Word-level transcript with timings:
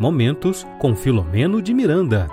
Momentos 0.00 0.64
com 0.78 0.94
Filomeno 0.94 1.60
de 1.60 1.74
Miranda. 1.74 2.28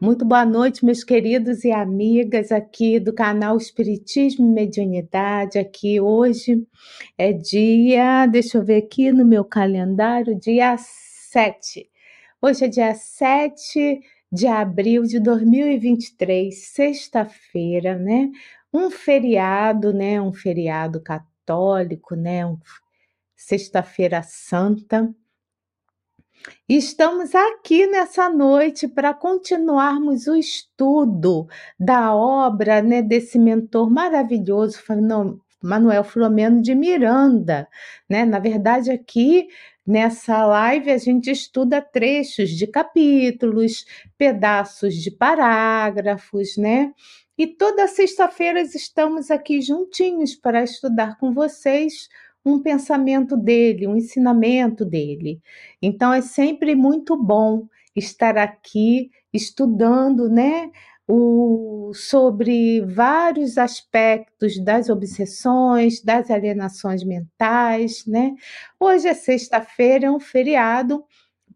Muito 0.00 0.24
boa 0.24 0.46
noite, 0.46 0.84
meus 0.84 1.02
queridos 1.02 1.64
e 1.64 1.72
amigas 1.72 2.52
aqui 2.52 3.00
do 3.00 3.12
canal 3.12 3.56
Espiritismo 3.56 4.46
e 4.46 4.54
Mediunidade. 4.54 5.58
Aqui 5.58 6.00
hoje 6.00 6.64
é 7.18 7.32
dia, 7.32 8.24
deixa 8.26 8.58
eu 8.58 8.64
ver 8.64 8.84
aqui 8.84 9.10
no 9.10 9.26
meu 9.26 9.44
calendário, 9.44 10.38
dia 10.38 10.76
7. 10.78 11.90
Hoje 12.40 12.66
é 12.66 12.68
dia 12.68 12.94
7 12.94 14.00
de 14.30 14.46
abril 14.46 15.02
de 15.02 15.18
2023, 15.18 16.56
sexta-feira, 16.56 17.98
né? 17.98 18.30
Um 18.72 18.88
feriado, 18.92 19.92
né? 19.92 20.20
Um 20.22 20.32
feriado 20.32 21.02
católico, 21.02 22.14
né? 22.14 22.46
Um 22.46 22.56
Sexta-feira 23.40 24.22
Santa. 24.22 25.08
Estamos 26.68 27.34
aqui 27.34 27.86
nessa 27.86 28.28
noite 28.28 28.86
para 28.86 29.14
continuarmos 29.14 30.26
o 30.26 30.36
estudo 30.36 31.48
da 31.78 32.14
obra 32.14 32.82
né, 32.82 33.00
desse 33.00 33.38
mentor 33.38 33.90
maravilhoso, 33.90 34.78
Manuel 35.62 36.04
Filomeno 36.04 36.60
de 36.60 36.74
Miranda. 36.74 37.66
Né? 38.06 38.26
Na 38.26 38.38
verdade, 38.38 38.90
aqui 38.90 39.48
nessa 39.86 40.44
live 40.44 40.90
a 40.90 40.98
gente 40.98 41.30
estuda 41.30 41.80
trechos 41.80 42.50
de 42.50 42.66
capítulos, 42.66 43.86
pedaços 44.18 44.94
de 44.94 45.10
parágrafos, 45.10 46.58
né? 46.58 46.92
E 47.38 47.46
toda 47.46 47.88
sexta-feira 47.88 48.60
estamos 48.60 49.30
aqui 49.30 49.62
juntinhos 49.62 50.34
para 50.34 50.62
estudar 50.62 51.16
com 51.16 51.32
vocês 51.32 52.06
um 52.44 52.62
pensamento 52.62 53.36
dele, 53.36 53.86
um 53.86 53.96
ensinamento 53.96 54.84
dele. 54.84 55.40
Então 55.82 56.12
é 56.12 56.20
sempre 56.22 56.74
muito 56.74 57.16
bom 57.16 57.66
estar 57.94 58.38
aqui 58.38 59.10
estudando, 59.32 60.28
né, 60.28 60.70
o, 61.08 61.92
sobre 61.92 62.80
vários 62.82 63.58
aspectos 63.58 64.62
das 64.62 64.88
obsessões, 64.88 66.00
das 66.02 66.30
alienações 66.30 67.02
mentais, 67.02 68.06
né? 68.06 68.34
Hoje 68.78 69.08
é 69.08 69.14
sexta-feira, 69.14 70.06
é 70.06 70.10
um 70.10 70.20
feriado. 70.20 71.04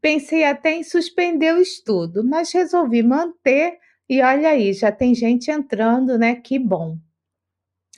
Pensei 0.01 0.45
até 0.45 0.75
em 0.75 0.83
suspender 0.83 1.55
o 1.55 1.61
estudo, 1.61 2.25
mas 2.25 2.53
resolvi 2.53 3.03
manter 3.03 3.79
e 4.09 4.21
olha 4.21 4.51
aí, 4.51 4.73
já 4.73 4.91
tem 4.93 5.15
gente 5.15 5.51
entrando, 5.51 6.19
né? 6.19 6.35
Que 6.35 6.59
bom. 6.59 6.99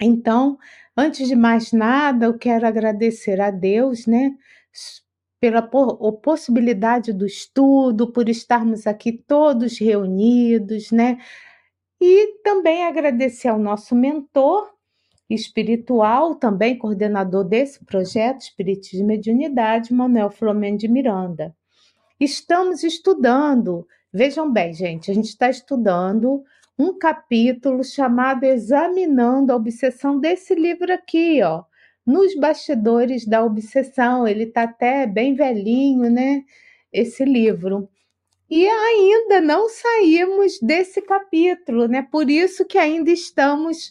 Então, 0.00 0.58
Antes 0.96 1.28
de 1.28 1.36
mais 1.36 1.72
nada, 1.72 2.24
eu 2.24 2.38
quero 2.38 2.66
agradecer 2.66 3.38
a 3.38 3.50
Deus, 3.50 4.06
né, 4.06 4.34
pela 5.38 5.60
possibilidade 6.22 7.12
do 7.12 7.26
estudo, 7.26 8.10
por 8.10 8.30
estarmos 8.30 8.86
aqui 8.86 9.12
todos 9.12 9.78
reunidos, 9.78 10.90
né? 10.90 11.18
E 12.00 12.38
também 12.42 12.84
agradecer 12.84 13.48
ao 13.48 13.58
nosso 13.58 13.94
mentor 13.94 14.72
espiritual, 15.28 16.34
também 16.36 16.78
coordenador 16.78 17.44
desse 17.44 17.84
projeto 17.84 18.40
Espiritismo 18.40 19.04
e 19.04 19.08
Mediunidade, 19.08 19.92
Manuel 19.92 20.30
Flamengo 20.30 20.78
de 20.78 20.88
Miranda. 20.88 21.54
Estamos 22.18 22.82
estudando, 22.82 23.86
vejam 24.10 24.50
bem, 24.50 24.72
gente, 24.72 25.10
a 25.10 25.14
gente 25.14 25.28
está 25.28 25.50
estudando 25.50 26.42
um 26.78 26.98
capítulo 26.98 27.82
chamado 27.82 28.44
Examinando 28.44 29.52
a 29.52 29.56
Obsessão 29.56 30.18
desse 30.20 30.54
livro 30.54 30.92
aqui, 30.92 31.42
ó. 31.42 31.64
Nos 32.04 32.34
bastidores 32.36 33.26
da 33.26 33.42
obsessão, 33.42 34.28
ele 34.28 34.46
tá 34.46 34.62
até 34.62 35.06
bem 35.06 35.34
velhinho, 35.34 36.10
né? 36.10 36.44
Esse 36.92 37.24
livro. 37.24 37.88
E 38.48 38.66
ainda 38.68 39.40
não 39.40 39.68
saímos 39.68 40.60
desse 40.60 41.02
capítulo, 41.02 41.88
né? 41.88 42.02
Por 42.02 42.30
isso 42.30 42.64
que 42.64 42.78
ainda 42.78 43.10
estamos 43.10 43.90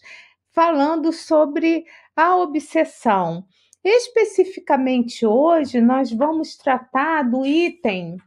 falando 0.53 1.11
sobre 1.11 1.85
a 2.15 2.37
obsessão. 2.37 3.45
Especificamente 3.83 5.25
hoje, 5.25 5.81
nós 5.81 6.11
vamos 6.11 6.55
tratar 6.55 7.23
do 7.23 7.45
item 7.45 8.17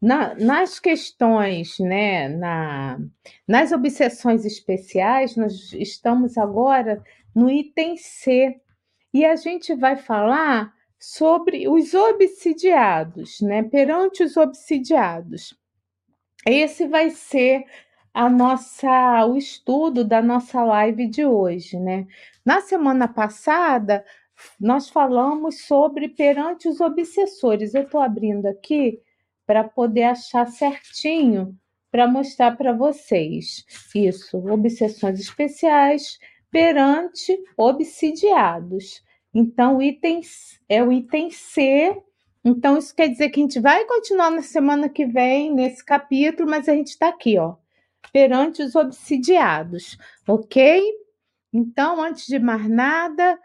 na, 0.00 0.34
nas 0.36 0.78
questões, 0.78 1.78
né, 1.78 2.28
na, 2.28 2.98
nas 3.46 3.72
obsessões 3.72 4.44
especiais, 4.44 5.36
nós 5.36 5.72
estamos 5.72 6.38
agora 6.38 7.02
no 7.34 7.50
item 7.50 7.96
C 7.96 8.60
e 9.12 9.24
a 9.24 9.34
gente 9.36 9.74
vai 9.74 9.96
falar 9.96 10.72
sobre 10.98 11.68
os 11.68 11.94
obsidiados, 11.94 13.40
né, 13.40 13.62
perante 13.62 14.22
os 14.22 14.36
obsidiados. 14.36 15.56
Esse 16.46 16.86
vai 16.86 17.10
ser 17.10 17.64
a 18.14 18.28
nossa 18.28 19.26
o 19.26 19.36
estudo 19.36 20.04
da 20.04 20.22
nossa 20.22 20.62
live 20.64 21.08
de 21.08 21.24
hoje, 21.24 21.78
né? 21.78 22.06
Na 22.44 22.60
semana 22.60 23.06
passada 23.06 24.04
nós 24.58 24.88
falamos 24.88 25.66
sobre 25.66 26.08
perante 26.08 26.68
os 26.68 26.80
obsessores. 26.80 27.74
Eu 27.74 27.82
estou 27.82 28.00
abrindo 28.00 28.46
aqui 28.46 29.00
para 29.48 29.64
poder 29.64 30.02
achar 30.02 30.46
certinho 30.46 31.58
para 31.90 32.06
mostrar 32.06 32.54
para 32.54 32.70
vocês. 32.70 33.64
Isso, 33.94 34.36
obsessões 34.46 35.18
especiais 35.18 36.18
perante 36.50 37.34
obsidiados. 37.56 39.02
Então, 39.32 39.80
itens 39.80 40.60
é 40.68 40.84
o 40.84 40.92
item 40.92 41.30
C. 41.30 41.96
Então, 42.44 42.76
isso 42.76 42.94
quer 42.94 43.08
dizer 43.08 43.30
que 43.30 43.40
a 43.40 43.42
gente 43.42 43.58
vai 43.58 43.86
continuar 43.86 44.30
na 44.30 44.42
semana 44.42 44.86
que 44.86 45.06
vem 45.06 45.54
nesse 45.54 45.82
capítulo, 45.82 46.46
mas 46.50 46.68
a 46.68 46.74
gente 46.74 46.88
está 46.88 47.08
aqui, 47.08 47.38
ó, 47.38 47.56
perante 48.12 48.62
os 48.62 48.74
obsidiados, 48.74 49.96
ok? 50.26 50.82
Então, 51.54 52.02
antes 52.02 52.26
de 52.26 52.38
mais 52.38 52.68
nada, 52.68 53.38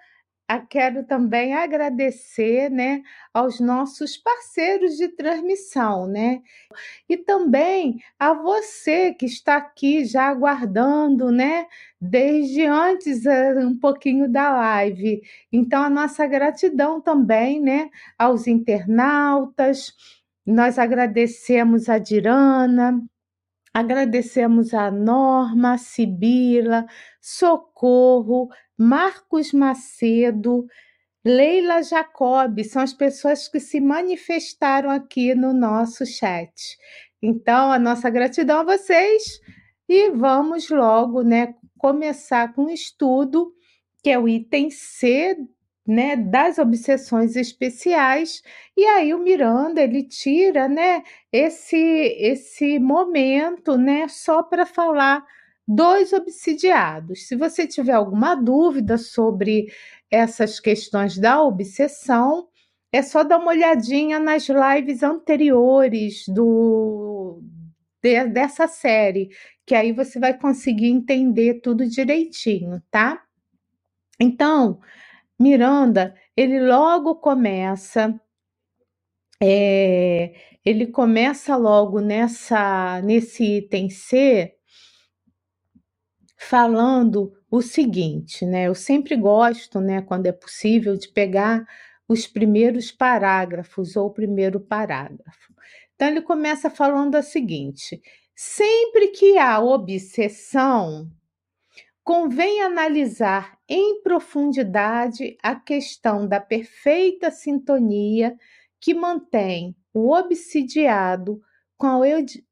quero 0.60 1.06
também 1.06 1.54
agradecer, 1.54 2.70
né, 2.70 3.02
aos 3.34 3.60
nossos 3.60 4.18
parceiros 4.18 4.96
de 4.98 5.10
transmissão, 5.10 6.08
né? 6.08 6.42
E 7.10 7.18
também 7.18 8.00
a 8.20 8.34
você 8.34 9.14
que 9.14 9.26
está 9.26 9.58
aqui 9.58 10.06
já 10.06 10.28
aguardando, 10.30 11.32
né, 11.32 11.68
desde 12.00 12.66
antes 12.66 13.26
eh, 13.26 13.56
um 13.60 13.78
pouquinho 13.80 14.30
da 14.32 14.52
live. 14.52 15.22
Então 15.52 15.84
a 15.84 15.90
nossa 15.90 16.26
gratidão 16.28 17.02
também, 17.02 17.62
né, 17.62 17.90
aos 18.18 18.48
internautas. 18.48 19.94
Nós 20.46 20.78
agradecemos 20.80 21.90
a 21.90 21.98
Dirana, 21.98 23.02
Agradecemos 23.74 24.72
a 24.72 24.92
Norma, 24.92 25.80
Sibila, 25.80 26.86
Socorro, 27.20 28.50
Marcos 28.78 29.54
Macedo, 29.54 30.66
Leila 31.26 31.82
Jacob, 31.84 32.64
são 32.64 32.82
as 32.82 32.94
pessoas 32.94 33.48
que 33.48 33.60
se 33.60 33.80
manifestaram 33.80 34.90
aqui 34.90 35.34
no 35.34 35.54
nosso 35.54 36.06
chat. 36.06 36.78
Então, 37.22 37.72
a 37.72 37.80
nossa 37.80 38.10
gratidão 38.10 38.60
a 38.60 38.78
vocês 38.78 39.40
e 39.88 40.10
vamos 40.12 40.70
logo, 40.70 41.22
né, 41.22 41.56
começar 41.78 42.54
com 42.54 42.66
o 42.66 42.72
estudo, 42.72 43.54
que 44.04 44.10
é 44.10 44.20
o 44.20 44.28
item 44.28 44.70
C 44.70 45.38
né, 45.86 46.16
das 46.16 46.58
obsessões 46.58 47.36
especiais, 47.36 48.42
e 48.76 48.86
aí 48.86 49.14
o 49.14 49.20
Miranda 49.20 49.82
ele 49.82 50.04
tira, 50.04 50.68
né, 50.70 51.04
esse 51.32 51.78
esse 51.78 52.80
momento, 52.80 53.78
né, 53.78 54.08
só 54.08 54.42
para 54.42 54.66
falar 54.66 55.26
dos 55.68 56.14
obsidiados. 56.14 57.28
Se 57.28 57.36
você 57.36 57.68
tiver 57.68 57.94
alguma 57.94 58.36
dúvida 58.36 58.98
sobre 58.98 59.68
essas 60.12 60.60
questões 60.60 61.18
da 61.18 61.42
obsessão, 61.42 62.48
é 62.92 63.02
só 63.02 63.24
dar 63.24 63.38
uma 63.40 63.52
olhadinha 63.52 64.20
nas 64.20 64.48
lives 64.48 65.02
anteriores 65.04 66.26
do 66.28 67.42
de, 68.02 68.26
dessa 68.28 68.68
série, 68.68 69.30
que 69.66 69.74
aí 69.74 69.94
você 69.94 70.20
vai 70.20 70.38
conseguir 70.38 70.88
entender 70.90 71.62
tudo 71.62 71.88
direitinho, 71.90 72.82
tá? 72.92 73.24
Então, 74.20 74.80
Miranda, 75.40 76.16
ele 76.38 76.60
logo 76.66 77.16
começa, 77.16 78.20
é, 79.42 80.34
ele 80.66 80.88
começa 80.88 81.56
logo 81.56 82.00
nessa 82.02 83.02
nesse 83.02 83.58
item 83.58 83.90
C 83.90 84.56
falando 86.44 87.34
o 87.50 87.62
seguinte, 87.62 88.46
né? 88.46 88.68
Eu 88.68 88.76
sempre 88.76 89.16
gosto, 89.16 89.80
né, 89.80 90.02
quando 90.02 90.28
é 90.28 90.32
possível, 90.32 90.96
de 90.98 91.08
pegar 91.08 91.66
os 92.08 92.28
primeiros 92.28 92.92
parágrafos 92.92 93.96
ou 93.96 94.08
o 94.08 94.14
primeiro 94.14 94.60
parágrafo. 94.60 95.54
Então 95.96 96.08
ele 96.08 96.22
começa 96.22 96.70
falando 96.70 97.18
o 97.18 97.24
seguinte: 97.24 98.02
sempre 98.36 99.10
que 99.10 99.38
há 99.38 99.60
obsessão, 99.60 101.10
convém 102.04 102.62
analisar 102.62 103.58
em 103.68 104.02
profundidade 104.02 105.38
a 105.42 105.56
questão 105.56 106.28
da 106.28 106.40
perfeita 106.40 107.32
sintonia 107.32 108.36
que 108.80 108.94
mantém 108.94 109.76
o 109.94 110.12
obsidiado 110.14 111.42
com 111.78 111.88
a, 111.88 112.08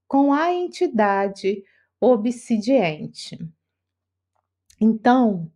com 0.07 0.33
a 0.33 0.53
entidade 0.53 1.63
obsidiente. 1.99 3.37
Então, 4.81 5.51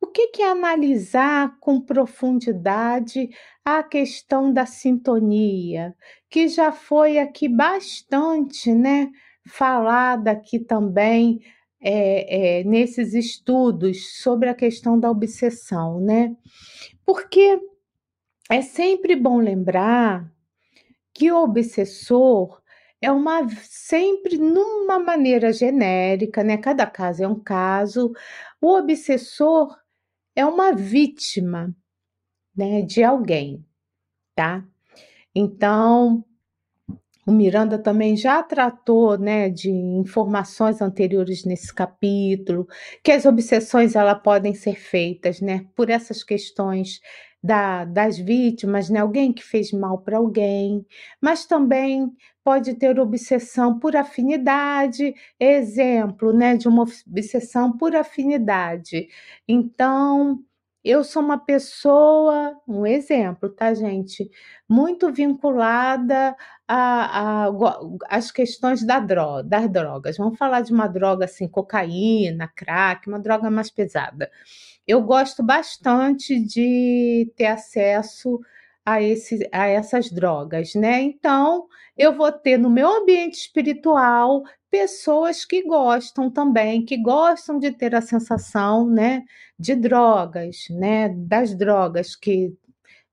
o 0.00 0.06
que 0.06 0.40
é 0.40 0.48
analisar 0.50 1.58
com 1.58 1.80
profundidade 1.80 3.28
a 3.64 3.82
questão 3.82 4.52
da 4.52 4.64
sintonia, 4.64 5.94
que 6.30 6.46
já 6.48 6.70
foi 6.70 7.18
aqui 7.18 7.48
bastante, 7.48 8.72
né, 8.72 9.10
falada 9.48 10.30
aqui 10.30 10.60
também 10.60 11.40
é, 11.80 12.60
é, 12.60 12.64
nesses 12.64 13.14
estudos 13.14 14.22
sobre 14.22 14.48
a 14.48 14.54
questão 14.54 14.98
da 14.98 15.10
obsessão, 15.10 16.00
né? 16.00 16.36
Porque 17.04 17.60
é 18.48 18.62
sempre 18.62 19.16
bom 19.16 19.38
lembrar 19.40 20.32
que 21.12 21.32
o 21.32 21.42
obsessor 21.42 22.61
é 23.02 23.10
uma 23.10 23.48
sempre 23.62 24.38
numa 24.38 24.98
maneira 24.98 25.52
genérica, 25.52 26.44
né? 26.44 26.56
Cada 26.56 26.86
caso 26.86 27.24
é 27.24 27.28
um 27.28 27.38
caso. 27.40 28.12
O 28.60 28.76
obsessor 28.76 29.76
é 30.36 30.46
uma 30.46 30.72
vítima, 30.72 31.74
né, 32.56 32.82
de 32.82 33.02
alguém, 33.02 33.64
tá? 34.36 34.64
Então, 35.34 36.24
o 37.26 37.32
Miranda 37.32 37.78
também 37.78 38.16
já 38.16 38.42
tratou, 38.42 39.18
né, 39.18 39.48
de 39.48 39.70
informações 39.70 40.80
anteriores 40.82 41.44
nesse 41.44 41.72
capítulo, 41.72 42.66
que 43.02 43.12
as 43.12 43.24
obsessões 43.26 43.94
ela 43.94 44.14
podem 44.14 44.54
ser 44.54 44.76
feitas, 44.76 45.40
né, 45.40 45.66
por 45.76 45.90
essas 45.90 46.24
questões 46.24 47.00
da, 47.42 47.84
das 47.84 48.18
vítimas, 48.18 48.88
né, 48.90 49.00
alguém 49.00 49.32
que 49.32 49.42
fez 49.42 49.72
mal 49.72 49.98
para 49.98 50.18
alguém, 50.18 50.86
mas 51.20 51.44
também 51.46 52.12
pode 52.44 52.74
ter 52.74 52.98
obsessão 53.00 53.78
por 53.78 53.96
afinidade, 53.96 55.14
exemplo, 55.40 56.32
né, 56.32 56.56
de 56.56 56.68
uma 56.68 56.84
obsessão 57.06 57.76
por 57.76 57.94
afinidade. 57.96 59.08
Então, 59.48 60.38
eu 60.84 61.04
sou 61.04 61.22
uma 61.22 61.38
pessoa, 61.38 62.56
um 62.66 62.84
exemplo, 62.86 63.48
tá, 63.48 63.72
gente? 63.74 64.28
Muito 64.68 65.12
vinculada 65.12 66.36
às 68.08 68.32
questões 68.32 68.82
da 68.84 68.98
droga, 68.98 69.42
das 69.44 69.68
drogas. 69.70 70.16
Vamos 70.16 70.36
falar 70.38 70.60
de 70.62 70.72
uma 70.72 70.88
droga 70.88 71.24
assim, 71.26 71.46
cocaína, 71.48 72.48
crack, 72.56 73.08
uma 73.08 73.20
droga 73.20 73.48
mais 73.50 73.70
pesada. 73.70 74.28
Eu 74.86 75.02
gosto 75.02 75.42
bastante 75.42 76.38
de 76.40 77.32
ter 77.36 77.46
acesso 77.46 78.40
a, 78.84 79.00
esse, 79.00 79.48
a 79.52 79.66
essas 79.66 80.10
drogas, 80.10 80.74
né? 80.74 81.00
Então, 81.02 81.66
eu 81.96 82.16
vou 82.16 82.32
ter 82.32 82.58
no 82.58 82.70
meu 82.70 82.88
ambiente 82.88 83.34
espiritual 83.34 84.42
pessoas 84.70 85.44
que 85.44 85.62
gostam 85.62 86.30
também, 86.30 86.84
que 86.84 86.96
gostam 86.96 87.58
de 87.58 87.70
ter 87.70 87.94
a 87.94 88.00
sensação, 88.00 88.88
né, 88.88 89.22
de 89.58 89.74
drogas, 89.74 90.64
né, 90.70 91.10
das 91.10 91.54
drogas 91.54 92.16
que 92.16 92.56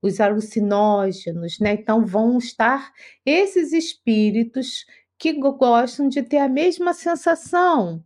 os 0.02 0.22
alucinógenos, 0.22 1.60
né? 1.60 1.74
Então 1.74 2.06
vão 2.06 2.38
estar 2.38 2.92
esses 3.26 3.74
espíritos 3.74 4.86
que 5.18 5.34
gostam 5.34 6.08
de 6.08 6.24
ter 6.24 6.38
a 6.38 6.48
mesma 6.48 6.94
sensação. 6.94 8.02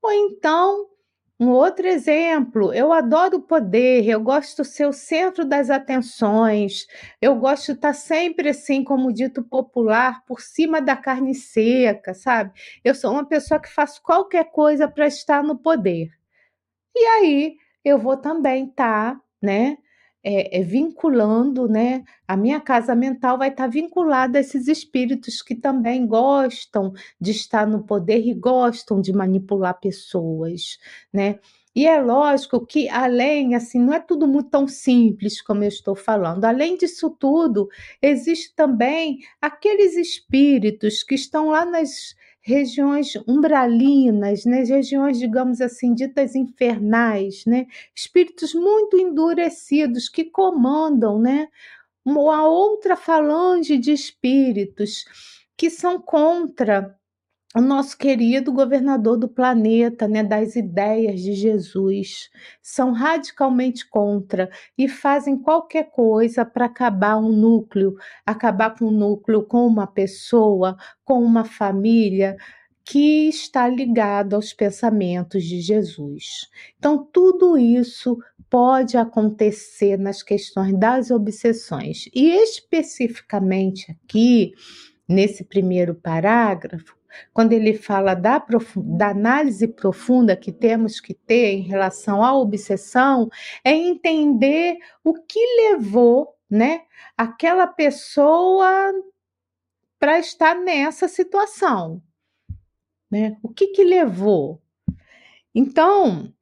Ou 0.00 0.12
então 0.12 0.86
um 1.42 1.50
outro 1.50 1.88
exemplo, 1.88 2.72
eu 2.72 2.92
adoro 2.92 3.38
o 3.38 3.42
poder, 3.42 4.08
eu 4.08 4.20
gosto 4.20 4.62
de 4.62 4.68
ser 4.68 4.86
o 4.86 4.92
centro 4.92 5.44
das 5.44 5.70
atenções, 5.70 6.86
eu 7.20 7.34
gosto 7.34 7.66
de 7.66 7.72
estar 7.72 7.92
sempre 7.94 8.50
assim, 8.50 8.84
como 8.84 9.12
dito 9.12 9.42
popular, 9.42 10.24
por 10.24 10.40
cima 10.40 10.80
da 10.80 10.96
carne 10.96 11.34
seca, 11.34 12.14
sabe? 12.14 12.52
Eu 12.84 12.94
sou 12.94 13.10
uma 13.10 13.26
pessoa 13.26 13.58
que 13.58 13.68
faço 13.68 14.00
qualquer 14.02 14.52
coisa 14.52 14.86
para 14.86 15.08
estar 15.08 15.42
no 15.42 15.58
poder. 15.58 16.10
E 16.94 17.04
aí 17.04 17.56
eu 17.84 17.98
vou 17.98 18.16
também 18.16 18.66
estar, 18.66 19.14
tá, 19.16 19.20
né? 19.42 19.78
É, 20.24 20.60
é, 20.60 20.62
vinculando, 20.62 21.68
né? 21.68 22.04
A 22.26 22.36
minha 22.36 22.60
casa 22.60 22.94
mental 22.94 23.38
vai 23.38 23.48
estar 23.48 23.66
vinculada 23.66 24.38
a 24.38 24.40
esses 24.40 24.68
espíritos 24.68 25.42
que 25.42 25.54
também 25.54 26.06
gostam 26.06 26.92
de 27.20 27.32
estar 27.32 27.66
no 27.66 27.82
poder 27.84 28.26
e 28.26 28.34
gostam 28.34 29.00
de 29.00 29.12
manipular 29.12 29.78
pessoas, 29.80 30.78
né? 31.12 31.38
E 31.74 31.86
é 31.86 32.00
lógico 32.00 32.64
que 32.66 32.88
além, 32.88 33.54
assim, 33.54 33.78
não 33.78 33.94
é 33.94 34.00
tudo 34.00 34.28
muito 34.28 34.50
tão 34.50 34.68
simples 34.68 35.40
como 35.40 35.64
eu 35.64 35.68
estou 35.68 35.96
falando. 35.96 36.44
Além 36.44 36.76
disso 36.76 37.08
tudo, 37.10 37.68
existe 38.00 38.54
também 38.54 39.20
aqueles 39.40 39.96
espíritos 39.96 41.02
que 41.02 41.14
estão 41.14 41.48
lá 41.48 41.64
nas 41.64 42.14
regiões 42.42 43.14
umbralinas, 43.26 44.44
né? 44.44 44.64
regiões, 44.64 45.18
digamos 45.18 45.60
assim, 45.60 45.94
ditas 45.94 46.34
infernais, 46.34 47.44
né? 47.46 47.66
espíritos 47.94 48.52
muito 48.52 48.98
endurecidos 48.98 50.08
que 50.08 50.24
comandam 50.24 51.20
né? 51.20 51.48
uma 52.04 52.46
outra 52.46 52.96
falange 52.96 53.78
de 53.78 53.92
espíritos 53.92 55.04
que 55.56 55.70
são 55.70 56.00
contra 56.00 56.98
o 57.54 57.60
nosso 57.60 57.98
querido 57.98 58.52
governador 58.52 59.18
do 59.18 59.28
planeta, 59.28 60.08
né, 60.08 60.22
das 60.22 60.56
ideias 60.56 61.20
de 61.20 61.34
Jesus, 61.34 62.30
são 62.62 62.92
radicalmente 62.92 63.88
contra 63.88 64.50
e 64.76 64.88
fazem 64.88 65.36
qualquer 65.36 65.90
coisa 65.90 66.44
para 66.44 66.64
acabar 66.64 67.18
um 67.18 67.30
núcleo, 67.30 67.94
acabar 68.24 68.74
com 68.76 68.86
um 68.86 68.90
núcleo 68.90 69.42
com 69.42 69.66
uma 69.66 69.86
pessoa, 69.86 70.76
com 71.04 71.22
uma 71.22 71.44
família 71.44 72.36
que 72.84 73.28
está 73.28 73.68
ligado 73.68 74.34
aos 74.34 74.52
pensamentos 74.52 75.44
de 75.44 75.60
Jesus. 75.60 76.48
Então, 76.78 77.06
tudo 77.12 77.56
isso 77.56 78.18
pode 78.50 78.96
acontecer 78.96 79.98
nas 79.98 80.22
questões 80.22 80.78
das 80.78 81.10
obsessões. 81.10 82.08
E 82.14 82.30
especificamente 82.42 83.92
aqui, 83.92 84.52
nesse 85.08 85.44
primeiro 85.44 85.94
parágrafo, 85.94 86.96
quando 87.32 87.52
ele 87.52 87.74
fala 87.74 88.14
da, 88.14 88.44
da 88.76 89.08
análise 89.08 89.68
profunda 89.68 90.36
que 90.36 90.52
temos 90.52 91.00
que 91.00 91.14
ter 91.14 91.52
em 91.52 91.62
relação 91.62 92.22
à 92.22 92.34
obsessão, 92.34 93.28
é 93.64 93.72
entender 93.72 94.78
o 95.04 95.14
que 95.14 95.40
levou 95.70 96.34
né, 96.48 96.82
aquela 97.16 97.66
pessoa 97.66 98.92
para 99.98 100.18
estar 100.18 100.54
nessa 100.54 101.08
situação. 101.08 102.02
Né? 103.10 103.36
O 103.42 103.48
que, 103.48 103.68
que 103.68 103.84
levou? 103.84 104.60
Então, 105.54 106.32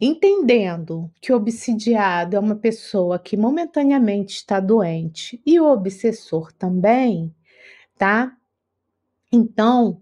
entendendo 0.00 1.10
que 1.20 1.32
o 1.32 1.36
obsidiado 1.36 2.36
é 2.36 2.38
uma 2.38 2.56
pessoa 2.56 3.18
que 3.18 3.36
momentaneamente 3.36 4.36
está 4.36 4.60
doente 4.60 5.40
e 5.44 5.58
o 5.58 5.66
obsessor 5.66 6.52
também, 6.52 7.34
tá? 7.96 8.36
Então, 9.34 10.00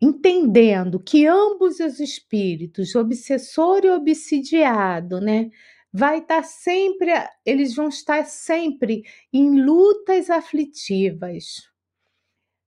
entendendo 0.00 1.02
que 1.02 1.26
ambos 1.26 1.80
os 1.80 1.98
espíritos, 1.98 2.94
obsessor 2.94 3.84
e 3.84 3.90
obsidiado, 3.90 5.20
né, 5.20 5.50
vai 5.92 6.18
estar 6.18 6.44
sempre, 6.44 7.10
eles 7.44 7.74
vão 7.74 7.88
estar 7.88 8.24
sempre 8.24 9.02
em 9.32 9.60
lutas 9.60 10.30
aflitivas. 10.30 11.68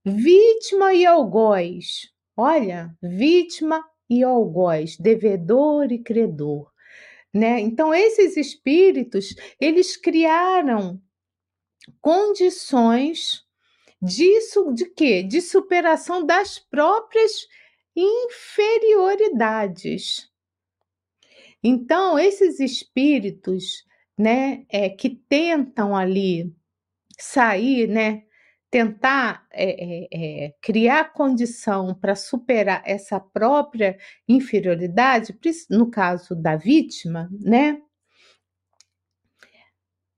Vítima 0.06 0.94
e 0.94 1.06
algoz. 1.06 2.12
Olha, 2.36 2.94
vítima 3.02 3.82
e 4.10 4.24
algoz, 4.24 4.98
devedor 4.98 5.94
e 5.94 6.00
credor, 6.00 6.70
né? 7.34 7.62
Então 7.62 7.94
esses 7.94 8.36
espíritos, 8.36 9.34
eles 9.62 9.96
criaram 9.96 11.02
condições 12.02 13.47
disso 14.02 14.74
de 14.74 14.86
quê? 14.86 15.22
De 15.24 15.42
superação 15.42 16.26
das 16.26 16.60
próprias 16.60 17.48
inferioridades. 17.96 20.30
Então, 21.64 22.20
esses 22.20 22.60
espíritos, 22.60 23.86
né, 24.18 24.66
é, 24.70 24.90
que 24.90 25.10
tentam 25.10 25.96
ali 25.96 26.54
sair, 27.20 27.88
né, 27.88 28.24
tentar 28.70 29.48
é, 29.52 30.04
é, 30.04 30.46
é 30.46 30.54
criar 30.62 31.14
condição 31.14 31.96
para 31.96 32.16
superar 32.16 32.84
essa 32.86 33.20
própria 33.20 33.98
inferioridade, 34.28 35.36
no 35.70 35.90
caso 35.90 36.36
da 36.36 36.56
vítima, 36.56 37.30
né, 37.32 37.82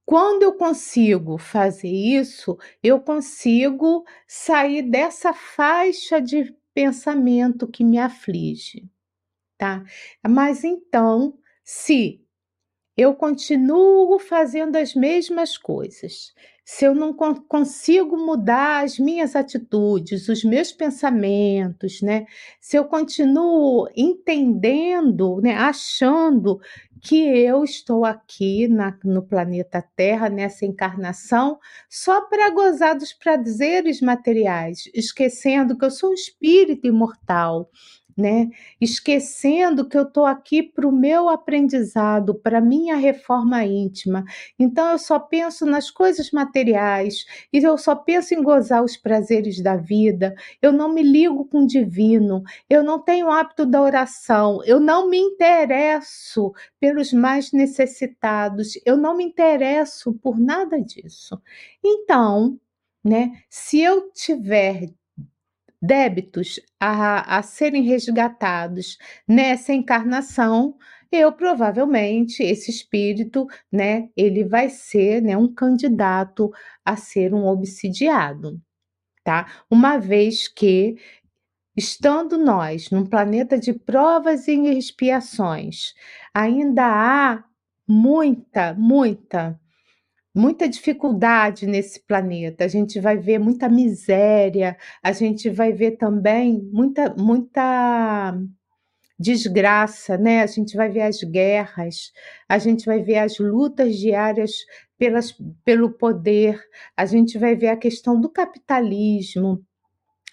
quando 0.10 0.42
eu 0.42 0.54
consigo 0.54 1.38
fazer 1.38 1.88
isso, 1.88 2.58
eu 2.82 3.00
consigo 3.00 4.04
sair 4.28 4.82
dessa 4.82 5.34
faixa 5.34 6.20
de 6.20 6.52
pensamento 6.74 7.68
que 7.68 7.84
me 7.84 8.00
aflige, 8.00 8.90
tá? 9.56 9.84
Mas 10.28 10.64
então, 10.64 11.38
se 11.64 12.26
eu 12.98 13.16
continuo 13.16 14.20
fazendo 14.20 14.78
as 14.78 14.96
mesmas 14.96 15.58
coisas, 15.58 16.34
se 16.66 16.86
eu 16.86 16.94
não 16.94 17.14
consigo 17.14 18.16
mudar 18.16 18.84
as 18.84 19.00
minhas 19.00 19.36
atitudes, 19.36 20.30
os 20.30 20.44
meus 20.44 20.72
pensamentos, 20.72 22.00
né? 22.02 22.28
Se 22.62 22.78
eu 22.78 22.86
continuo 22.86 23.88
entendendo, 23.98 25.42
né, 25.42 25.56
achando 25.56 26.60
que 27.02 27.16
eu 27.16 27.64
estou 27.64 28.06
aqui 28.06 28.68
na, 28.68 28.98
no 29.04 29.22
planeta 29.22 29.84
Terra, 29.96 30.30
nessa 30.30 30.66
encarnação, 30.66 31.60
só 31.90 32.22
para 32.22 32.50
gozar 32.50 32.98
dos 32.98 33.14
prazeres 33.14 34.02
materiais, 34.02 34.90
esquecendo 34.94 35.78
que 35.78 35.86
eu 35.86 35.92
sou 35.92 36.12
um 36.12 36.14
espírito 36.14 36.88
imortal, 36.88 37.70
né? 38.20 38.50
Esquecendo 38.80 39.88
que 39.88 39.98
eu 39.98 40.04
estou 40.04 40.26
aqui 40.26 40.62
para 40.62 40.88
o 40.88 40.92
meu 40.92 41.30
aprendizado, 41.30 42.36
para 42.36 42.60
minha 42.60 42.96
reforma 42.96 43.64
íntima. 43.64 44.26
Então 44.60 44.92
eu 44.92 45.00
só 45.00 45.18
penso 45.18 45.66
nas 45.66 45.90
coisas 45.90 46.32
materiais 46.32 47.26
e 47.52 47.58
eu 47.58 47.78
só 47.78 47.96
penso 47.96 48.34
em 48.34 48.44
gozar 48.44 48.84
os 48.84 48.98
prazeres 48.98 49.62
da 49.64 49.78
vida. 49.78 50.36
Eu 50.62 50.72
não 50.74 50.94
me 50.94 51.02
ligo 51.02 51.46
com 51.46 51.64
o 51.64 51.68
divino. 51.68 52.44
Eu 52.70 52.84
não 52.84 53.00
tenho 53.00 53.30
hábito 53.30 53.66
da 53.66 53.82
oração. 53.82 54.62
Eu 54.66 54.80
não 54.80 55.10
me 55.10 55.18
interesso 55.18 56.52
pelos 56.80 57.14
mais 57.14 57.52
necessitados. 57.54 58.80
Eu 58.86 58.98
não 58.98 59.16
me 59.16 59.24
interesso 59.24 60.14
por 60.22 60.38
nada 60.38 60.82
disso. 60.82 61.42
Então, 61.84 62.60
né? 63.04 63.32
Se 63.50 63.80
eu 63.80 64.12
tiver 64.12 64.90
débitos 65.82 66.60
a, 66.80 67.38
a 67.38 67.42
serem 67.42 67.84
resgatados 67.84 68.98
nessa 69.28 69.74
encarnação, 69.74 70.78
eu 71.12 71.32
provavelmente 71.32 72.44
esse 72.44 72.70
espírito, 72.70 73.48
né, 73.72 74.10
ele 74.16 74.44
vai 74.44 74.70
ser, 74.70 75.22
né, 75.22 75.36
um 75.36 75.52
candidato 75.52 76.52
a 76.86 76.96
ser 76.96 77.34
um 77.34 77.46
obsidiado, 77.46 78.62
tá? 79.24 79.48
Uma 79.72 79.98
vez 79.98 80.48
que 80.48 80.98
estando 81.76 82.38
nós 82.38 82.92
num 82.92 83.06
planeta 83.06 83.58
de 83.58 83.74
provas 83.74 84.48
e 84.48 84.54
expiações, 84.78 85.94
ainda 86.34 86.86
há 86.86 87.44
muita, 87.88 88.74
muita 88.76 89.60
muita 90.40 90.70
dificuldade 90.70 91.68
nesse 91.68 92.00
planeta, 92.06 92.64
a 92.64 92.68
gente 92.68 93.00
vai 93.00 93.18
ver 93.18 93.40
muita 93.40 93.68
miséria, 93.68 94.78
a 95.04 95.12
gente 95.12 95.50
vai 95.50 95.74
ver 95.74 95.98
também 95.98 96.62
muita, 96.72 97.14
muita 97.16 98.40
desgraça, 99.20 100.18
né? 100.18 100.42
A 100.42 100.48
gente 100.48 100.78
vai 100.78 100.90
ver 100.90 101.02
as 101.02 101.22
guerras, 101.22 102.12
a 102.48 102.58
gente 102.58 102.86
vai 102.86 103.04
ver 103.04 103.18
as 103.18 103.38
lutas 103.38 103.98
diárias 103.98 104.54
pelas, 104.98 105.36
pelo 105.66 105.92
poder, 105.92 106.58
a 106.96 107.06
gente 107.06 107.38
vai 107.38 107.56
ver 107.56 107.70
a 107.70 107.78
questão 107.78 108.20
do 108.20 108.30
capitalismo, 108.30 109.62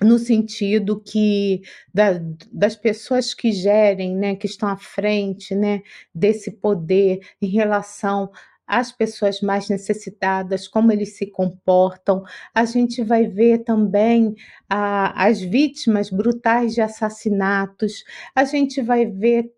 no 0.01 0.19
sentido 0.19 1.01
que 1.03 1.63
da, 1.93 2.21
das 2.53 2.77
pessoas 2.77 3.35
que 3.35 3.51
gerem, 3.51 4.15
né, 4.15 4.37
que 4.37 4.47
estão 4.47 4.69
à 4.69 4.77
frente, 4.77 5.55
né, 5.55 5.83
desse 6.15 6.51
poder 6.51 7.21
em 7.41 7.49
relação 7.49 8.31
as 8.67 8.91
pessoas 8.91 9.41
mais 9.41 9.69
necessitadas, 9.69 10.67
como 10.67 10.91
eles 10.91 11.17
se 11.17 11.27
comportam. 11.27 12.25
A 12.55 12.65
gente 12.65 13.03
vai 13.03 13.27
ver 13.27 13.59
também 13.65 14.35
a, 14.69 15.27
as 15.27 15.41
vítimas 15.41 16.11
brutais 16.11 16.75
de 16.75 16.81
assassinatos, 16.81 18.05
a 18.35 18.45
gente 18.45 18.83
vai 18.83 19.07
ver 19.07 19.53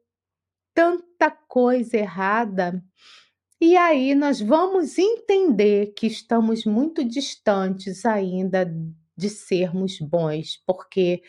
tanta 0.74 1.30
coisa 1.30 1.96
errada. 1.96 2.82
E 3.60 3.76
aí 3.76 4.14
nós 4.14 4.40
vamos 4.40 4.98
entender 4.98 5.92
que 5.96 6.06
estamos 6.06 6.64
muito 6.64 7.04
distantes 7.04 8.04
ainda 8.04 8.72
de 9.16 9.28
sermos 9.28 9.98
bons, 9.98 10.62
porque 10.64 11.20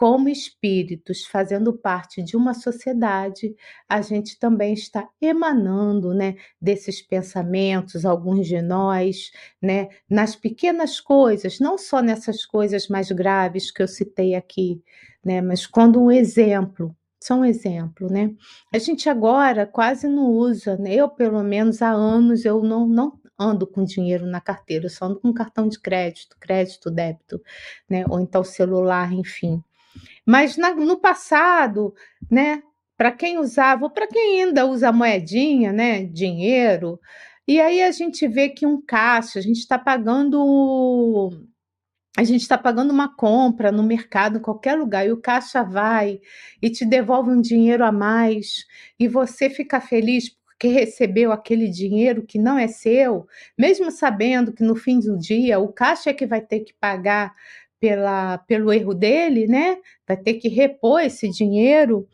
como 0.00 0.30
espíritos 0.30 1.26
fazendo 1.26 1.74
parte 1.74 2.22
de 2.22 2.34
uma 2.34 2.54
sociedade, 2.54 3.54
a 3.86 4.00
gente 4.00 4.38
também 4.38 4.72
está 4.72 5.06
emanando, 5.20 6.14
né, 6.14 6.36
desses 6.58 7.02
pensamentos, 7.02 8.06
alguns 8.06 8.46
de 8.46 8.62
nós, 8.62 9.30
né, 9.60 9.90
nas 10.08 10.34
pequenas 10.34 10.98
coisas, 11.00 11.60
não 11.60 11.76
só 11.76 12.00
nessas 12.00 12.46
coisas 12.46 12.88
mais 12.88 13.10
graves 13.12 13.70
que 13.70 13.82
eu 13.82 13.86
citei 13.86 14.34
aqui, 14.34 14.82
né, 15.22 15.42
mas 15.42 15.66
quando 15.66 16.02
um 16.02 16.10
exemplo, 16.10 16.96
só 17.22 17.34
um 17.34 17.44
exemplo, 17.44 18.10
né? 18.10 18.34
A 18.72 18.78
gente 18.78 19.06
agora 19.10 19.66
quase 19.66 20.08
não 20.08 20.28
usa, 20.28 20.78
né? 20.78 20.94
Eu, 20.94 21.10
pelo 21.10 21.42
menos 21.42 21.82
há 21.82 21.90
anos, 21.90 22.46
eu 22.46 22.62
não, 22.62 22.88
não 22.88 23.20
ando 23.38 23.66
com 23.66 23.84
dinheiro 23.84 24.24
na 24.24 24.40
carteira, 24.40 24.86
eu 24.86 24.90
só 24.90 25.04
ando 25.04 25.20
com 25.20 25.30
cartão 25.34 25.68
de 25.68 25.78
crédito, 25.78 26.38
crédito, 26.40 26.90
débito, 26.90 27.38
né? 27.88 28.06
Ou 28.08 28.18
então 28.18 28.42
celular, 28.42 29.12
enfim. 29.12 29.62
Mas 30.30 30.56
na, 30.56 30.72
no 30.72 30.96
passado, 30.96 31.92
né, 32.30 32.62
para 32.96 33.10
quem 33.10 33.36
usava, 33.38 33.90
para 33.90 34.06
quem 34.06 34.44
ainda 34.44 34.64
usa 34.64 34.92
moedinha, 34.92 35.72
né, 35.72 36.04
dinheiro, 36.04 37.00
e 37.48 37.60
aí 37.60 37.82
a 37.82 37.90
gente 37.90 38.28
vê 38.28 38.48
que 38.48 38.64
um 38.64 38.80
caixa, 38.80 39.40
a 39.40 39.42
gente 39.42 39.58
está 39.58 39.76
pagando 39.76 41.30
a 42.16 42.22
gente 42.22 42.42
está 42.42 42.56
pagando 42.56 42.92
uma 42.92 43.12
compra 43.16 43.72
no 43.72 43.82
mercado, 43.82 44.38
em 44.38 44.42
qualquer 44.42 44.76
lugar, 44.76 45.04
e 45.04 45.10
o 45.10 45.20
caixa 45.20 45.64
vai 45.64 46.20
e 46.62 46.70
te 46.70 46.84
devolve 46.84 47.30
um 47.30 47.40
dinheiro 47.40 47.84
a 47.84 47.90
mais, 47.90 48.66
e 49.00 49.08
você 49.08 49.50
fica 49.50 49.80
feliz 49.80 50.30
porque 50.60 50.68
recebeu 50.68 51.32
aquele 51.32 51.68
dinheiro 51.68 52.22
que 52.22 52.38
não 52.38 52.58
é 52.58 52.68
seu, 52.68 53.26
mesmo 53.58 53.90
sabendo 53.90 54.52
que 54.52 54.62
no 54.62 54.76
fim 54.76 55.00
do 55.00 55.18
dia 55.18 55.58
o 55.58 55.72
caixa 55.72 56.10
é 56.10 56.14
que 56.14 56.26
vai 56.26 56.42
ter 56.42 56.60
que 56.60 56.74
pagar 56.74 57.34
pela, 57.80 58.38
pelo 58.38 58.72
erro 58.72 58.94
dele, 58.94 59.46
né? 59.46 59.78
Vai 60.06 60.16
ter 60.16 60.34
que 60.34 60.48
repor 60.48 61.00
esse 61.00 61.28
dinheiro. 61.30 62.06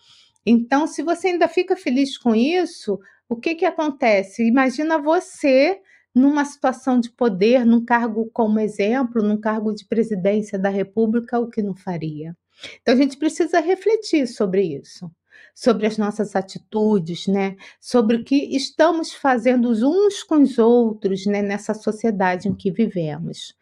Então, 0.46 0.87
se 0.87 1.02
você 1.02 1.28
ainda 1.28 1.49
fica 1.49 1.76
feliz 1.76 2.16
com 2.16 2.35
isso, 2.35 2.99
o 3.28 3.35
que, 3.35 3.56
que 3.56 3.64
acontece? 3.64 4.46
Imagina 4.46 4.96
você 4.96 5.80
numa 6.14 6.44
situação 6.44 6.99
de 6.99 7.11
poder, 7.11 7.66
num 7.66 7.85
cargo 7.85 8.30
como 8.32 8.61
exemplo, 8.61 9.23
num 9.23 9.38
cargo 9.38 9.75
de 9.75 9.85
presidência 9.85 10.58
da 10.58 10.70
República, 10.70 11.38
o 11.38 11.50
que 11.50 11.61
não 11.61 11.75
faria? 11.75 12.35
Então, 12.80 12.94
a 12.94 12.96
gente 12.96 13.18
precisa 13.18 13.61
refletir 13.61 14.26
sobre 14.26 14.62
isso, 14.62 15.11
sobre 15.54 15.87
as 15.87 15.99
nossas 15.99 16.35
atitudes, 16.35 17.26
né? 17.26 17.56
Sobre 17.80 18.16
o 18.16 18.25
que 18.25 18.56
estamos 18.56 19.12
fazendo 19.12 19.70
uns 19.70 20.23
com 20.23 20.37
os 20.40 20.58
outros, 20.58 21.26
né? 21.26 21.42
Nessa 21.42 21.75
sociedade 21.75 22.49
em 22.49 22.54
que 22.54 22.70
vivemos. 22.70 23.54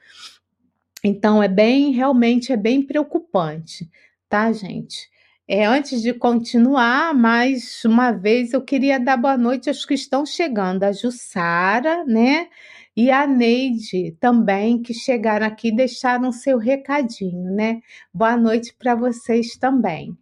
Então 1.04 1.42
é 1.42 1.48
bem, 1.48 1.92
realmente 1.92 2.50
é 2.50 2.56
bem 2.56 2.80
preocupante, 2.80 3.90
tá, 4.26 4.50
gente? 4.50 5.10
É, 5.46 5.66
antes 5.66 6.00
de 6.00 6.14
continuar, 6.14 7.14
mais 7.14 7.84
uma 7.84 8.10
vez 8.10 8.54
eu 8.54 8.62
queria 8.62 8.98
dar 8.98 9.18
boa 9.18 9.36
noite 9.36 9.68
aos 9.68 9.84
que 9.84 9.92
estão 9.92 10.24
chegando, 10.24 10.82
a 10.82 10.92
Jussara, 10.92 12.02
né? 12.06 12.48
E 12.96 13.10
a 13.10 13.26
Neide 13.26 14.16
também, 14.18 14.80
que 14.80 14.94
chegaram 14.94 15.46
aqui 15.46 15.68
e 15.68 15.76
deixaram 15.76 16.32
seu 16.32 16.56
recadinho, 16.56 17.54
né? 17.54 17.82
Boa 18.12 18.38
noite 18.38 18.74
para 18.78 18.94
vocês 18.94 19.58
também. 19.58 20.16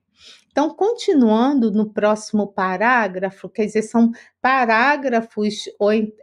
Então, 0.51 0.75
continuando 0.75 1.71
no 1.71 1.93
próximo 1.93 2.49
parágrafo, 2.49 3.49
quer 3.49 3.67
dizer, 3.67 3.83
são 3.83 4.11
parágrafos 4.41 5.65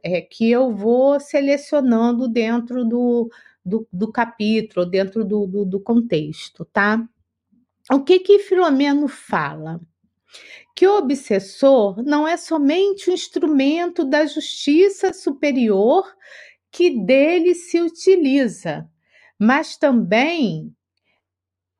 é, 0.03 0.21
que 0.21 0.51
eu 0.51 0.75
vou 0.75 1.19
selecionando 1.19 2.27
dentro 2.27 2.83
do, 2.83 3.29
do, 3.65 3.87
do 3.91 4.11
capítulo, 4.11 4.85
dentro 4.85 5.23
do, 5.23 5.45
do, 5.45 5.65
do 5.65 5.79
contexto, 5.79 6.65
tá? 6.65 7.07
O 7.91 8.03
que 8.03 8.19
que 8.19 8.39
Filomeno 8.39 9.07
fala? 9.07 9.79
Que 10.75 10.87
o 10.87 10.97
obsessor 10.97 12.03
não 12.03 12.27
é 12.27 12.37
somente 12.37 13.09
um 13.09 13.13
instrumento 13.13 14.05
da 14.05 14.25
justiça 14.25 15.11
superior 15.13 16.05
que 16.71 17.03
dele 17.03 17.55
se 17.55 17.81
utiliza, 17.81 18.87
mas 19.39 19.75
também 19.75 20.73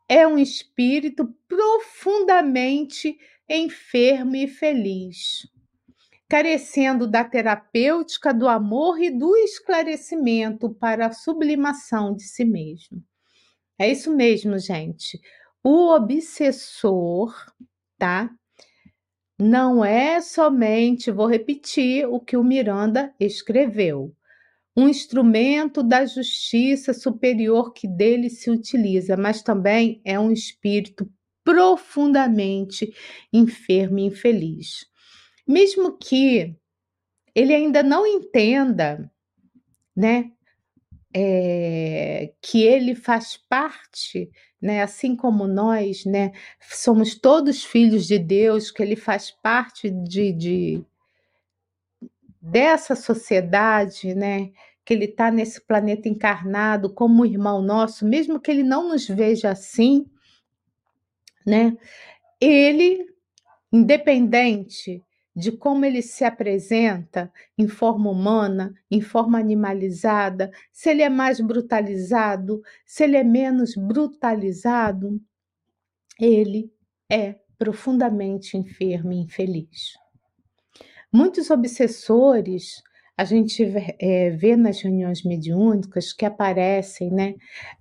é 0.08 0.28
um 0.28 0.38
espírito 0.38 1.32
profundamente 1.48 3.18
enfermo 3.48 4.36
e 4.36 4.48
feliz 4.48 5.48
carecendo 6.30 7.08
da 7.08 7.24
terapêutica 7.24 8.32
do 8.32 8.48
amor 8.48 9.02
e 9.02 9.10
do 9.10 9.36
esclarecimento 9.36 10.70
para 10.70 11.08
a 11.08 11.12
sublimação 11.12 12.16
de 12.16 12.24
si 12.24 12.46
mesmo. 12.46 13.04
É 13.80 13.92
isso 13.92 14.16
mesmo, 14.16 14.60
gente. 14.60 15.20
O 15.64 15.92
obsessor, 15.92 17.34
tá? 17.98 18.30
Não 19.40 19.84
é 19.84 20.22
somente, 20.22 21.10
vou 21.12 21.26
repetir 21.26 22.06
o 22.06 22.20
que 22.20 22.38
o 22.38 22.44
Miranda 22.44 23.14
escreveu, 23.20 24.14
um 24.76 24.88
instrumento 24.88 25.82
da 25.82 26.06
justiça 26.06 26.94
superior 26.94 27.74
que 27.74 27.88
dele 27.88 28.30
se 28.30 28.52
utiliza, 28.52 29.18
mas 29.18 29.42
também 29.42 30.02
é 30.06 30.20
um 30.20 30.32
espírito 30.32 31.10
profundamente 31.44 32.94
enfermo 33.34 34.00
e 34.00 34.04
infeliz. 34.04 34.89
Mesmo 35.50 35.98
que 35.98 36.56
ele 37.34 37.56
ainda 37.56 37.82
não 37.82 38.06
entenda, 38.06 39.12
né, 39.96 40.32
é, 41.12 42.32
que 42.40 42.62
ele 42.62 42.94
faz 42.94 43.36
parte, 43.36 44.30
né, 44.62 44.84
assim 44.84 45.16
como 45.16 45.48
nós, 45.48 46.06
né, 46.06 46.34
somos 46.70 47.16
todos 47.16 47.66
filhos 47.66 48.06
de 48.06 48.20
Deus, 48.20 48.70
que 48.70 48.84
ele 48.84 48.96
faz 48.96 49.32
parte 49.32 49.90
de, 49.90 50.32
de 50.32 50.86
dessa 52.40 52.96
sociedade, 52.96 54.14
né, 54.14 54.52
que 54.86 54.94
ele 54.94 55.06
está 55.06 55.32
nesse 55.32 55.62
planeta 55.62 56.08
encarnado 56.08 56.94
como 56.94 57.26
irmão 57.26 57.60
nosso, 57.60 58.06
mesmo 58.06 58.40
que 58.40 58.52
ele 58.52 58.62
não 58.62 58.90
nos 58.90 59.08
veja 59.08 59.50
assim, 59.50 60.06
né, 61.44 61.76
ele, 62.40 63.04
independente 63.74 65.04
de 65.40 65.54
como 65.54 65.86
ele 65.86 66.02
se 66.02 66.26
apresenta 66.26 67.32
em 67.58 67.66
forma 67.66 68.12
humana, 68.12 68.74
em 68.92 69.00
forma 69.00 69.40
animalizada, 69.40 70.52
se 70.70 70.90
ele 70.90 71.02
é 71.02 71.08
mais 71.08 71.40
brutalizado, 71.40 72.62
se 72.86 73.06
ele 73.06 73.16
é 73.16 73.24
menos 73.24 73.74
brutalizado, 73.74 75.18
ele 76.20 76.70
é 77.10 77.40
profundamente 77.58 78.58
enfermo 78.58 79.14
e 79.14 79.18
infeliz. 79.18 79.94
Muitos 81.12 81.50
obsessores 81.50 82.84
a 83.20 83.26
gente 83.26 83.62
é, 84.00 84.30
vê 84.30 84.56
nas 84.56 84.80
reuniões 84.82 85.24
mediúnicas 85.24 86.14
que 86.14 86.24
aparecem, 86.24 87.12
né, 87.12 87.36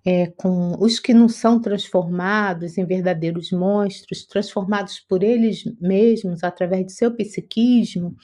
é, 0.05 0.27
com 0.27 0.75
os 0.81 0.99
que 0.99 1.15
não 1.15 1.29
são 1.29 1.61
transformados 1.63 2.77
em 2.77 2.85
verdadeiros 2.85 3.53
monstros, 3.53 4.27
transformados 4.27 4.99
por 4.99 5.23
eles 5.23 5.63
mesmos 5.81 6.43
através 6.43 6.87
do 6.87 6.91
seu 6.91 7.15
psiquismo, 7.15 8.17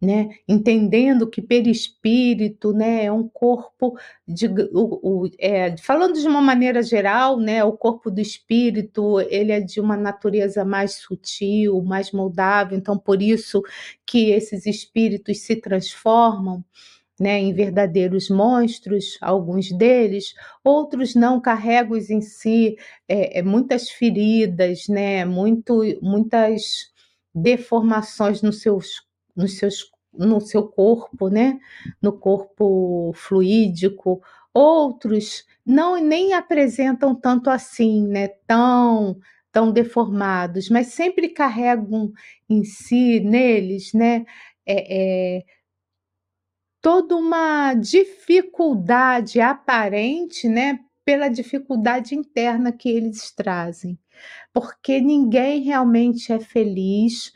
né? 0.00 0.30
Entendendo 0.48 1.28
que 1.28 1.42
perispírito, 1.42 2.72
né, 2.72 3.04
é 3.04 3.12
um 3.12 3.28
corpo 3.28 3.98
de, 4.26 4.46
o, 4.72 5.24
o, 5.24 5.30
é, 5.38 5.76
falando 5.76 6.18
de 6.18 6.26
uma 6.26 6.40
maneira 6.40 6.82
geral, 6.82 7.38
né, 7.38 7.62
o 7.62 7.72
corpo 7.76 8.10
do 8.10 8.20
espírito 8.20 9.20
ele 9.20 9.52
é 9.52 9.60
de 9.60 9.78
uma 9.78 9.96
natureza 9.96 10.64
mais 10.64 10.94
sutil, 10.94 11.82
mais 11.82 12.12
moldável, 12.12 12.78
então 12.78 12.96
por 12.98 13.20
isso 13.20 13.60
que 14.06 14.30
esses 14.30 14.64
espíritos 14.66 15.40
se 15.40 15.56
transformam. 15.56 16.64
Né, 17.20 17.38
em 17.38 17.52
verdadeiros 17.52 18.30
monstros, 18.30 19.18
alguns 19.20 19.70
deles, 19.70 20.32
outros 20.64 21.14
não 21.14 21.38
carregam 21.38 21.98
em 21.98 22.22
si 22.22 22.76
é, 23.06 23.40
é, 23.40 23.42
muitas 23.42 23.90
feridas, 23.90 24.88
né, 24.88 25.26
muito, 25.26 25.82
muitas 26.00 26.62
deformações 27.34 28.40
nos 28.40 28.62
seus 28.62 29.02
nos 29.36 29.58
seus, 29.58 29.90
no 30.12 30.40
seu 30.40 30.64
corpo, 30.68 31.28
né? 31.28 31.58
No 32.02 32.12
corpo 32.12 33.12
fluídico. 33.14 34.22
Outros 34.52 35.44
não 35.64 35.96
nem 35.96 36.34
apresentam 36.34 37.14
tanto 37.14 37.50
assim, 37.50 38.06
né? 38.06 38.28
Tão 38.46 39.16
tão 39.52 39.72
deformados, 39.72 40.68
mas 40.68 40.88
sempre 40.88 41.28
carregam 41.28 42.12
em 42.48 42.64
si, 42.64 43.20
neles, 43.20 43.92
né? 43.92 44.24
É, 44.66 45.38
é, 45.38 45.44
toda 46.80 47.16
uma 47.16 47.74
dificuldade 47.74 49.40
aparente, 49.40 50.48
né? 50.48 50.80
Pela 51.04 51.28
dificuldade 51.28 52.14
interna 52.14 52.72
que 52.72 52.88
eles 52.88 53.32
trazem, 53.32 53.98
porque 54.52 55.00
ninguém 55.00 55.62
realmente 55.62 56.32
é 56.32 56.38
feliz 56.38 57.32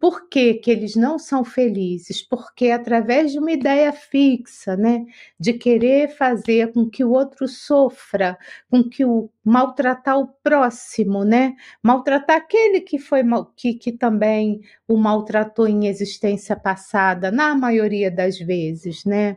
por 0.00 0.30
que, 0.30 0.54
que 0.54 0.70
eles 0.70 0.96
não 0.96 1.18
são 1.18 1.44
felizes? 1.44 2.22
Porque 2.22 2.70
através 2.70 3.32
de 3.32 3.38
uma 3.38 3.52
ideia 3.52 3.92
fixa, 3.92 4.74
né, 4.74 5.04
de 5.38 5.52
querer 5.52 6.08
fazer 6.08 6.72
com 6.72 6.88
que 6.88 7.04
o 7.04 7.10
outro 7.10 7.46
sofra, 7.46 8.38
com 8.70 8.82
que 8.82 9.04
o 9.04 9.28
maltratar 9.44 10.18
o 10.18 10.26
próximo, 10.42 11.22
né, 11.22 11.54
maltratar 11.82 12.38
aquele 12.38 12.80
que 12.80 12.98
foi 12.98 13.20
que, 13.54 13.74
que 13.74 13.92
também 13.92 14.62
o 14.88 14.96
maltratou 14.96 15.68
em 15.68 15.86
existência 15.86 16.56
passada, 16.56 17.30
na 17.30 17.54
maioria 17.54 18.10
das 18.10 18.38
vezes, 18.38 19.04
né? 19.04 19.36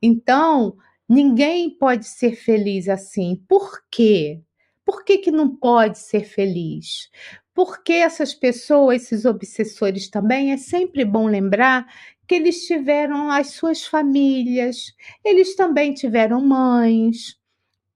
Então, 0.00 0.76
ninguém 1.08 1.68
pode 1.70 2.06
ser 2.06 2.36
feliz 2.36 2.88
assim. 2.88 3.42
Por 3.48 3.82
quê? 3.90 4.40
Por 4.84 5.04
que, 5.04 5.18
que 5.18 5.32
não 5.32 5.56
pode 5.56 5.98
ser 5.98 6.24
feliz? 6.24 7.10
Porque 7.56 7.94
essas 7.94 8.34
pessoas, 8.34 9.04
esses 9.04 9.24
obsessores 9.24 10.10
também, 10.10 10.52
é 10.52 10.58
sempre 10.58 11.06
bom 11.06 11.26
lembrar 11.26 11.86
que 12.28 12.34
eles 12.34 12.66
tiveram 12.66 13.30
as 13.30 13.52
suas 13.52 13.86
famílias, 13.86 14.94
eles 15.24 15.56
também 15.56 15.94
tiveram 15.94 16.42
mães, 16.42 17.40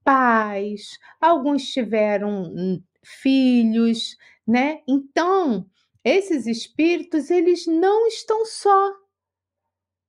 pais, 0.03 0.99
alguns 1.20 1.70
tiveram 1.70 2.44
hum, 2.44 2.83
filhos, 3.05 4.16
né? 4.46 4.81
Então, 4.88 5.66
esses 6.03 6.46
espíritos, 6.46 7.31
eles 7.31 7.66
não 7.66 8.07
estão 8.07 8.46
só. 8.46 8.94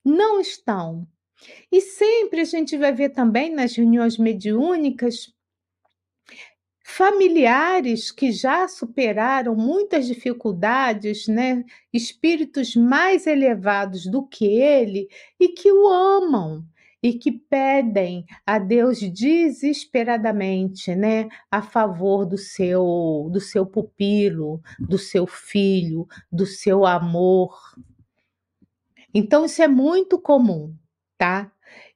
Não 0.06 0.40
estão. 0.40 1.06
E 1.70 1.82
sempre 1.82 2.40
a 2.40 2.46
gente 2.46 2.78
vai 2.78 2.94
ver 2.94 3.10
também 3.10 3.54
nas 3.54 3.76
reuniões 3.76 4.18
mediúnicas 4.18 5.34
familiares 6.92 8.12
que 8.12 8.34
já 8.34 8.68
superaram 8.68 9.56
muitas 9.56 10.06
dificuldades, 10.06 11.26
né? 11.28 11.64
espíritos 11.94 12.76
mais 12.76 13.26
elevados 13.26 14.06
do 14.06 14.28
que 14.28 14.46
ele 14.46 15.08
e 15.40 15.48
que 15.50 15.72
o 15.72 15.88
amam 15.88 16.66
e 17.02 17.14
que 17.14 17.32
pedem 17.32 18.26
a 18.46 18.60
Deus 18.60 19.00
desesperadamente, 19.00 20.94
né, 20.94 21.30
a 21.50 21.62
favor 21.62 22.26
do 22.28 22.38
seu 22.38 23.28
do 23.32 23.40
seu 23.40 23.66
pupilo, 23.66 24.62
do 24.78 25.00
seu 25.00 25.26
filho, 25.26 26.08
do 26.32 26.46
seu 26.46 26.86
amor. 26.86 27.58
Então 29.14 29.46
isso 29.46 29.64
é 29.64 29.68
muito 29.68 30.20
comum, 30.20 30.76
tá? 31.18 31.52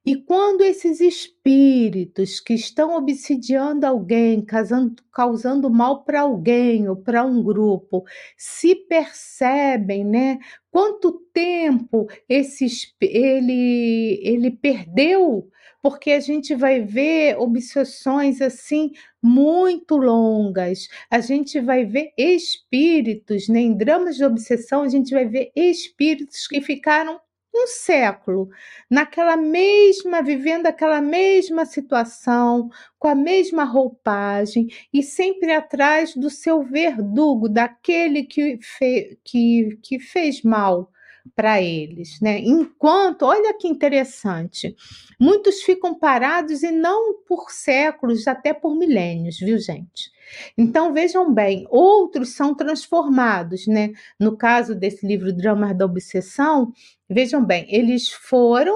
E 0.05 0.15
quando 0.15 0.61
esses 0.61 1.01
espíritos 1.01 2.39
que 2.39 2.53
estão 2.53 2.95
obsidiando 2.95 3.87
alguém, 3.87 4.39
causando, 4.45 5.03
causando 5.11 5.69
mal 5.69 6.03
para 6.03 6.21
alguém 6.21 6.87
ou 6.87 6.95
para 6.95 7.25
um 7.25 7.41
grupo, 7.41 8.03
se 8.37 8.75
percebem, 8.75 10.03
né? 10.05 10.37
Quanto 10.69 11.11
tempo 11.33 12.07
esse, 12.29 12.67
ele, 13.01 14.19
ele 14.23 14.51
perdeu 14.51 15.49
porque 15.81 16.11
a 16.11 16.19
gente 16.19 16.55
vai 16.55 16.81
ver 16.81 17.37
obsessões 17.37 18.41
assim 18.41 18.91
muito 19.21 19.97
longas. 19.97 20.87
A 21.11 21.19
gente 21.19 21.59
vai 21.59 21.85
ver 21.85 22.11
espíritos, 22.17 23.47
né? 23.47 23.59
em 23.59 23.77
dramas 23.77 24.17
de 24.17 24.25
obsessão, 24.25 24.81
a 24.81 24.87
gente 24.87 25.13
vai 25.13 25.27
ver 25.27 25.51
espíritos 25.55 26.47
que 26.47 26.59
ficaram 26.61 27.19
um 27.57 27.67
século 27.67 28.49
naquela 28.89 29.37
mesma, 29.37 30.21
vivendo 30.21 30.67
aquela 30.67 31.01
mesma 31.01 31.65
situação, 31.65 32.69
com 32.99 33.07
a 33.07 33.15
mesma 33.15 33.63
roupagem 33.63 34.67
e 34.93 35.01
sempre 35.03 35.51
atrás 35.53 36.15
do 36.15 36.29
seu 36.29 36.63
verdugo, 36.63 37.49
daquele 37.49 38.23
que, 38.23 38.59
fe, 38.61 39.17
que, 39.23 39.79
que 39.81 39.99
fez 39.99 40.41
mal 40.41 40.91
para 41.35 41.61
eles, 41.61 42.19
né? 42.21 42.39
Enquanto, 42.39 43.23
olha 43.23 43.53
que 43.57 43.67
interessante, 43.67 44.75
muitos 45.19 45.61
ficam 45.63 45.97
parados 45.97 46.61
e 46.61 46.71
não 46.71 47.21
por 47.23 47.49
séculos, 47.51 48.27
até 48.27 48.53
por 48.53 48.75
milênios, 48.77 49.37
viu, 49.39 49.57
gente? 49.57 50.11
Então 50.57 50.93
vejam 50.93 51.33
bem, 51.33 51.65
outros 51.69 52.29
são 52.29 52.55
transformados, 52.55 53.67
né? 53.67 53.91
No 54.19 54.37
caso 54.37 54.75
desse 54.75 55.05
livro 55.05 55.33
Dramas 55.33 55.77
da 55.77 55.85
Obsessão, 55.85 56.71
vejam 57.09 57.43
bem, 57.43 57.65
eles 57.69 58.09
foram 58.09 58.75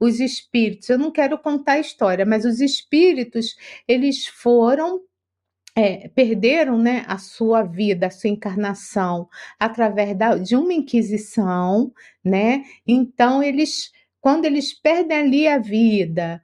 os 0.00 0.20
espíritos. 0.20 0.88
Eu 0.88 0.98
não 0.98 1.10
quero 1.10 1.38
contar 1.38 1.72
a 1.72 1.80
história, 1.80 2.24
mas 2.24 2.44
os 2.44 2.60
espíritos 2.60 3.56
eles 3.86 4.26
foram 4.26 5.02
é, 5.78 6.08
perderam 6.08 6.76
né, 6.76 7.04
a 7.06 7.18
sua 7.18 7.62
vida, 7.62 8.08
a 8.08 8.10
sua 8.10 8.30
encarnação 8.30 9.28
através 9.60 10.16
da, 10.16 10.36
de 10.36 10.56
uma 10.56 10.72
inquisição, 10.72 11.92
né? 12.24 12.64
Então 12.84 13.40
eles, 13.40 13.92
quando 14.20 14.44
eles 14.44 14.72
perdem 14.74 15.16
ali 15.16 15.46
a 15.46 15.58
vida, 15.58 16.42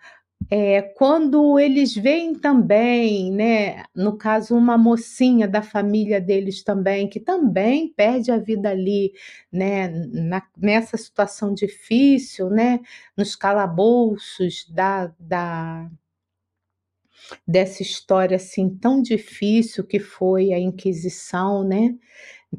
é, 0.50 0.82
quando 0.82 1.58
eles 1.58 1.94
veem 1.94 2.34
também, 2.34 3.32
né, 3.32 3.84
no 3.94 4.16
caso, 4.16 4.56
uma 4.56 4.76
mocinha 4.78 5.48
da 5.48 5.62
família 5.62 6.20
deles 6.20 6.62
também, 6.62 7.08
que 7.08 7.20
também 7.20 7.92
perde 7.94 8.30
a 8.30 8.38
vida 8.38 8.70
ali, 8.70 9.12
né, 9.52 9.88
na, 9.88 10.42
nessa 10.56 10.96
situação 10.96 11.54
difícil, 11.54 12.50
né, 12.50 12.80
nos 13.16 13.36
calabouços 13.36 14.66
da, 14.68 15.12
da 15.18 15.90
dessa 17.46 17.82
história 17.82 18.36
assim 18.36 18.68
tão 18.68 19.00
difícil 19.00 19.82
que 19.84 19.98
foi 19.98 20.52
a 20.52 20.58
Inquisição, 20.58 21.64
né? 21.64 21.94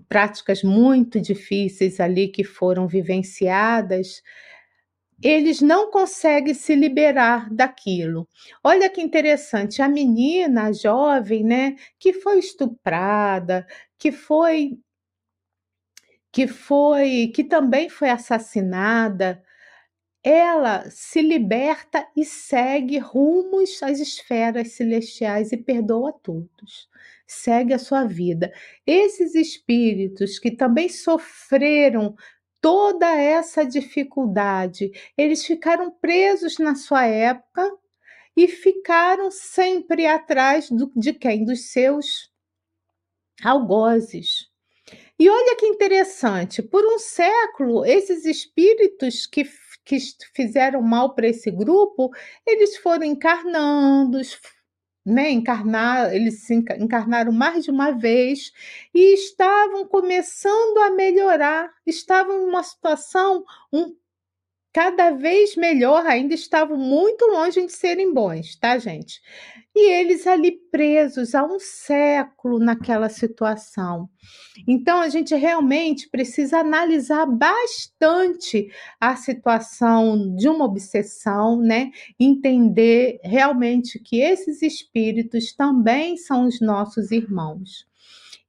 práticas 0.09 0.63
muito 0.63 1.19
difíceis 1.19 1.99
ali 1.99 2.27
que 2.27 2.43
foram 2.43 2.87
vivenciadas, 2.87 4.21
eles 5.23 5.61
não 5.61 5.91
conseguem 5.91 6.53
se 6.53 6.75
liberar 6.75 7.49
daquilo. 7.53 8.27
Olha 8.63 8.89
que 8.89 9.01
interessante, 9.01 9.81
a 9.81 9.89
menina, 9.89 10.65
a 10.67 10.71
jovem, 10.73 11.43
né, 11.43 11.75
que 11.99 12.13
foi 12.13 12.39
estuprada, 12.39 13.65
que 13.97 14.11
foi 14.11 14.77
que 16.31 16.47
foi 16.47 17.31
que 17.33 17.43
também 17.43 17.89
foi 17.89 18.09
assassinada, 18.09 19.41
ela 20.23 20.89
se 20.89 21.21
liberta 21.21 22.07
e 22.17 22.25
segue 22.25 22.97
rumos 22.99 23.81
às 23.83 23.99
esferas 23.99 24.73
celestiais 24.73 25.51
e 25.51 25.57
perdoa 25.57 26.13
todos. 26.13 26.89
Segue 27.27 27.73
a 27.73 27.79
sua 27.79 28.05
vida. 28.05 28.51
Esses 28.87 29.35
espíritos 29.35 30.39
que 30.39 30.51
também 30.51 30.89
sofreram 30.89 32.15
toda 32.65 33.05
essa 33.15 33.63
dificuldade. 33.63 34.91
Eles 35.15 35.45
ficaram 35.45 35.91
presos 35.91 36.57
na 36.57 36.73
sua 36.73 37.05
época 37.05 37.71
e 38.35 38.47
ficaram 38.47 39.29
sempre 39.29 40.07
atrás 40.07 40.71
do, 40.71 40.91
de 40.95 41.13
quem? 41.13 41.45
Dos 41.45 41.71
seus 41.71 42.31
algozes. 43.43 44.49
E 45.19 45.29
olha 45.29 45.55
que 45.57 45.67
interessante, 45.67 46.63
por 46.63 46.83
um 46.83 46.97
século, 46.97 47.85
esses 47.85 48.25
espíritos 48.25 49.27
que, 49.27 49.43
que 49.85 49.97
fizeram 50.33 50.81
mal 50.81 51.13
para 51.13 51.27
esse 51.27 51.51
grupo, 51.51 52.09
eles 52.47 52.77
foram 52.77 53.03
encarnando, 53.03 54.19
né, 55.05 55.29
encarnar, 55.29 56.13
eles 56.13 56.41
se 56.43 56.55
encarnaram 56.55 57.31
mais 57.31 57.63
de 57.63 57.71
uma 57.71 57.91
vez 57.91 58.51
e 58.93 59.13
estavam 59.13 59.85
começando 59.87 60.77
a 60.79 60.91
melhorar, 60.91 61.71
estavam 61.85 62.41
em 62.41 62.45
uma 62.49 62.63
situação 62.63 63.45
um, 63.71 63.95
cada 64.75 65.11
vez 65.11 65.55
melhor, 65.55 66.05
ainda 66.05 66.33
estavam 66.33 66.75
muito 66.75 67.25
longe 67.27 67.65
de 67.65 67.71
serem 67.71 68.13
bons, 68.13 68.57
tá, 68.57 68.77
gente? 68.77 69.21
E 69.73 69.89
eles 69.89 70.27
ali 70.27 70.51
presos 70.69 71.33
há 71.33 71.45
um 71.45 71.57
século 71.59 72.59
naquela 72.59 73.07
situação. 73.07 74.09
Então, 74.67 74.99
a 74.99 75.07
gente 75.07 75.33
realmente 75.33 76.09
precisa 76.09 76.57
analisar 76.57 77.25
bastante 77.25 78.67
a 78.99 79.15
situação 79.15 80.35
de 80.35 80.49
uma 80.49 80.65
obsessão, 80.65 81.57
né? 81.57 81.89
Entender 82.19 83.21
realmente 83.23 83.97
que 83.97 84.19
esses 84.19 84.61
espíritos 84.61 85.53
também 85.53 86.17
são 86.17 86.47
os 86.47 86.59
nossos 86.59 87.11
irmãos. 87.11 87.87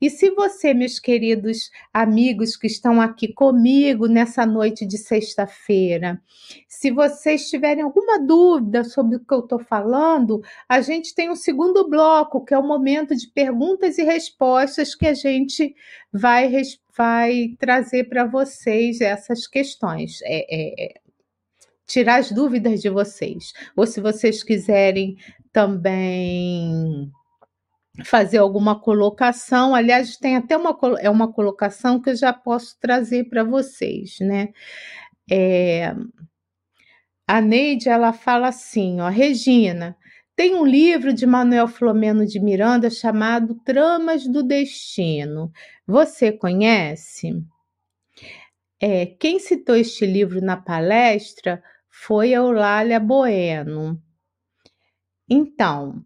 E 0.00 0.10
se 0.10 0.30
você, 0.30 0.74
meus 0.74 0.98
queridos 0.98 1.70
amigos 1.92 2.54
que 2.54 2.66
estão 2.66 3.00
aqui 3.00 3.32
comigo 3.32 4.06
nessa 4.06 4.44
noite 4.44 4.84
de 4.84 4.98
sexta-feira, 4.98 6.20
se 6.68 6.90
vocês 6.90 7.48
tiverem 7.48 7.82
alguma 7.82 8.18
dúvida 8.18 8.84
sobre 8.84 9.16
o 9.16 9.20
que 9.20 9.32
eu 9.32 9.40
estou 9.40 9.58
falando, 9.58 10.42
a 10.68 10.82
gente 10.82 11.14
tem 11.14 11.30
um 11.30 11.36
segundo 11.36 11.88
bloco, 11.88 12.44
que 12.44 12.52
é 12.52 12.58
o 12.58 12.66
momento 12.66 13.16
de 13.16 13.26
perguntas 13.28 13.96
e 13.96 14.04
respostas, 14.04 14.94
que 14.94 15.06
a 15.06 15.14
gente 15.14 15.74
vai, 16.12 16.52
vai 16.96 17.56
trazer 17.58 18.04
para 18.04 18.26
vocês 18.26 19.00
essas 19.00 19.46
questões. 19.46 20.20
É, 20.24 20.46
é, 20.50 20.84
é, 20.84 21.00
tirar 21.86 22.16
as 22.16 22.30
dúvidas 22.30 22.82
de 22.82 22.90
vocês. 22.90 23.52
Ou 23.74 23.86
se 23.86 24.00
vocês 24.00 24.42
quiserem 24.42 25.16
também 25.52 27.10
fazer 28.04 28.38
alguma 28.38 28.78
colocação. 28.78 29.74
Aliás, 29.74 30.16
tem 30.16 30.36
até 30.36 30.56
uma, 30.56 30.76
é 31.00 31.08
uma 31.08 31.32
colocação 31.32 32.00
que 32.00 32.10
eu 32.10 32.16
já 32.16 32.32
posso 32.32 32.78
trazer 32.80 33.24
para 33.28 33.44
vocês, 33.44 34.18
né? 34.20 34.48
É, 35.30 35.94
a 37.26 37.40
Neide, 37.40 37.88
ela 37.88 38.12
fala 38.12 38.48
assim, 38.48 39.00
ó, 39.00 39.08
Regina, 39.08 39.96
tem 40.36 40.54
um 40.54 40.66
livro 40.66 41.12
de 41.12 41.26
Manuel 41.26 41.66
Flomeno 41.66 42.26
de 42.26 42.38
Miranda 42.38 42.90
chamado 42.90 43.54
Tramas 43.64 44.26
do 44.26 44.42
Destino. 44.42 45.50
Você 45.86 46.30
conhece? 46.30 47.42
É, 48.78 49.06
quem 49.06 49.38
citou 49.38 49.74
este 49.74 50.04
livro 50.04 50.40
na 50.40 50.56
palestra 50.56 51.62
foi 51.88 52.34
a 52.34 52.38
Eulália 52.38 53.00
Bueno. 53.00 54.00
Então, 55.28 56.04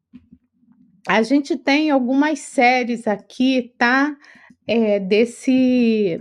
a 1.10 1.22
gente 1.24 1.56
tem 1.56 1.90
algumas 1.90 2.38
séries 2.38 3.08
aqui, 3.08 3.74
tá? 3.76 4.16
É, 4.64 5.00
desse 5.00 6.20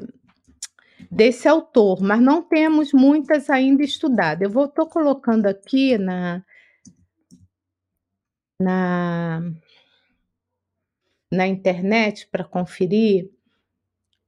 desse 1.12 1.48
autor, 1.48 2.02
mas 2.02 2.20
não 2.20 2.42
temos 2.42 2.92
muitas 2.92 3.52
ainda 3.52 3.84
estudadas. 3.84 4.42
Eu 4.42 4.50
vou 4.50 4.68
tô 4.68 4.88
colocando 4.88 5.46
aqui 5.46 5.96
na 6.00 6.44
na 8.60 9.42
na 11.32 11.48
internet 11.48 12.28
para 12.32 12.44
conferir. 12.44 13.30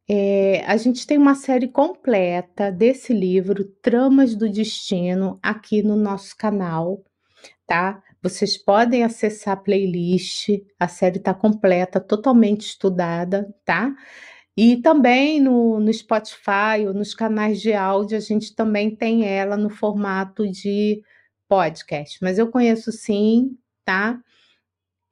É, 0.07 0.63
a 0.65 0.77
gente 0.77 1.07
tem 1.07 1.17
uma 1.17 1.33
série 1.33 1.69
completa 1.69 2.71
desse 2.71 3.13
livro, 3.13 3.65
Tramas 3.81 4.35
do 4.35 4.47
Destino, 4.47 5.39
aqui 5.41 5.81
no 5.81 5.95
nosso 5.95 6.35
canal, 6.37 7.03
tá? 7.65 8.01
Vocês 8.21 8.57
podem 8.57 9.03
acessar 9.03 9.53
a 9.53 9.57
playlist, 9.57 10.49
a 10.79 10.87
série 10.87 11.17
está 11.17 11.33
completa, 11.33 11.99
totalmente 11.99 12.61
estudada, 12.61 13.53
tá? 13.65 13.93
E 14.55 14.77
também 14.81 15.39
no, 15.39 15.79
no 15.79 15.93
Spotify 15.93 16.85
ou 16.85 16.93
nos 16.93 17.13
canais 17.13 17.61
de 17.61 17.73
áudio, 17.73 18.17
a 18.17 18.21
gente 18.21 18.53
também 18.55 18.95
tem 18.95 19.25
ela 19.25 19.55
no 19.57 19.69
formato 19.69 20.49
de 20.49 21.01
podcast. 21.47 22.19
Mas 22.21 22.37
eu 22.37 22.49
conheço 22.51 22.91
sim, 22.91 23.57
tá? 23.85 24.21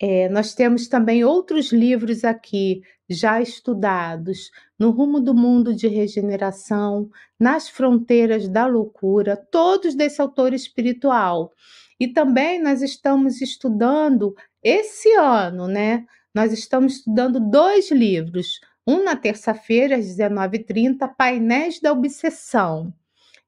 É, 0.01 0.29
nós 0.29 0.53
temos 0.53 0.87
também 0.87 1.23
outros 1.25 1.71
livros 1.73 2.23
aqui 2.23 2.81
já 3.09 3.41
estudados 3.41 4.49
no 4.77 4.91
rumo 4.91 5.19
do 5.19 5.33
mundo 5.33 5.75
de 5.75 5.87
regeneração, 5.87 7.09
nas 7.37 7.67
fronteiras 7.67 8.47
da 8.47 8.65
loucura, 8.65 9.35
todos 9.35 9.95
desse 9.95 10.21
autor 10.21 10.53
espiritual. 10.53 11.51
E 11.99 12.07
também 12.07 12.61
nós 12.61 12.81
estamos 12.81 13.41
estudando 13.41 14.35
esse 14.63 15.13
ano, 15.15 15.67
né? 15.67 16.05
Nós 16.33 16.53
estamos 16.53 16.97
estudando 16.97 17.39
dois 17.39 17.91
livros. 17.91 18.59
Um 18.87 19.03
na 19.03 19.15
terça-feira, 19.15 19.97
às 19.97 20.05
19h30, 20.05 21.13
Painéis 21.15 21.79
da 21.79 21.91
Obsessão. 21.91 22.93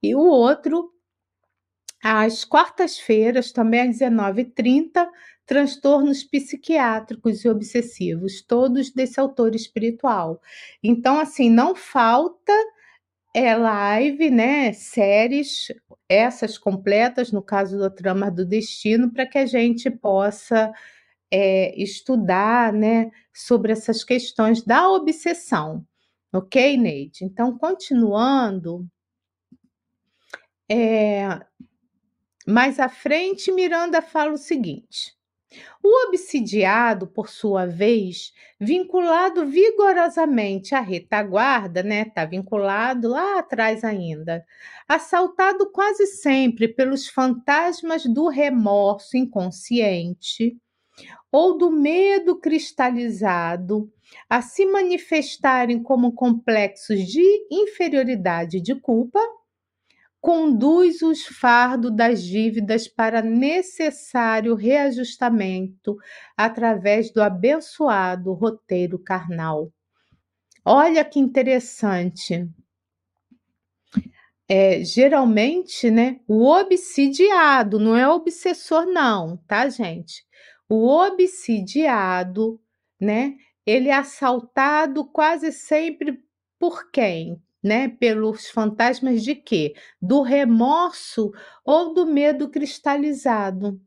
E 0.03 0.13
o 0.15 0.19
outro, 0.19 0.91
às 2.03 2.43
quartas-feiras, 2.43 3.51
também 3.51 3.81
às 3.81 3.97
19h30, 3.97 5.07
Transtornos 5.45 6.23
Psiquiátricos 6.23 7.43
e 7.43 7.49
Obsessivos, 7.49 8.41
todos 8.41 8.91
desse 8.91 9.19
autor 9.19 9.55
espiritual. 9.55 10.41
Então, 10.83 11.19
assim, 11.19 11.49
não 11.49 11.75
falta 11.75 12.53
é 13.34 13.56
live, 13.56 14.30
né? 14.30 14.74
Séries, 14.74 15.67
essas 16.10 16.58
completas, 16.58 17.32
no 17.32 17.41
caso 17.41 17.78
do 17.78 17.89
Trama 17.89 18.30
do 18.30 18.46
Destino, 18.46 19.12
para 19.12 19.26
que 19.26 19.38
a 19.38 19.46
gente 19.46 19.89
possa 19.89 20.74
é, 21.32 21.74
estudar, 21.82 22.74
né, 22.74 23.10
sobre 23.34 23.72
essas 23.72 24.04
questões 24.04 24.63
da 24.63 24.89
obsessão. 24.89 25.86
Ok, 26.34 26.78
Neide? 26.78 27.24
Então, 27.24 27.58
continuando, 27.58 28.88
é, 30.70 31.39
mais 32.48 32.80
à 32.80 32.89
frente, 32.89 33.52
Miranda 33.52 34.02
fala 34.02 34.34
o 34.34 34.38
seguinte. 34.38 35.15
O 35.84 36.08
obsidiado, 36.08 37.08
por 37.08 37.30
sua 37.30 37.65
vez, 37.65 38.34
vinculado 38.60 39.46
vigorosamente 39.48 40.76
à 40.76 40.80
retaguarda, 40.80 41.82
né? 41.82 42.04
Está 42.04 42.24
vinculado 42.26 43.08
lá 43.10 43.39
atrás 43.39 43.84
ainda, 43.84 44.46
assaltado 44.88 45.72
quase 45.72 46.06
sempre 46.06 46.67
pelos 46.67 47.08
fantasmas 47.08 48.06
do 48.06 48.28
remorso 48.28 49.17
inconsciente 49.17 50.56
ou 51.32 51.58
do 51.58 51.72
medo 51.72 52.39
cristalizado, 52.39 53.91
a 54.30 54.41
se 54.41 54.65
manifestarem 54.65 55.82
como 55.82 56.13
complexos 56.13 57.00
de 57.08 57.24
inferioridade 57.50 58.58
e 58.58 58.62
de 58.62 58.76
culpa, 58.76 59.20
conduz 60.21 61.01
os 61.01 61.25
fardos 61.25 61.93
das 61.93 62.23
dívidas 62.23 62.88
para 62.88 63.23
necessário 63.23 64.53
reajustamento 64.53 65.97
através 66.38 67.12
do 67.12 67.21
abençoado 67.23 68.31
roteiro 68.31 68.99
carnal. 68.99 69.73
Olha 70.63 71.03
que 71.03 71.19
interessante. 71.19 72.47
É, 74.47 74.84
geralmente, 74.84 75.89
né, 75.89 76.19
o 76.27 76.45
obsidiado, 76.45 77.79
não 77.79 77.95
é 77.95 78.07
obsessor 78.07 78.86
não, 78.86 79.38
tá, 79.47 79.67
gente? 79.69 80.23
O 80.69 80.88
obsidiado, 80.88 82.62
né, 82.99 83.36
ele 83.65 83.89
é 83.89 83.93
assaltado 83.93 85.05
quase 85.05 85.51
sempre 85.51 86.21
por 86.60 86.91
quem? 86.91 87.41
Né, 87.63 87.88
pelos 87.89 88.50
fantasmas 88.50 89.24
de 89.24 89.36
quê? 89.36 89.74
Do 90.02 90.21
remorso 90.24 91.32
ou 91.63 91.93
do 91.93 92.08
medo 92.08 92.50
cristalizado. 92.50 93.80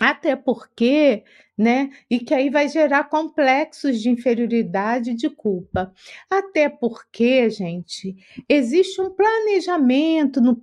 Até 0.00 0.34
porque, 0.34 1.22
né? 1.56 1.90
E 2.10 2.18
que 2.18 2.34
aí 2.34 2.50
vai 2.50 2.68
gerar 2.68 3.04
complexos 3.04 4.00
de 4.00 4.10
inferioridade 4.10 5.12
e 5.12 5.14
de 5.14 5.30
culpa. 5.30 5.92
Até 6.28 6.68
porque, 6.68 7.48
gente, 7.48 8.16
existe 8.48 9.00
um 9.00 9.10
planejamento 9.10 10.40
no, 10.40 10.60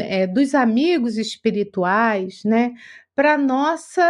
é, 0.00 0.26
dos 0.26 0.54
amigos 0.54 1.18
espirituais, 1.18 2.42
né? 2.44 2.72
Para 3.14 3.36
nossa 3.36 4.02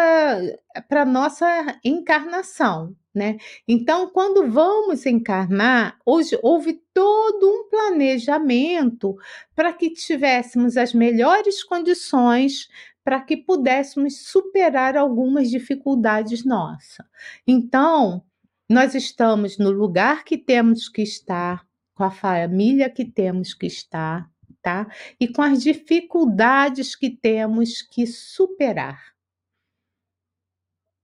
para 0.88 1.04
nossa 1.04 1.46
encarnação, 1.84 2.94
né? 3.14 3.38
Então, 3.66 4.08
quando 4.10 4.50
vamos 4.50 5.04
encarnar, 5.04 5.98
hoje 6.06 6.38
houve 6.42 6.80
todo 6.94 7.48
um 7.48 7.68
planejamento 7.68 9.16
para 9.54 9.72
que 9.72 9.90
tivéssemos 9.90 10.76
as 10.76 10.94
melhores 10.94 11.62
condições 11.64 12.68
para 13.02 13.20
que 13.20 13.36
pudéssemos 13.36 14.26
superar 14.26 14.96
algumas 14.96 15.50
dificuldades 15.50 16.44
nossas. 16.44 17.06
Então, 17.46 18.24
nós 18.68 18.94
estamos 18.94 19.58
no 19.58 19.70
lugar 19.70 20.22
que 20.22 20.38
temos 20.38 20.88
que 20.88 21.02
estar, 21.02 21.66
com 21.94 22.04
a 22.04 22.10
família 22.10 22.88
que 22.88 23.04
temos 23.04 23.52
que 23.52 23.66
estar, 23.66 24.30
tá? 24.62 24.86
E 25.18 25.26
com 25.26 25.42
as 25.42 25.62
dificuldades 25.62 26.94
que 26.94 27.10
temos 27.10 27.82
que 27.82 28.06
superar. 28.06 29.14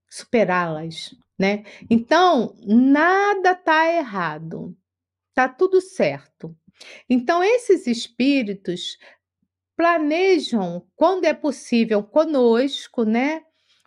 Superá-las, 0.09 1.13
né? 1.37 1.63
Então, 1.89 2.55
nada 2.65 3.51
está 3.51 3.93
errado. 3.93 4.75
Tá 5.33 5.47
tudo 5.47 5.79
certo. 5.79 6.55
Então, 7.09 7.43
esses 7.43 7.87
espíritos 7.87 8.97
planejam, 9.75 10.85
quando 10.95 11.25
é 11.25 11.33
possível, 11.33 12.03
conosco, 12.03 13.03
né? 13.03 13.43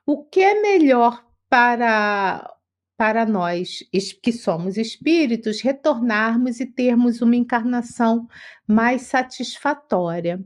O 0.06 0.24
que 0.24 0.40
é 0.40 0.60
melhor 0.60 1.24
para 1.48 2.48
para 2.96 3.24
nós 3.24 3.82
que 4.22 4.30
somos 4.30 4.76
espíritos 4.76 5.62
retornarmos 5.62 6.60
e 6.60 6.66
termos 6.66 7.22
uma 7.22 7.34
encarnação 7.34 8.28
mais 8.68 9.04
satisfatória. 9.04 10.38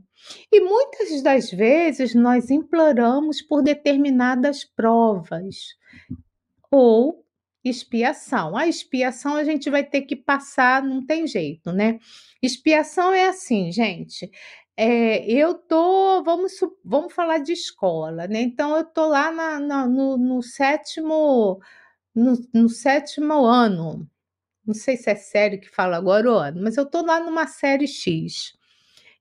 E 0.49 0.61
muitas 0.61 1.21
das 1.21 1.51
vezes 1.51 2.15
nós 2.15 2.49
imploramos 2.49 3.41
por 3.41 3.61
determinadas 3.61 4.63
provas 4.63 5.75
ou 6.75 7.25
expiação. 7.63 8.55
A 8.57 8.67
expiação 8.67 9.35
a 9.35 9.43
gente 9.43 9.69
vai 9.69 9.83
ter 9.83 10.01
que 10.01 10.15
passar, 10.15 10.83
não 10.83 11.05
tem 11.05 11.25
jeito, 11.25 11.71
né? 11.71 11.99
Expiação 12.41 13.13
é 13.13 13.27
assim, 13.27 13.71
gente, 13.71 14.29
é, 14.77 15.25
eu 15.31 15.53
tô, 15.55 16.21
vamos, 16.23 16.53
vamos 16.83 17.13
falar 17.13 17.39
de 17.39 17.53
escola, 17.53 18.27
né? 18.27 18.41
Então 18.41 18.75
eu 18.75 18.83
tô 18.83 19.07
lá 19.07 19.31
na, 19.31 19.59
na, 19.59 19.87
no, 19.87 20.17
no, 20.17 20.41
sétimo, 20.43 21.61
no, 22.13 22.33
no, 22.53 22.69
sétimo 22.69 23.45
ano. 23.45 24.07
Não 24.65 24.73
sei 24.73 24.97
se 24.97 25.09
é 25.09 25.15
série 25.15 25.59
que 25.59 25.69
fala 25.69 25.97
agora 25.97 26.29
o 26.31 26.35
ano, 26.35 26.61
mas 26.63 26.77
eu 26.77 26.85
tô 26.85 27.01
lá 27.03 27.19
numa 27.21 27.47
série 27.47 27.87
X. 27.87 28.53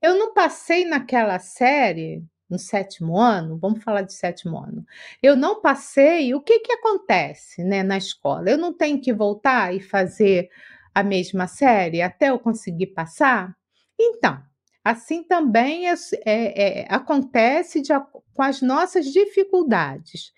Eu 0.03 0.19
não 0.19 0.35
passei 0.35 0.85
naquela 0.85 1.39
série 1.39 2.25
no 2.55 2.59
sétimo 2.59 3.19
ano, 3.19 3.59
vamos 3.59 3.83
falar 3.83 4.03
de 4.03 4.13
sétimo 4.13 4.57
ano. 4.59 4.87
Eu 5.21 5.37
não 5.37 5.61
passei, 5.61 6.33
o 6.35 6.41
que 6.41 6.61
que 6.61 6.73
acontece, 6.73 7.65
né, 7.65 7.83
na 7.83 7.99
escola? 7.99 8.49
Eu 8.49 8.57
não 8.57 8.73
tenho 8.73 9.01
que 9.01 9.13
voltar 9.13 9.75
e 9.75 9.81
fazer 9.81 10.49
a 10.95 11.03
mesma 11.03 11.49
série 11.49 12.01
até 12.01 12.31
eu 12.31 12.39
conseguir 12.39 12.89
passar? 12.89 13.55
Então, 13.99 14.41
Assim 14.85 15.23
também 15.23 15.89
é, 15.89 15.95
é, 16.27 16.83
é, 16.83 16.87
acontece 16.91 17.81
de, 17.81 17.89
com 18.35 18.43
as 18.43 18.61
nossas 18.61 19.07
dificuldades. 19.07 20.31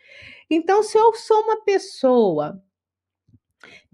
Então, 0.49 0.85
se 0.85 0.97
eu 0.97 1.13
sou 1.15 1.43
uma 1.43 1.65
pessoa 1.65 2.63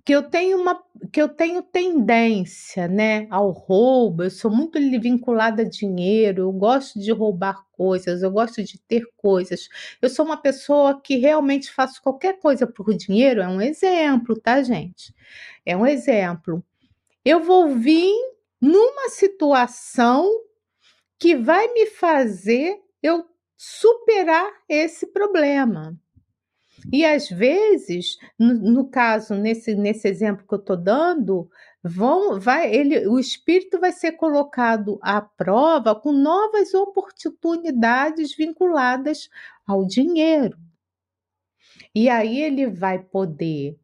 que 0.05 0.13
eu 0.13 0.23
tenho 0.23 0.61
uma 0.61 0.83
que 1.13 1.21
eu 1.23 1.29
tenho 1.29 1.63
tendência, 1.63 2.89
né, 2.89 3.27
ao 3.31 3.51
roubo, 3.51 4.25
eu 4.25 4.31
sou 4.31 4.51
muito 4.51 4.79
vinculada 5.01 5.63
a 5.63 5.69
dinheiro, 5.69 6.43
eu 6.43 6.53
gosto 6.53 6.99
de 7.01 7.13
roubar 7.13 7.65
coisas, 7.73 8.23
eu 8.23 8.31
gosto 8.31 8.63
de 8.63 8.79
ter 8.81 9.05
coisas. 9.17 9.69
Eu 10.01 10.09
sou 10.09 10.25
uma 10.25 10.37
pessoa 10.37 11.01
que 11.01 11.17
realmente 11.17 11.71
faço 11.73 12.03
qualquer 12.03 12.39
coisa 12.41 12.67
por 12.67 12.95
dinheiro, 12.95 13.41
é 13.43 13.49
um 13.49 13.61
exemplo, 13.61 14.39
tá, 14.41 14.63
gente? 14.63 15.15
É 15.67 15.77
um 15.77 15.87
exemplo. 15.87 16.65
Eu 17.25 17.41
vou 17.41 17.75
vir 17.75 18.13
numa 18.61 19.09
situação 19.11 20.29
que 21.19 21.37
vai 21.37 21.69
me 21.75 21.87
fazer 21.87 22.81
eu 23.03 23.25
superar 23.57 24.51
esse 24.69 25.07
problema. 25.09 25.97
E 26.91 27.05
às 27.05 27.29
vezes, 27.29 28.17
no, 28.39 28.55
no 28.55 28.89
caso, 28.89 29.35
nesse, 29.35 29.75
nesse 29.75 30.09
exemplo 30.09 30.47
que 30.47 30.55
eu 30.55 30.59
estou 30.59 30.77
dando, 30.77 31.49
vão, 31.83 32.41
vai, 32.41 32.75
ele, 32.75 33.07
o 33.09 33.19
espírito 33.19 33.79
vai 33.79 33.93
ser 33.93 34.13
colocado 34.13 34.99
à 35.03 35.21
prova 35.21 35.95
com 35.95 36.13
novas 36.13 36.73
oportunidades 36.75 38.35
vinculadas 38.35 39.29
ao 39.67 39.85
dinheiro. 39.87 40.57
E 41.95 42.09
aí 42.09 42.41
ele 42.43 42.67
vai 42.67 42.99
poder 42.99 43.79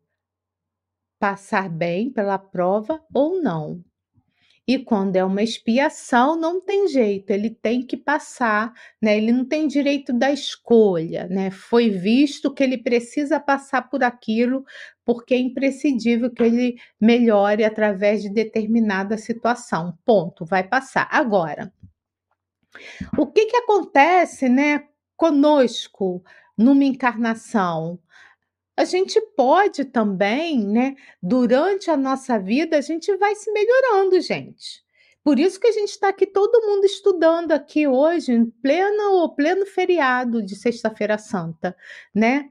passar 1.18 1.68
bem 1.68 2.10
pela 2.10 2.38
prova 2.38 3.04
ou 3.12 3.42
não. 3.42 3.84
E 4.68 4.78
quando 4.78 5.16
é 5.16 5.24
uma 5.24 5.42
expiação, 5.42 6.36
não 6.38 6.60
tem 6.60 6.88
jeito, 6.88 7.30
ele 7.30 7.48
tem 7.48 7.82
que 7.82 7.96
passar, 7.96 8.70
né? 9.00 9.16
Ele 9.16 9.32
não 9.32 9.46
tem 9.46 9.66
direito 9.66 10.12
da 10.12 10.30
escolha, 10.30 11.26
né? 11.26 11.50
Foi 11.50 11.88
visto 11.88 12.52
que 12.52 12.62
ele 12.62 12.76
precisa 12.76 13.40
passar 13.40 13.88
por 13.88 14.04
aquilo, 14.04 14.62
porque 15.06 15.32
é 15.32 15.38
imprescindível 15.38 16.30
que 16.30 16.42
ele 16.42 16.76
melhore 17.00 17.64
através 17.64 18.20
de 18.20 18.28
determinada 18.28 19.16
situação. 19.16 19.96
Ponto, 20.04 20.44
vai 20.44 20.62
passar. 20.62 21.08
Agora, 21.10 21.72
o 23.16 23.26
que 23.26 23.46
que 23.46 23.56
acontece, 23.56 24.50
né, 24.50 24.84
conosco 25.16 26.22
numa 26.58 26.84
encarnação? 26.84 27.98
A 28.78 28.84
gente 28.84 29.20
pode 29.36 29.86
também, 29.86 30.64
né, 30.64 30.94
durante 31.20 31.90
a 31.90 31.96
nossa 31.96 32.38
vida, 32.38 32.78
a 32.78 32.80
gente 32.80 33.12
vai 33.16 33.34
se 33.34 33.50
melhorando, 33.50 34.20
gente. 34.20 34.84
Por 35.24 35.36
isso 35.36 35.58
que 35.58 35.66
a 35.66 35.72
gente 35.72 35.88
está 35.88 36.10
aqui, 36.10 36.24
todo 36.24 36.64
mundo 36.64 36.84
estudando 36.84 37.50
aqui 37.50 37.88
hoje, 37.88 38.30
em 38.30 38.44
pleno, 38.46 39.34
pleno 39.34 39.66
feriado 39.66 40.40
de 40.40 40.54
Sexta-feira 40.54 41.18
Santa, 41.18 41.76
né? 42.14 42.48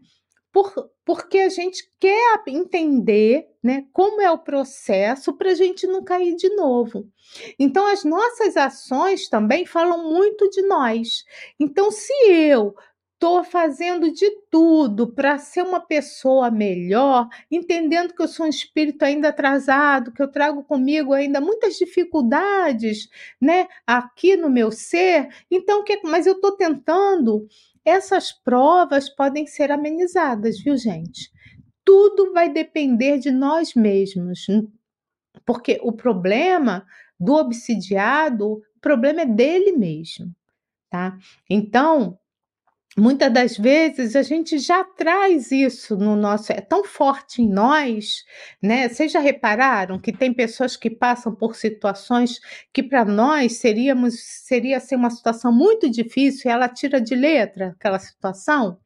Por, 0.51 0.91
porque 1.05 1.39
a 1.39 1.49
gente 1.49 1.89
quer 1.97 2.43
entender 2.47 3.47
né, 3.63 3.85
como 3.93 4.21
é 4.21 4.29
o 4.29 4.37
processo 4.37 5.31
para 5.31 5.51
a 5.51 5.55
gente 5.55 5.87
não 5.87 6.03
cair 6.03 6.35
de 6.35 6.49
novo. 6.57 7.07
Então, 7.57 7.87
as 7.87 8.03
nossas 8.03 8.57
ações 8.57 9.29
também 9.29 9.65
falam 9.65 10.11
muito 10.11 10.49
de 10.49 10.61
nós. 10.63 11.23
Então, 11.57 11.89
se 11.89 12.11
eu 12.29 12.75
Estou 13.17 13.43
fazendo 13.43 14.11
de 14.11 14.29
tudo 14.51 15.11
para 15.11 15.39
ser 15.39 15.63
uma 15.63 15.79
pessoa 15.79 16.51
melhor, 16.51 17.27
entendendo 17.49 18.13
que 18.13 18.21
eu 18.21 18.27
sou 18.27 18.45
um 18.45 18.49
espírito 18.49 19.03
ainda 19.03 19.29
atrasado, 19.29 20.11
que 20.11 20.21
eu 20.21 20.27
trago 20.27 20.63
comigo 20.63 21.13
ainda 21.13 21.41
muitas 21.41 21.77
dificuldades, 21.77 23.09
né, 23.41 23.67
aqui 23.87 24.37
no 24.37 24.51
meu 24.51 24.71
ser. 24.71 25.29
Então, 25.49 25.83
que, 25.83 25.99
mas 26.03 26.27
eu 26.27 26.33
estou 26.33 26.51
tentando. 26.51 27.47
Essas 27.83 28.31
provas 28.31 29.09
podem 29.09 29.47
ser 29.47 29.71
amenizadas, 29.71 30.59
viu, 30.59 30.77
gente? 30.77 31.31
Tudo 31.83 32.31
vai 32.33 32.49
depender 32.49 33.17
de 33.17 33.31
nós 33.31 33.73
mesmos, 33.73 34.45
porque 35.43 35.79
o 35.81 35.91
problema 35.91 36.85
do 37.19 37.33
obsidiado, 37.33 38.47
o 38.47 38.79
problema 38.79 39.21
é 39.21 39.25
dele 39.25 39.71
mesmo, 39.71 40.31
tá? 40.87 41.17
Então, 41.49 42.19
muitas 42.97 43.31
das 43.31 43.57
vezes 43.57 44.15
a 44.15 44.21
gente 44.23 44.57
já 44.59 44.83
traz 44.83 45.51
isso 45.51 45.95
no 45.97 46.15
nosso, 46.15 46.51
é 46.51 46.61
tão 46.61 46.83
forte 46.83 47.41
em 47.41 47.49
nós, 47.49 48.23
né? 48.61 48.89
Vocês 48.89 49.11
já 49.11 49.19
repararam 49.19 49.99
que 49.99 50.11
tem 50.11 50.33
pessoas 50.33 50.75
que 50.75 50.89
passam 50.89 51.33
por 51.35 51.55
situações 51.55 52.39
que 52.73 52.81
para 52.83 53.05
nós 53.05 53.57
seríamos 53.59 54.15
seria 54.45 54.79
ser 54.79 54.95
uma 54.95 55.09
situação 55.11 55.51
muito 55.53 55.89
difícil 55.89 56.49
e 56.49 56.53
ela 56.53 56.67
tira 56.69 56.99
de 56.99 57.15
letra 57.15 57.75
aquela 57.79 57.99
situação? 57.99 58.79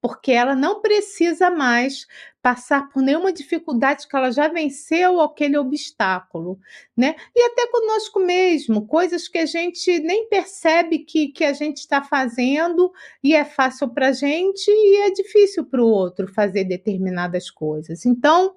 Porque 0.00 0.32
ela 0.32 0.54
não 0.54 0.80
precisa 0.80 1.50
mais 1.50 2.06
passar 2.40 2.88
por 2.88 3.02
nenhuma 3.02 3.32
dificuldade 3.32 4.06
que 4.06 4.16
ela 4.16 4.30
já 4.30 4.48
venceu 4.48 5.20
aquele 5.20 5.58
obstáculo, 5.58 6.58
né? 6.96 7.16
E 7.34 7.42
até 7.42 7.66
conosco 7.66 8.20
mesmo, 8.20 8.86
coisas 8.86 9.28
que 9.28 9.38
a 9.38 9.46
gente 9.46 9.98
nem 10.00 10.28
percebe 10.28 11.00
que, 11.00 11.28
que 11.28 11.44
a 11.44 11.52
gente 11.52 11.78
está 11.78 12.02
fazendo 12.02 12.92
e 13.22 13.34
é 13.34 13.44
fácil 13.44 13.88
para 13.88 14.08
a 14.08 14.12
gente 14.12 14.70
e 14.70 15.02
é 15.02 15.10
difícil 15.10 15.64
para 15.66 15.82
o 15.82 15.88
outro 15.88 16.32
fazer 16.32 16.64
determinadas 16.64 17.50
coisas. 17.50 18.06
Então, 18.06 18.54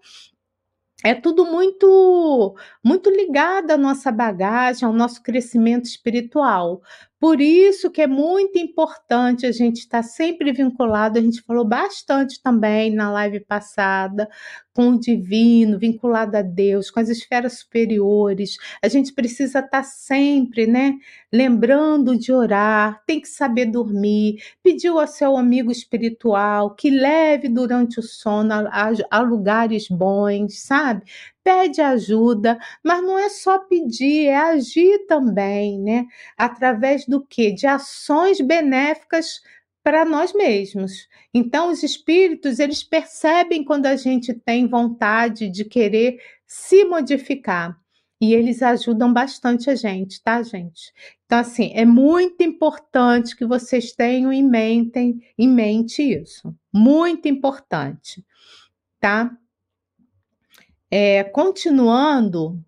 é 1.04 1.16
tudo 1.16 1.46
muito 1.46 2.56
muito 2.84 3.10
ligado 3.10 3.72
à 3.72 3.78
nossa 3.78 4.12
bagagem, 4.12 4.86
ao 4.88 4.94
nosso 4.94 5.22
crescimento 5.24 5.86
espiritual. 5.86 6.82
Por 7.22 7.40
isso 7.40 7.92
que 7.92 8.02
é 8.02 8.08
muito 8.08 8.58
importante 8.58 9.46
a 9.46 9.52
gente 9.52 9.82
estar 9.82 10.02
sempre 10.02 10.52
vinculado, 10.52 11.20
a 11.20 11.22
gente 11.22 11.44
falou 11.44 11.64
bastante 11.64 12.42
também 12.42 12.90
na 12.92 13.12
live 13.12 13.42
passada, 13.42 14.28
com 14.74 14.90
o 14.90 15.00
divino, 15.00 15.78
vinculado 15.78 16.36
a 16.36 16.42
Deus, 16.42 16.90
com 16.90 17.00
as 17.00 17.10
esferas 17.10 17.60
superiores. 17.60 18.58
A 18.82 18.88
gente 18.88 19.14
precisa 19.14 19.60
estar 19.60 19.84
sempre, 19.84 20.66
né, 20.66 20.96
lembrando 21.32 22.18
de 22.18 22.34
orar, 22.34 23.04
tem 23.06 23.22
que 23.22 23.28
saber 23.28 23.68
dormir, 23.68 24.42
pediu 24.64 25.00
ao 25.00 25.06
seu 25.06 25.38
amigo 25.38 25.72
espiritual 25.72 26.74
que 26.74 26.90
leve 26.90 27.48
durante 27.48 28.00
o 28.00 28.04
sono 28.04 28.52
a, 28.52 28.62
a, 28.62 28.92
a 29.12 29.22
lugares 29.22 29.88
bons, 29.88 30.60
sabe? 30.64 31.04
Pede 31.44 31.82
ajuda, 31.82 32.58
mas 32.84 33.04
não 33.04 33.18
é 33.18 33.30
só 33.30 33.60
pedir, 33.60 34.28
é 34.28 34.36
agir 34.36 35.06
também, 35.08 35.80
né? 35.80 36.06
Através 36.38 37.06
do 37.06 37.26
que? 37.26 37.52
De 37.52 37.68
ações 37.68 38.40
benéficas 38.42 39.42
para 39.84 40.06
nós 40.06 40.34
mesmos. 40.34 41.08
Então, 41.34 41.70
os 41.70 41.84
espíritos, 41.84 42.60
eles 42.60 42.84
percebem 42.84 43.64
quando 43.64 43.88
a 43.88 43.96
gente 43.96 44.34
tem 44.34 44.68
vontade 44.68 45.50
de 45.50 45.66
querer 45.66 46.20
se 46.46 46.86
modificar. 46.86 47.80
E 48.20 48.36
eles 48.36 48.62
ajudam 48.62 49.12
bastante 49.12 49.68
a 49.68 49.76
gente, 49.76 50.22
tá, 50.22 50.44
gente? 50.44 50.94
Então, 51.26 51.40
assim, 51.40 51.72
é 51.74 51.86
muito 51.86 52.44
importante 52.44 53.36
que 53.36 53.46
vocês 53.46 53.94
tenham 53.94 54.32
em 54.32 54.48
mente, 54.48 55.18
em 55.36 55.48
mente 55.48 56.04
isso. 56.04 56.56
Muito 56.72 57.28
importante, 57.28 58.24
tá? 59.00 59.36
É, 60.92 61.24
continuando 61.24 62.62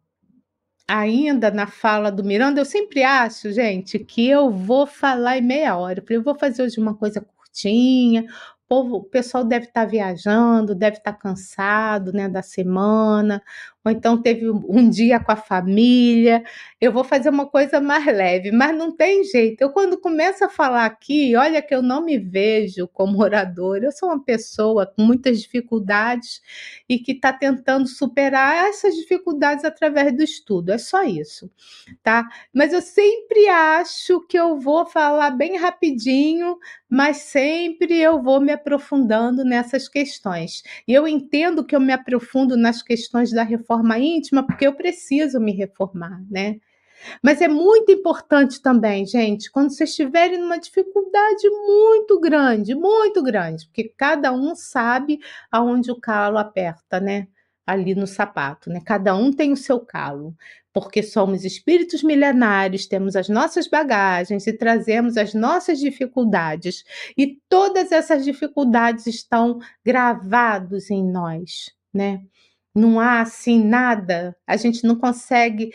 ainda 0.87 1.51
na 1.51 1.67
fala 1.67 2.11
do 2.11 2.23
Miranda, 2.23 2.61
eu 2.61 2.65
sempre 2.65 3.03
acho, 3.03 3.51
gente, 3.51 3.99
que 3.99 4.27
eu 4.27 4.49
vou 4.51 4.87
falar 4.87 5.37
em 5.37 5.41
meia 5.41 5.77
hora. 5.77 5.99
Eu 5.99 6.03
falei, 6.03 6.17
eu 6.17 6.23
vou 6.23 6.35
fazer 6.35 6.63
hoje 6.63 6.79
uma 6.79 6.95
coisa 6.95 7.21
curtinha, 7.21 8.25
povo, 8.73 8.95
o 8.97 9.03
pessoal 9.03 9.43
deve 9.43 9.67
estar 9.67 9.81
tá 9.81 9.87
viajando, 9.87 10.73
deve 10.73 10.97
estar 10.97 11.13
tá 11.13 11.17
cansado, 11.17 12.11
né, 12.11 12.27
da 12.27 12.41
semana, 12.41 13.39
ou 13.85 13.91
então 13.91 14.19
teve 14.21 14.49
um 14.49 14.89
dia 14.89 15.19
com 15.19 15.31
a 15.31 15.35
família. 15.35 16.43
Eu 16.79 16.91
vou 16.91 17.03
fazer 17.03 17.29
uma 17.29 17.45
coisa 17.45 17.81
mais 17.81 18.05
leve, 18.05 18.51
mas 18.51 18.75
não 18.75 18.95
tem 18.95 19.23
jeito. 19.25 19.61
Eu 19.61 19.71
quando 19.71 19.99
começo 19.99 20.43
a 20.43 20.49
falar 20.49 20.85
aqui, 20.85 21.35
olha 21.35 21.61
que 21.61 21.75
eu 21.75 21.81
não 21.81 22.03
me 22.03 22.17
vejo 22.17 22.87
como 22.87 23.21
oradora. 23.21 23.85
Eu 23.85 23.91
sou 23.91 24.09
uma 24.09 24.23
pessoa 24.23 24.87
com 24.87 25.03
muitas 25.03 25.41
dificuldades 25.41 26.41
e 26.87 26.97
que 26.97 27.11
está 27.11 27.33
tentando 27.33 27.87
superar 27.87 28.69
essas 28.69 28.95
dificuldades 28.95 29.65
através 29.65 30.15
do 30.15 30.23
estudo. 30.23 30.71
É 30.71 30.77
só 30.77 31.03
isso, 31.03 31.51
tá? 32.01 32.27
Mas 32.53 32.71
eu 32.73 32.81
sempre 32.81 33.49
acho 33.49 34.21
que 34.27 34.39
eu 34.39 34.57
vou 34.59 34.85
falar 34.85 35.31
bem 35.31 35.57
rapidinho, 35.57 36.57
mas 36.89 37.17
sempre 37.17 37.99
eu 37.99 38.21
vou 38.21 38.39
me 38.39 38.51
aprofundando 38.63 39.43
nessas 39.43 39.89
questões. 39.89 40.63
E 40.87 40.93
eu 40.93 41.05
entendo 41.05 41.63
que 41.63 41.75
eu 41.75 41.81
me 41.81 41.91
aprofundo 41.91 42.55
nas 42.55 42.81
questões 42.81 43.31
da 43.31 43.43
reforma 43.43 43.99
íntima 43.99 44.45
porque 44.45 44.65
eu 44.65 44.73
preciso 44.73 45.39
me 45.39 45.51
reformar, 45.51 46.23
né? 46.31 46.59
Mas 47.21 47.41
é 47.41 47.49
muito 47.49 47.91
importante 47.91 48.61
também, 48.61 49.05
gente, 49.05 49.51
quando 49.51 49.71
vocês 49.71 49.89
estiverem 49.89 50.39
numa 50.39 50.57
dificuldade 50.57 51.49
muito 51.49 52.17
grande, 52.17 52.73
muito 52.73 53.21
grande, 53.21 53.65
porque 53.65 53.93
cada 53.97 54.31
um 54.31 54.55
sabe 54.55 55.19
aonde 55.51 55.91
o 55.91 55.99
calo 55.99 56.37
aperta, 56.37 57.01
né? 57.01 57.27
Ali 57.65 57.95
no 57.95 58.05
sapato, 58.05 58.69
né? 58.69 58.81
Cada 58.85 59.15
um 59.15 59.31
tem 59.31 59.51
o 59.53 59.57
seu 59.57 59.79
calo 59.79 60.35
porque 60.73 61.03
somos 61.03 61.45
espíritos 61.45 62.01
milenários, 62.01 62.87
temos 62.87 63.15
as 63.15 63.29
nossas 63.29 63.67
bagagens 63.67 64.47
e 64.47 64.53
trazemos 64.53 65.17
as 65.17 65.33
nossas 65.35 65.79
dificuldades, 65.79 66.83
e 67.15 67.37
todas 67.47 67.91
essas 67.91 68.25
dificuldades 68.25 69.05
estão 69.05 69.59
gravados 69.85 70.89
em 70.89 71.03
nós, 71.05 71.71
né? 71.93 72.21
Não 72.75 72.99
há 72.99 73.21
assim 73.21 73.63
nada, 73.63 74.35
a 74.47 74.57
gente 74.57 74.83
não 74.83 74.95
consegue 74.95 75.71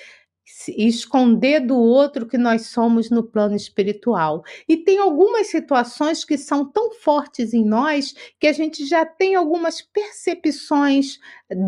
esconder 0.76 1.60
do 1.60 1.76
outro 1.76 2.26
que 2.26 2.38
nós 2.38 2.66
somos 2.66 3.10
no 3.10 3.22
plano 3.22 3.54
espiritual. 3.54 4.42
E 4.68 4.76
tem 4.76 4.98
algumas 4.98 5.48
situações 5.48 6.24
que 6.24 6.36
são 6.36 6.64
tão 6.70 6.92
fortes 6.92 7.54
em 7.54 7.64
nós 7.64 8.14
que 8.38 8.46
a 8.46 8.52
gente 8.52 8.86
já 8.86 9.04
tem 9.04 9.34
algumas 9.34 9.80
percepções 9.80 11.18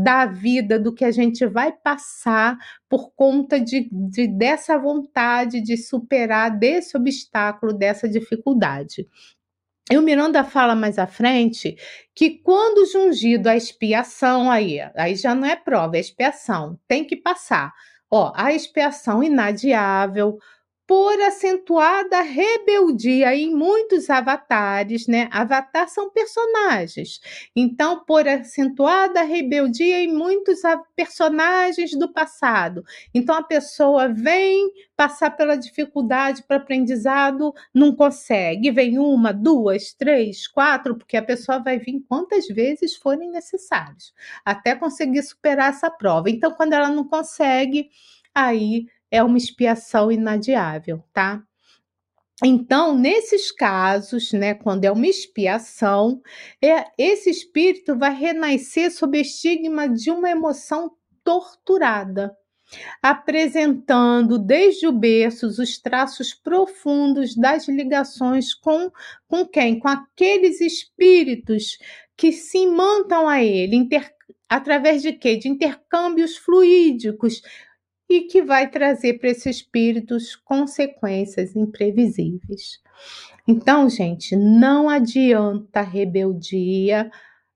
da 0.05 0.27
vida, 0.27 0.79
do 0.79 0.95
que 0.95 1.05
a 1.05 1.11
gente 1.11 1.47
vai 1.47 1.73
passar 1.73 2.59
por 2.89 3.13
conta 3.13 3.61
de, 3.61 3.89
de 3.93 4.27
dessa 4.27 4.79
vontade 4.79 5.61
de 5.61 5.77
superar 5.77 6.59
desse 6.59 6.97
obstáculo, 6.97 7.73
dessa 7.73 8.09
dificuldade. 8.09 9.07
E 9.91 9.99
o 9.99 10.03
Miranda 10.03 10.45
fala 10.45 10.77
mais 10.77 10.99
à 10.99 11.07
frente 11.07 11.77
que 12.15 12.31
quando 12.31 12.87
jungido 12.87 13.49
a 13.49 13.57
expiação 13.57 14.49
aí, 14.49 14.79
aí 14.95 15.17
já 15.17 15.35
não 15.35 15.47
é 15.47 15.57
prova, 15.57 15.97
é 15.97 16.01
expiação, 16.01 16.79
tem 16.87 17.05
que 17.05 17.17
passar 17.17 17.73
Ó, 18.11 18.33
a 18.35 18.53
expiação 18.53 19.23
inadiável 19.23 20.39
por 20.91 21.21
acentuada 21.21 22.21
rebeldia 22.21 23.33
em 23.33 23.55
muitos 23.55 24.11
avatares, 24.11 25.07
né? 25.07 25.29
Avatar 25.31 25.89
são 25.89 26.11
personagens. 26.11 27.21
Então, 27.55 28.05
por 28.05 28.27
acentuada 28.27 29.23
rebeldia 29.23 30.01
em 30.01 30.13
muitos 30.13 30.63
personagens 30.97 31.93
do 31.93 32.13
passado. 32.13 32.83
Então, 33.15 33.37
a 33.37 33.43
pessoa 33.45 34.09
vem 34.09 34.69
passar 34.97 35.31
pela 35.31 35.55
dificuldade 35.55 36.43
para 36.43 36.57
aprendizado, 36.57 37.55
não 37.73 37.95
consegue, 37.95 38.73
vem 38.73 38.99
uma, 38.99 39.33
duas, 39.33 39.93
três, 39.93 40.49
quatro, 40.49 40.97
porque 40.97 41.17
a 41.17 41.23
pessoa 41.23 41.61
vai 41.61 41.79
vir 41.79 42.05
quantas 42.09 42.49
vezes 42.49 42.97
forem 42.97 43.31
necessárias, 43.31 44.13
até 44.45 44.75
conseguir 44.75 45.23
superar 45.23 45.71
essa 45.71 45.89
prova. 45.89 46.29
Então, 46.29 46.51
quando 46.51 46.73
ela 46.73 46.89
não 46.89 47.05
consegue, 47.05 47.91
aí 48.35 48.87
é 49.11 49.23
uma 49.23 49.39
expiação 49.39 50.11
inadiável, 50.11 51.03
tá? 51.13 51.43
Então, 52.43 52.97
nesses 52.97 53.53
casos, 53.53 54.33
né, 54.33 54.55
quando 54.55 54.85
é 54.87 54.91
uma 54.91 55.07
expiação, 55.07 56.23
é, 56.63 56.87
esse 56.97 57.29
espírito 57.29 57.99
vai 57.99 58.15
renascer 58.15 58.91
sob 58.91 59.21
estigma 59.21 59.87
de 59.87 60.11
uma 60.11 60.31
emoção 60.31 60.91
torturada, 61.23 62.35
apresentando 63.03 64.39
desde 64.39 64.87
o 64.87 64.93
berço 64.93 65.49
os 65.49 65.79
traços 65.79 66.33
profundos 66.33 67.37
das 67.37 67.69
ligações 67.69 68.55
com, 68.55 68.91
com 69.29 69.47
quem? 69.47 69.79
Com 69.79 69.89
aqueles 69.89 70.63
espíritos 70.63 71.77
que 72.17 72.33
se 72.33 72.59
imantam 72.59 73.29
a 73.29 73.43
ele, 73.43 73.77
inter, 73.77 74.11
através 74.49 75.03
de 75.03 75.13
quê? 75.13 75.37
De 75.37 75.49
intercâmbios 75.49 76.39
fluídicos, 76.39 77.43
e 78.11 78.23
que 78.23 78.43
vai 78.43 78.69
trazer 78.69 79.21
para 79.21 79.31
esses 79.31 79.59
espíritos 79.59 80.35
consequências 80.35 81.55
imprevisíveis. 81.55 82.81
Então, 83.47 83.89
gente, 83.89 84.35
não 84.35 84.89
adianta 84.89 85.81
rebeldia, 85.81 87.09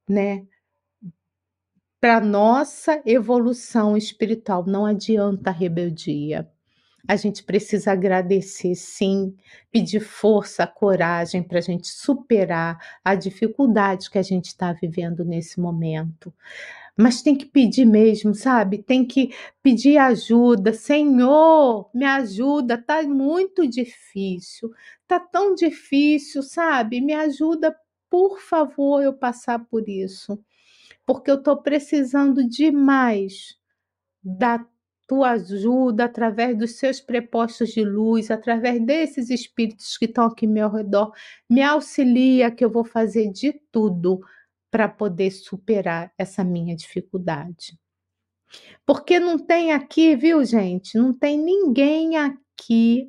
né? 0.09 0.47
Para 2.01 2.21
nossa 2.21 3.03
evolução 3.05 3.97
espiritual, 3.97 4.65
não 4.65 4.87
adianta 4.87 5.51
rebeldia. 5.51 6.49
A 7.09 7.17
gente 7.17 7.43
precisa 7.43 7.91
agradecer, 7.91 8.77
sim, 8.77 9.35
pedir 9.73 10.01
força, 10.01 10.67
coragem 10.67 11.43
para 11.43 11.59
a 11.59 11.63
gente 11.63 11.89
superar 11.89 12.79
a 13.05 13.17
dificuldade 13.17 14.09
que 14.09 14.19
a 14.19 14.23
gente 14.23 14.47
está 14.47 14.73
vivendo 14.73 15.25
nesse 15.25 15.61
momento 15.61 16.33
mas 16.97 17.23
tem 17.23 17.35
que 17.37 17.47
pedir 17.47 17.85
mesmo, 17.85 18.35
sabe? 18.35 18.83
Tem 18.83 19.05
que 19.05 19.35
pedir 19.63 19.99
ajuda. 19.99 20.73
Senhor, 20.73 21.91
me 21.93 22.05
ajuda, 22.05 22.79
tá 22.81 23.03
muito 23.03 23.67
difícil. 23.67 24.71
Tá 25.07 25.19
tão 25.19 25.55
difícil, 25.55 26.43
sabe? 26.43 27.01
Me 27.01 27.13
ajuda, 27.13 27.75
por 28.09 28.39
favor, 28.41 29.03
eu 29.03 29.13
passar 29.13 29.59
por 29.67 29.89
isso. 29.89 30.39
Porque 31.07 31.31
eu 31.31 31.43
tô 31.43 31.57
precisando 31.57 32.49
demais 32.49 33.57
da 34.23 34.65
tua 35.07 35.33
ajuda 35.33 36.05
através 36.05 36.57
dos 36.57 36.79
seus 36.79 37.01
prepostos 37.01 37.71
de 37.71 37.85
luz, 37.85 38.31
através 38.31 38.81
desses 38.81 39.31
espíritos 39.31 39.99
que 39.99 40.07
estão 40.07 40.27
aqui 40.27 40.47
ao 40.47 40.53
meu 40.53 40.71
redor. 40.71 41.13
Me 41.49 41.63
auxilia 41.63 42.51
que 42.51 42.65
eu 42.65 42.71
vou 42.71 42.85
fazer 42.85 43.31
de 43.31 43.53
tudo 43.71 44.21
para 44.75 44.89
poder 44.89 45.31
superar 45.31 46.13
essa 46.19 46.43
minha 46.43 46.75
dificuldade. 46.75 47.79
Porque 48.85 49.21
não 49.21 49.39
tem 49.39 49.73
aqui, 49.73 50.17
viu, 50.17 50.45
gente? 50.45 50.99
Não 50.99 51.17
tem 51.17 51.39
ninguém 51.39 52.17
aqui 52.17 53.09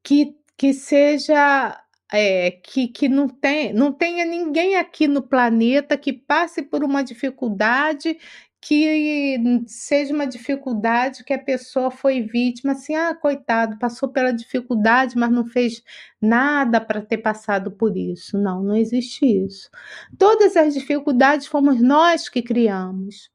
que, 0.00 0.36
que 0.56 0.72
seja 0.72 1.84
é, 2.12 2.52
que, 2.52 2.86
que 2.86 3.08
não, 3.08 3.28
tem, 3.28 3.72
não 3.72 3.92
tenha 3.92 4.24
ninguém 4.24 4.76
aqui 4.76 5.08
no 5.08 5.20
planeta 5.20 5.98
que 5.98 6.12
passe 6.12 6.62
por 6.62 6.84
uma 6.84 7.02
dificuldade 7.02 8.16
que 8.60 9.38
seja 9.66 10.12
uma 10.12 10.26
dificuldade 10.26 11.24
que 11.24 11.32
a 11.32 11.38
pessoa 11.42 11.90
foi 11.90 12.22
vítima, 12.22 12.72
assim, 12.72 12.94
ah, 12.94 13.14
coitado, 13.14 13.78
passou 13.78 14.08
pela 14.08 14.32
dificuldade, 14.32 15.16
mas 15.16 15.30
não 15.30 15.46
fez 15.46 15.82
nada 16.20 16.80
para 16.80 17.00
ter 17.00 17.18
passado 17.18 17.70
por 17.70 17.96
isso. 17.96 18.36
Não, 18.36 18.62
não 18.62 18.76
existe 18.76 19.24
isso. 19.24 19.70
Todas 20.18 20.56
as 20.56 20.74
dificuldades 20.74 21.46
fomos 21.46 21.80
nós 21.80 22.28
que 22.28 22.42
criamos. 22.42 23.30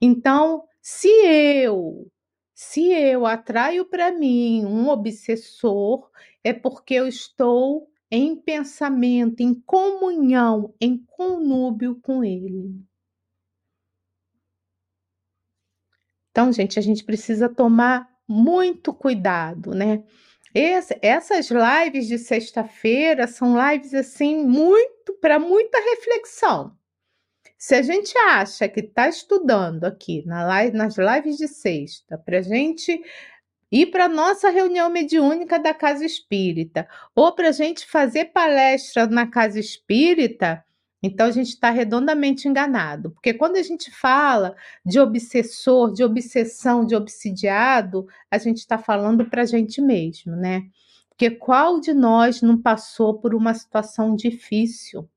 Então, 0.00 0.64
se 0.80 1.08
eu 1.08 2.08
se 2.54 2.92
eu 2.92 3.26
atraio 3.26 3.84
para 3.84 4.12
mim 4.12 4.64
um 4.64 4.88
obsessor, 4.88 6.08
é 6.44 6.52
porque 6.52 6.94
eu 6.94 7.08
estou 7.08 7.88
em 8.10 8.36
pensamento, 8.36 9.40
em 9.40 9.54
comunhão, 9.54 10.74
em 10.80 10.98
conúbio 11.06 11.98
com 12.00 12.22
ele. 12.22 12.72
Então, 16.32 16.50
gente, 16.50 16.78
a 16.78 16.82
gente 16.82 17.04
precisa 17.04 17.48
tomar 17.48 18.08
muito 18.26 18.92
cuidado, 18.92 19.74
né? 19.74 20.02
Esse, 20.54 20.98
essas 21.00 21.50
lives 21.50 22.08
de 22.08 22.18
sexta-feira 22.18 23.26
são 23.26 23.54
lives 23.56 23.94
assim 23.94 24.44
muito 24.44 25.12
para 25.20 25.38
muita 25.38 25.78
reflexão. 25.78 26.76
Se 27.56 27.74
a 27.74 27.82
gente 27.82 28.16
acha 28.18 28.68
que 28.68 28.80
está 28.80 29.08
estudando 29.08 29.84
aqui 29.84 30.24
na 30.26 30.44
live, 30.44 30.76
nas 30.76 30.96
lives 30.96 31.36
de 31.36 31.46
sexta 31.46 32.18
para 32.18 32.38
a 32.38 32.42
gente 32.42 33.00
ir 33.70 33.86
para 33.86 34.06
a 34.06 34.08
nossa 34.08 34.50
reunião 34.50 34.90
mediúnica 34.90 35.58
da 35.58 35.72
Casa 35.72 36.04
Espírita 36.04 36.88
ou 37.14 37.32
para 37.32 37.48
a 37.48 37.52
gente 37.52 37.86
fazer 37.86 38.26
palestra 38.26 39.06
na 39.06 39.26
Casa 39.26 39.60
Espírita, 39.60 40.64
então 41.02 41.26
a 41.26 41.30
gente 41.30 41.48
está 41.48 41.70
redondamente 41.70 42.46
enganado, 42.46 43.10
porque 43.10 43.34
quando 43.34 43.56
a 43.56 43.62
gente 43.62 43.90
fala 43.90 44.54
de 44.84 45.00
obsessor, 45.00 45.92
de 45.92 46.04
obsessão, 46.04 46.86
de 46.86 46.94
obsidiado, 46.94 48.06
a 48.30 48.38
gente 48.38 48.58
está 48.58 48.78
falando 48.78 49.28
para 49.28 49.42
a 49.42 49.46
gente 49.46 49.80
mesmo, 49.80 50.36
né? 50.36 50.64
Porque 51.08 51.30
qual 51.30 51.80
de 51.80 51.92
nós 51.92 52.40
não 52.40 52.60
passou 52.60 53.18
por 53.18 53.34
uma 53.34 53.52
situação 53.52 54.14
difícil? 54.14 55.08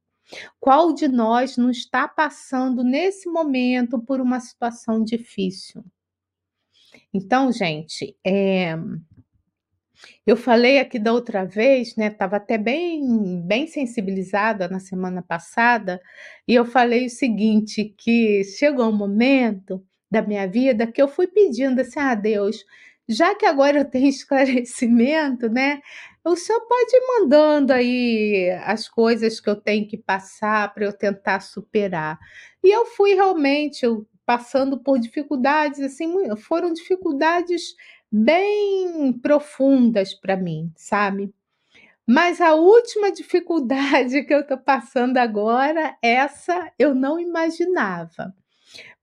Qual 0.59 0.93
de 0.93 1.07
nós 1.07 1.55
não 1.55 1.69
está 1.69 2.07
passando 2.07 2.83
nesse 2.83 3.29
momento 3.29 3.99
por 3.99 4.19
uma 4.19 4.39
situação 4.39 5.03
difícil? 5.03 5.85
Então, 7.13 7.51
gente, 7.51 8.15
é, 8.25 8.75
eu 10.25 10.37
falei 10.37 10.79
aqui 10.79 10.99
da 10.99 11.13
outra 11.13 11.45
vez, 11.45 11.95
né? 11.95 12.07
Estava 12.07 12.37
até 12.37 12.57
bem, 12.57 13.41
bem 13.45 13.67
sensibilizada 13.67 14.67
na 14.67 14.79
semana 14.79 15.21
passada, 15.21 16.01
e 16.47 16.53
eu 16.55 16.65
falei 16.65 17.05
o 17.07 17.09
seguinte: 17.09 17.93
que 17.97 18.43
chegou 18.43 18.87
um 18.89 18.95
momento 18.95 19.83
da 20.09 20.21
minha 20.21 20.47
vida 20.47 20.87
que 20.87 21.01
eu 21.01 21.07
fui 21.07 21.27
pedindo 21.27 21.81
assim, 21.81 21.99
ah, 21.99 22.15
Deus, 22.15 22.63
já 23.07 23.35
que 23.35 23.45
agora 23.45 23.79
eu 23.79 23.85
tenho 23.85 24.07
esclarecimento, 24.09 25.49
né? 25.49 25.81
O 26.23 26.35
senhor 26.35 26.61
pode 26.61 26.95
ir 26.95 27.03
mandando 27.19 27.73
aí 27.73 28.49
as 28.63 28.87
coisas 28.89 29.39
que 29.39 29.49
eu 29.49 29.55
tenho 29.55 29.87
que 29.87 29.97
passar 29.97 30.73
para 30.73 30.85
eu 30.85 30.93
tentar 30.93 31.39
superar. 31.39 32.17
E 32.63 32.75
eu 32.75 32.85
fui 32.87 33.13
realmente 33.13 33.85
passando 34.25 34.79
por 34.79 34.99
dificuldades, 34.99 35.79
assim, 35.81 36.35
foram 36.37 36.73
dificuldades 36.73 37.75
bem 38.17 39.11
profundas 39.11 40.13
para 40.13 40.37
mim, 40.37 40.71
sabe? 40.77 41.33
Mas 42.07 42.39
a 42.39 42.55
última 42.55 43.11
dificuldade 43.11 44.23
que 44.23 44.33
eu 44.33 44.39
estou 44.39 44.57
passando 44.57 45.17
agora, 45.17 45.97
essa 46.01 46.71
eu 46.79 46.95
não 46.95 47.19
imaginava. 47.19 48.33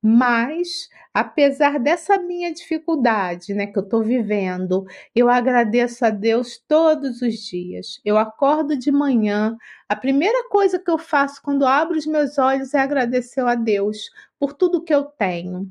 Mas, 0.02 0.88
apesar 1.12 1.78
dessa 1.78 2.18
minha 2.18 2.52
dificuldade, 2.54 3.52
né, 3.54 3.66
que 3.66 3.78
eu 3.78 3.82
estou 3.82 4.02
vivendo, 4.02 4.86
eu 5.14 5.28
agradeço 5.28 6.04
a 6.06 6.10
Deus 6.10 6.58
todos 6.66 7.20
os 7.20 7.34
dias. 7.34 8.00
Eu 8.04 8.16
acordo 8.16 8.78
de 8.78 8.90
manhã, 8.90 9.56
a 9.88 9.94
primeira 9.94 10.48
coisa 10.48 10.78
que 10.78 10.90
eu 10.90 10.98
faço 10.98 11.42
quando 11.42 11.66
abro 11.66 11.98
os 11.98 12.06
meus 12.06 12.38
olhos 12.38 12.72
é 12.72 12.80
agradecer 12.80 13.42
a 13.42 13.54
Deus 13.54 13.98
por 14.38 14.54
tudo 14.54 14.82
que 14.82 14.94
eu 14.94 15.04
tenho 15.04 15.70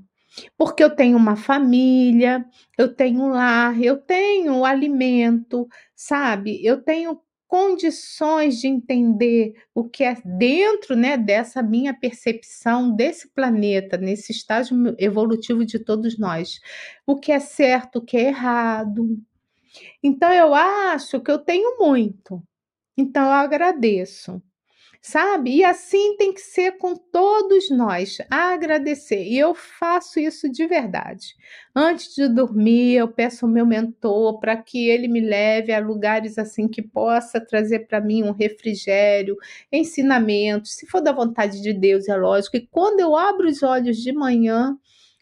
porque 0.58 0.84
eu 0.84 0.90
tenho 0.96 1.18
uma 1.18 1.36
família, 1.36 2.46
eu 2.78 2.94
tenho 2.94 3.22
um 3.22 3.30
lar, 3.30 3.82
eu 3.82 3.98
tenho 3.98 4.64
alimento, 4.66 5.68
sabe? 5.96 6.64
Eu 6.66 6.82
tenho 6.82 7.20
condições 7.48 8.62
de 8.62 8.68
entender 8.68 9.54
o 9.76 9.84
que 9.90 10.06
é 10.06 10.16
dentro, 10.24 10.96
né, 10.96 11.18
dessa 11.18 11.62
minha 11.62 11.94
percepção 11.94 12.96
desse 12.96 13.28
planeta, 13.34 13.98
nesse 13.98 14.32
estágio 14.32 14.96
evolutivo 14.98 15.66
de 15.66 15.78
todos 15.78 16.18
nós, 16.18 16.62
o 17.06 17.18
que 17.20 17.30
é 17.32 17.40
certo, 17.42 17.98
o 17.98 18.02
que 18.06 18.16
é 18.16 18.28
errado. 18.30 19.18
Então 20.04 20.32
eu 20.34 20.54
acho 20.56 21.20
que 21.22 21.32
eu 21.32 21.40
tenho 21.40 21.78
muito. 21.80 22.44
Então 22.98 23.26
eu 23.26 23.32
agradeço 23.32 24.42
sabe? 25.02 25.58
E 25.58 25.64
assim 25.64 26.16
tem 26.16 26.32
que 26.34 26.42
ser 26.42 26.78
com 26.78 26.96
todos 26.96 27.70
nós, 27.72 28.20
agradecer. 28.30 29.24
E 29.24 29.38
eu 29.38 29.56
faço 29.56 30.20
isso 30.20 30.50
de 30.50 30.68
verdade. 30.68 31.36
Antes 31.76 32.14
de 32.14 32.28
dormir, 32.30 32.96
eu 32.96 33.08
peço 33.08 33.46
ao 33.46 33.52
meu 33.52 33.66
mentor 33.66 34.40
para 34.40 34.56
que 34.56 34.88
ele 34.90 35.08
me 35.08 35.20
leve 35.20 35.74
a 35.74 35.80
lugares 35.80 36.38
assim 36.38 36.68
que 36.68 36.82
possa 36.82 37.40
trazer 37.40 37.88
para 37.88 38.00
mim 38.00 38.24
um 38.24 38.32
refrigério, 38.32 39.36
ensinamento, 39.72 40.68
se 40.68 40.86
for 40.86 41.02
da 41.02 41.12
vontade 41.12 41.62
de 41.62 41.74
Deus, 41.74 42.08
é 42.08 42.16
lógico. 42.16 42.58
E 42.58 42.68
quando 42.68 43.00
eu 43.00 43.16
abro 43.16 43.48
os 43.48 43.64
olhos 43.64 43.98
de 43.98 44.14
manhã, 44.14 44.78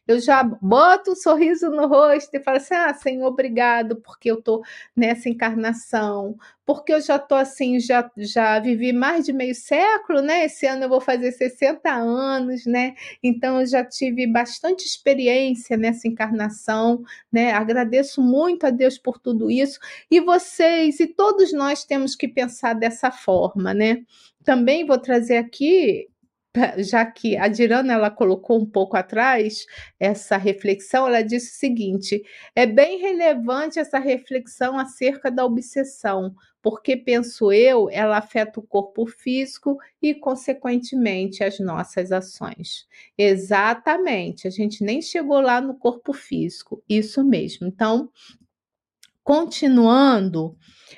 eu 0.09 0.19
já 0.19 0.41
boto 0.43 1.11
um 1.11 1.15
sorriso 1.15 1.69
no 1.69 1.85
rosto 1.85 2.33
e 2.33 2.39
falo 2.39 2.57
assim: 2.57 2.73
ah, 2.73 2.91
Senhor, 2.95 3.27
obrigado, 3.27 3.95
porque 3.97 4.31
eu 4.31 4.39
estou 4.39 4.63
nessa 4.95 5.29
encarnação, 5.29 6.35
porque 6.65 6.91
eu 6.91 6.99
já 6.99 7.17
estou 7.17 7.37
assim, 7.37 7.79
já, 7.79 8.09
já 8.17 8.59
vivi 8.59 8.91
mais 8.91 9.25
de 9.25 9.31
meio 9.31 9.53
século, 9.53 10.19
né? 10.23 10.45
Esse 10.45 10.65
ano 10.65 10.85
eu 10.85 10.89
vou 10.89 10.99
fazer 10.99 11.31
60 11.31 11.91
anos, 11.91 12.65
né? 12.65 12.95
Então 13.21 13.59
eu 13.59 13.67
já 13.67 13.85
tive 13.85 14.25
bastante 14.25 14.83
experiência 14.83 15.77
nessa 15.77 16.07
encarnação, 16.07 17.03
né? 17.31 17.51
Agradeço 17.51 18.19
muito 18.19 18.65
a 18.65 18.71
Deus 18.71 18.97
por 18.97 19.19
tudo 19.19 19.51
isso. 19.51 19.79
E 20.09 20.19
vocês 20.19 20.99
e 20.99 21.05
todos 21.05 21.53
nós 21.53 21.83
temos 21.83 22.15
que 22.15 22.27
pensar 22.27 22.73
dessa 22.73 23.11
forma, 23.11 23.75
né? 23.75 24.01
Também 24.43 24.87
vou 24.87 24.97
trazer 24.97 25.37
aqui 25.37 26.07
já 26.79 27.05
que 27.05 27.37
a 27.37 27.47
Dirana 27.47 27.93
ela 27.93 28.09
colocou 28.09 28.59
um 28.59 28.65
pouco 28.65 28.97
atrás 28.97 29.65
essa 29.99 30.35
reflexão, 30.37 31.07
ela 31.07 31.21
disse 31.21 31.55
o 31.55 31.59
seguinte: 31.59 32.23
é 32.55 32.65
bem 32.65 32.99
relevante 32.99 33.79
essa 33.79 33.99
reflexão 33.99 34.77
acerca 34.79 35.29
da 35.29 35.45
obsessão, 35.45 36.33
porque 36.61 36.97
penso 36.97 37.51
eu, 37.51 37.89
ela 37.91 38.17
afeta 38.17 38.59
o 38.59 38.63
corpo 38.63 39.05
físico 39.05 39.77
e, 40.01 40.15
consequentemente, 40.15 41.43
as 41.43 41.59
nossas 41.59 42.11
ações. 42.11 42.87
Exatamente, 43.17 44.47
a 44.47 44.51
gente 44.51 44.83
nem 44.83 45.01
chegou 45.01 45.39
lá 45.39 45.61
no 45.61 45.75
corpo 45.75 46.13
físico, 46.13 46.83
isso 46.89 47.23
mesmo. 47.23 47.67
Então, 47.67 48.09
continuando, 49.23 50.57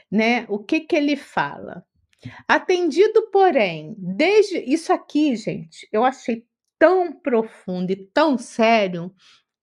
né? 0.09 0.45
O 0.47 0.59
que 0.59 0.79
que 0.81 0.95
ele 0.95 1.17
fala? 1.17 1.85
Atendido, 2.47 3.29
porém, 3.31 3.95
desde 3.97 4.59
isso 4.59 4.93
aqui, 4.93 5.35
gente, 5.35 5.87
eu 5.91 6.03
achei 6.03 6.45
tão 6.77 7.11
profundo 7.13 7.91
e 7.91 7.95
tão 7.95 8.37
sério 8.37 9.13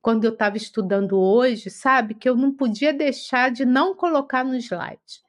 quando 0.00 0.24
eu 0.24 0.32
estava 0.32 0.56
estudando 0.56 1.18
hoje, 1.18 1.70
sabe, 1.70 2.14
que 2.14 2.28
eu 2.28 2.36
não 2.36 2.52
podia 2.52 2.92
deixar 2.92 3.50
de 3.50 3.64
não 3.64 3.94
colocar 3.94 4.44
no 4.44 4.54
slide. 4.56 5.22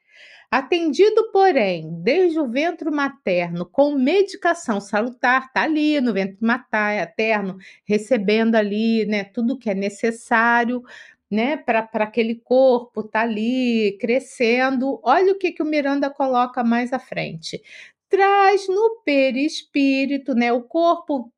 Atendido, 0.52 1.32
porém, 1.32 2.02
desde 2.02 2.40
o 2.40 2.50
ventre 2.50 2.90
materno 2.90 3.68
com 3.68 3.94
medicação 3.94 4.82
salutar, 4.82 5.52
tá 5.52 5.64
ali 5.64 6.02
no 6.02 6.12
ventre 6.12 6.38
materno, 6.42 7.58
recebendo 7.86 8.56
ali, 8.56 9.06
né, 9.06 9.24
tudo 9.24 9.58
que 9.60 9.70
é 9.70 9.76
necessário 9.76 10.84
né, 11.30 11.58
para 11.58 11.88
aquele 11.96 12.36
corpo 12.36 13.04
tá 13.04 13.22
ali 13.22 13.98
crescendo. 14.00 15.00
Olha 15.04 15.34
o 15.34 15.38
que, 15.38 15.52
que 15.52 15.64
o 15.64 15.66
Miranda 15.66 16.10
coloca 16.10 16.64
mais 16.64 16.92
à 16.94 17.00
frente. 17.00 17.62
Traz 18.10 18.68
no 18.68 19.02
perispírito, 19.06 20.34
né, 20.34 20.52
o 20.52 20.64
corpo 20.64 21.32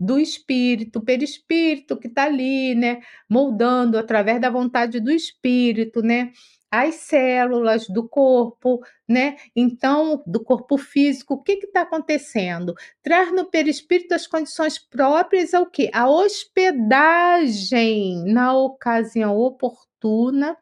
do 0.00 0.18
espírito, 0.18 1.00
perispírito 1.00 1.96
que 1.98 2.08
está 2.08 2.24
ali, 2.24 2.74
né, 2.74 3.00
moldando 3.28 3.98
através 3.98 4.40
da 4.40 4.50
vontade 4.50 5.00
do 5.00 5.10
espírito, 5.10 6.02
né, 6.02 6.32
as 6.74 6.96
células 6.96 7.86
do 7.88 8.08
corpo, 8.08 8.80
né? 9.08 9.36
Então, 9.54 10.22
do 10.26 10.42
corpo 10.42 10.76
físico, 10.76 11.34
o 11.34 11.42
que 11.42 11.52
está 11.52 11.82
acontecendo? 11.82 12.74
Traz 13.02 13.32
no 13.32 13.44
perispírito 13.44 14.12
as 14.14 14.26
condições 14.26 14.78
próprias 14.78 15.54
ao 15.54 15.66
quê? 15.66 15.88
A 15.92 16.08
hospedagem 16.10 17.44
na 18.26 18.56
ocasião 18.56 19.36
oportuna, 19.36 20.56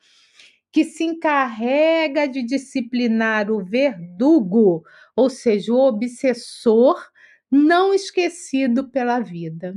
que 0.70 0.84
se 0.84 1.04
encarrega 1.04 2.28
de 2.28 2.42
disciplinar 2.42 3.50
o 3.50 3.64
verdugo, 3.64 4.82
ou 5.16 5.30
seja, 5.30 5.72
o 5.72 5.78
obsessor 5.78 7.02
não 7.50 7.94
esquecido 7.94 8.88
pela 8.90 9.20
vida. 9.20 9.74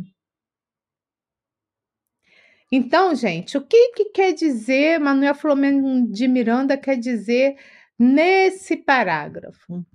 Então, 2.71 3.13
gente, 3.13 3.57
o 3.57 3.65
que, 3.65 3.91
que 3.93 4.05
quer 4.05 4.33
dizer, 4.33 4.99
Manuel 4.99 5.35
Flamengo 5.35 6.11
de 6.11 6.27
Miranda 6.27 6.77
quer 6.77 6.97
dizer 6.97 7.55
nesse 7.97 8.75
parágrafo? 8.75 9.85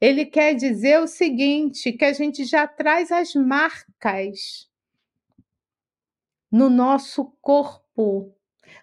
Ele 0.00 0.24
quer 0.24 0.54
dizer 0.54 0.98
o 1.00 1.06
seguinte: 1.06 1.92
que 1.92 2.04
a 2.04 2.12
gente 2.12 2.44
já 2.44 2.66
traz 2.66 3.12
as 3.12 3.34
marcas 3.34 4.68
no 6.50 6.70
nosso 6.70 7.36
corpo, 7.40 8.34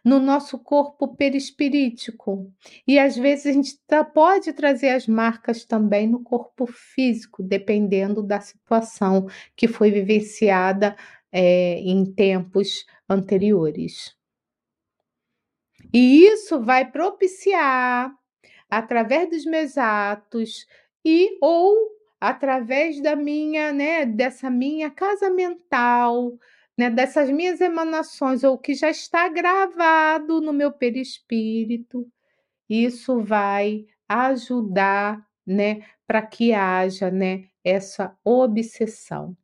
no 0.03 0.19
nosso 0.19 0.59
corpo 0.59 1.15
perispirítico. 1.15 2.53
E 2.87 2.99
às 2.99 3.17
vezes 3.17 3.47
a 3.47 3.51
gente 3.51 3.79
tá, 3.87 4.03
pode 4.03 4.53
trazer 4.53 4.89
as 4.89 5.07
marcas 5.07 5.65
também 5.65 6.07
no 6.07 6.21
corpo 6.21 6.67
físico, 6.67 7.41
dependendo 7.43 8.21
da 8.21 8.39
situação 8.39 9.27
que 9.55 9.67
foi 9.67 9.91
vivenciada 9.91 10.95
é, 11.31 11.79
em 11.79 12.05
tempos 12.05 12.85
anteriores. 13.09 14.15
E 15.93 16.25
isso 16.25 16.61
vai 16.61 16.89
propiciar, 16.91 18.11
através 18.69 19.29
dos 19.29 19.45
meus 19.45 19.77
atos 19.77 20.65
e 21.05 21.37
ou 21.41 21.75
através 22.19 23.01
da 23.01 23.15
minha, 23.15 23.71
né, 23.71 24.05
dessa 24.05 24.49
minha 24.49 24.89
casa 24.91 25.29
mental, 25.29 26.33
né, 26.77 26.89
dessas 26.89 27.29
minhas 27.29 27.61
emanações 27.61 28.43
ou 28.43 28.57
que 28.57 28.73
já 28.73 28.89
está 28.89 29.29
gravado 29.29 30.41
no 30.41 30.51
meu 30.53 30.71
perispírito, 30.71 32.07
isso 32.69 33.21
vai 33.21 33.85
ajudar, 34.09 35.25
né, 35.45 35.83
para 36.07 36.21
que 36.21 36.53
haja, 36.53 37.11
né, 37.11 37.45
essa 37.63 38.17
obsessão. 38.23 39.37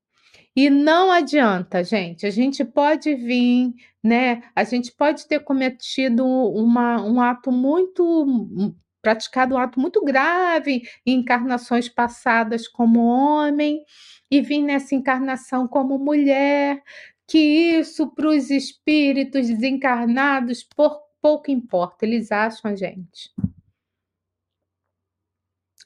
E 0.55 0.69
não 0.69 1.11
adianta, 1.11 1.83
gente. 1.83 2.25
A 2.25 2.29
gente 2.29 2.63
pode 2.63 3.13
vir, 3.15 3.73
né? 4.03 4.43
A 4.55 4.63
gente 4.63 4.91
pode 4.91 5.27
ter 5.27 5.39
cometido 5.39 6.25
uma, 6.25 7.01
um 7.03 7.19
ato 7.19 7.51
muito 7.51 8.75
praticado 9.01 9.55
um 9.55 9.57
ato 9.57 9.79
muito 9.81 10.01
grave 10.03 10.81
em 11.05 11.19
encarnações 11.19 11.89
passadas 11.89 12.69
como 12.69 13.01
homem 13.01 13.83
e 14.31 14.41
vir 14.41 14.61
nessa 14.61 14.95
encarnação 14.95 15.67
como 15.67 15.99
mulher, 15.99 16.81
que 17.27 17.37
isso 17.37 18.09
para 18.15 18.29
os 18.29 18.49
espíritos 18.49 19.47
desencarnados 19.47 20.63
por 20.63 21.03
pouco 21.21 21.51
importa, 21.51 22.05
eles 22.05 22.31
acham 22.31 22.71
a 22.71 22.75
gente. 22.75 23.31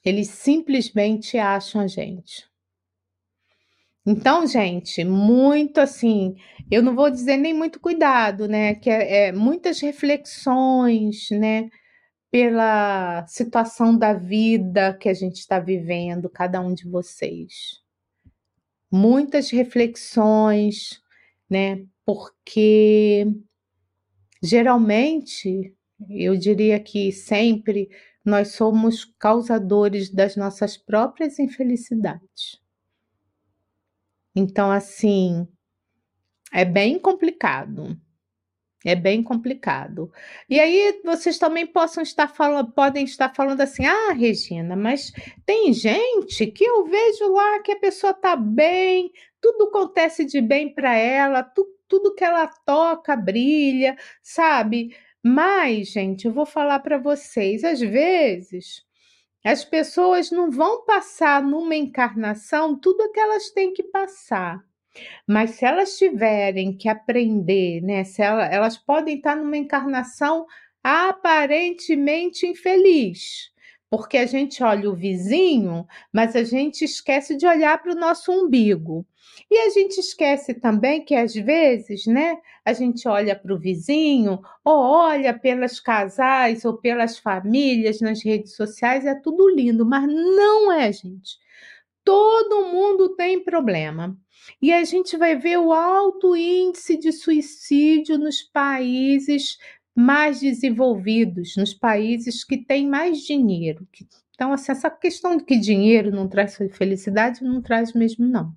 Eles 0.04 0.30
simplesmente 0.30 1.38
acham 1.38 1.82
a 1.82 1.88
gente. 1.88 2.47
Então, 4.10 4.48
gente, 4.48 5.04
muito 5.04 5.82
assim, 5.82 6.38
eu 6.72 6.82
não 6.82 6.96
vou 6.96 7.12
dizer 7.12 7.36
nem 7.36 7.54
muito 7.54 7.78
cuidado, 7.78 8.48
né? 8.48 8.74
Que 8.76 8.90
é, 8.90 9.28
é 9.28 9.32
muitas 9.34 9.82
reflexões, 9.82 11.28
né? 11.30 11.70
Pela 12.32 13.28
situação 13.28 13.98
da 13.98 14.14
vida 14.14 14.94
que 14.94 15.10
a 15.10 15.14
gente 15.14 15.40
está 15.40 15.60
vivendo, 15.60 16.30
cada 16.30 16.62
um 16.62 16.74
de 16.74 16.88
vocês. 16.90 17.82
Muitas 18.90 19.50
reflexões, 19.52 21.02
né? 21.50 21.84
Porque 22.06 23.28
geralmente, 24.42 25.76
eu 26.10 26.38
diria 26.38 26.80
que 26.80 27.12
sempre, 27.12 27.90
nós 28.24 28.54
somos 28.54 29.04
causadores 29.20 30.10
das 30.10 30.38
nossas 30.38 30.78
próprias 30.78 31.40
infelicidades. 31.40 32.66
Então, 34.40 34.72
assim, 34.72 35.48
é 36.54 36.64
bem 36.64 37.00
complicado. 37.00 37.98
É 38.86 38.94
bem 38.96 39.24
complicado. 39.24 40.12
E 40.48 40.60
aí 40.60 41.02
vocês 41.04 41.40
também 41.40 41.66
possam 41.66 42.04
estar 42.04 42.28
falando, 42.28 42.72
podem 42.72 43.04
estar 43.04 43.34
falando 43.34 43.62
assim: 43.62 43.86
"Ah, 43.88 44.14
Regina, 44.14 44.76
mas 44.76 45.12
tem 45.44 45.74
gente 45.74 46.46
que 46.48 46.64
eu 46.64 46.86
vejo 46.86 47.34
lá 47.34 47.60
que 47.64 47.72
a 47.72 47.80
pessoa 47.80 48.14
tá 48.14 48.36
bem, 48.36 49.12
tudo 49.42 49.66
acontece 49.66 50.24
de 50.24 50.40
bem 50.40 50.72
para 50.74 50.96
ela, 50.96 51.42
tu, 51.42 51.66
tudo 51.88 52.14
que 52.14 52.24
ela 52.24 52.48
toca 52.66 53.16
brilha, 53.16 53.98
sabe? 54.22 54.96
Mas, 55.24 55.90
gente, 55.90 56.26
eu 56.28 56.32
vou 56.34 56.46
falar 56.46 56.80
para 56.82 57.00
vocês, 57.00 57.64
às 57.64 57.80
vezes 57.82 58.87
as 59.44 59.64
pessoas 59.64 60.32
não 60.32 60.52
vão 60.52 60.84
passar 60.86 61.42
numa 61.42 61.76
encarnação 61.76 62.78
tudo 62.78 63.04
o 63.04 63.12
que 63.12 63.20
elas 63.20 63.50
têm 63.52 63.74
que 63.74 63.84
passar. 63.84 64.64
Mas 65.28 65.52
se 65.52 65.66
elas 65.66 65.98
tiverem 65.98 66.76
que 66.76 66.90
aprender, 66.90 67.82
né? 67.82 68.04
Se 68.04 68.22
ela, 68.22 68.46
elas 68.46 68.78
podem 68.78 69.18
estar 69.18 69.36
numa 69.36 69.58
encarnação 69.58 70.46
aparentemente 70.84 72.48
infeliz, 72.48 73.52
porque 73.90 74.18
a 74.18 74.26
gente 74.26 74.64
olha 74.64 74.90
o 74.90 74.96
vizinho, 74.96 75.88
mas 76.12 76.36
a 76.36 76.44
gente 76.44 76.84
esquece 76.84 77.38
de 77.38 77.48
olhar 77.48 77.82
para 77.82 77.94
o 77.94 78.00
nosso 78.00 78.32
umbigo. 78.32 79.06
E 79.50 79.58
a 79.60 79.70
gente 79.70 80.00
esquece 80.00 80.54
também 80.54 81.04
que 81.06 81.16
às 81.16 81.34
vezes, 81.34 82.06
né, 82.06 82.38
a 82.66 82.74
gente 82.74 83.08
olha 83.08 83.36
para 83.36 83.54
o 83.54 83.60
vizinho, 83.60 84.42
ou 84.64 84.78
olha 84.78 85.34
pelas 85.38 85.80
casais 85.80 86.66
ou 86.66 86.78
pelas 86.78 87.18
famílias 87.18 88.02
nas 88.02 88.24
redes 88.24 88.56
sociais, 88.56 89.06
é 89.06 89.16
tudo 89.16 89.50
lindo, 89.50 89.86
mas 89.86 90.06
não 90.08 90.72
é, 90.72 90.92
gente. 90.92 91.38
Todo 92.04 92.68
mundo 92.68 93.16
tem 93.16 93.44
problema. 93.44 94.18
E 94.62 94.72
a 94.72 94.84
gente 94.84 95.18
vai 95.18 95.36
ver 95.36 95.58
o 95.58 95.74
alto 95.74 96.36
índice 96.36 96.98
de 96.98 97.12
suicídio 97.12 98.18
nos 98.18 98.42
países 98.42 99.58
mais 99.98 100.40
desenvolvidos, 100.40 101.56
nos 101.58 101.74
países 101.74 102.44
que 102.44 102.56
têm 102.56 102.88
mais 102.88 103.22
dinheiro. 103.22 103.88
Então, 104.36 104.54
assim, 104.54 104.72
essa 104.72 104.92
questão 104.92 105.36
de 105.36 105.44
que 105.44 105.58
dinheiro 105.58 106.12
não 106.12 106.28
traz 106.28 106.56
felicidade, 106.74 107.44
não 107.44 107.64
traz 107.64 107.94
mesmo, 107.94 108.24
não. 108.24 108.54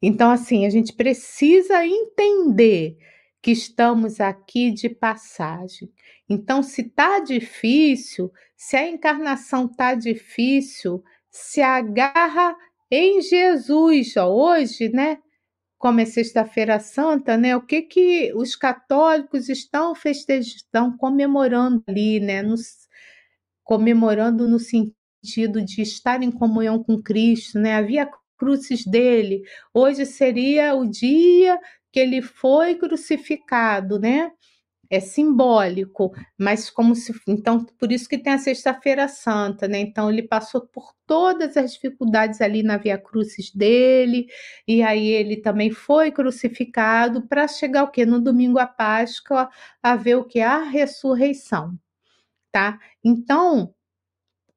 Então, 0.00 0.30
assim, 0.30 0.64
a 0.64 0.70
gente 0.70 0.92
precisa 0.92 1.84
entender 1.84 2.96
que 3.42 3.50
estamos 3.50 4.20
aqui 4.20 4.70
de 4.70 4.88
passagem. 4.88 5.90
Então, 6.28 6.62
se 6.62 6.84
tá 6.84 7.18
difícil, 7.18 8.32
se 8.56 8.76
a 8.76 8.88
encarnação 8.88 9.66
tá 9.66 9.96
difícil, 9.96 11.02
se 11.28 11.60
agarra 11.60 12.56
em 12.88 13.20
Jesus. 13.20 14.16
Ó, 14.16 14.28
hoje, 14.28 14.88
né? 14.88 15.18
Como 15.82 15.98
é 15.98 16.04
Sexta-feira 16.04 16.78
Santa, 16.78 17.36
né? 17.36 17.56
O 17.56 17.60
que 17.60 17.82
que 17.82 18.32
os 18.36 18.54
católicos 18.54 19.48
estão 19.48 19.96
festejando, 19.96 20.54
estão 20.54 20.96
comemorando 20.96 21.82
ali, 21.88 22.20
né? 22.20 22.40
Nos, 22.40 22.88
comemorando 23.64 24.48
no 24.48 24.60
sentido 24.60 25.60
de 25.60 25.82
estar 25.82 26.22
em 26.22 26.30
comunhão 26.30 26.80
com 26.84 27.02
Cristo, 27.02 27.58
né? 27.58 27.74
Havia 27.74 28.08
crucis 28.38 28.86
dele. 28.86 29.42
Hoje 29.74 30.06
seria 30.06 30.72
o 30.76 30.88
dia 30.88 31.58
que 31.90 31.98
ele 31.98 32.22
foi 32.22 32.76
crucificado, 32.76 33.98
né? 33.98 34.30
É 34.94 35.00
simbólico, 35.00 36.12
mas 36.38 36.68
como 36.68 36.94
se 36.94 37.14
então 37.26 37.64
por 37.78 37.90
isso 37.90 38.06
que 38.06 38.18
tem 38.18 38.34
a 38.34 38.38
Sexta-feira 38.38 39.08
Santa, 39.08 39.66
né? 39.66 39.80
Então 39.80 40.10
ele 40.10 40.22
passou 40.22 40.66
por 40.66 40.92
todas 41.06 41.56
as 41.56 41.72
dificuldades 41.72 42.42
ali 42.42 42.62
na 42.62 42.76
Via 42.76 42.98
Crucis 42.98 43.50
dele, 43.54 44.26
e 44.68 44.82
aí 44.82 45.08
ele 45.08 45.38
também 45.38 45.70
foi 45.70 46.12
crucificado 46.12 47.26
para 47.26 47.48
chegar 47.48 47.84
o 47.84 47.90
quê? 47.90 48.04
No 48.04 48.20
domingo 48.20 48.58
a 48.58 48.66
Páscoa 48.66 49.48
a 49.82 49.96
ver 49.96 50.16
o 50.16 50.24
que 50.26 50.40
a 50.40 50.58
ressurreição, 50.58 51.74
tá? 52.52 52.78
Então, 53.04 53.74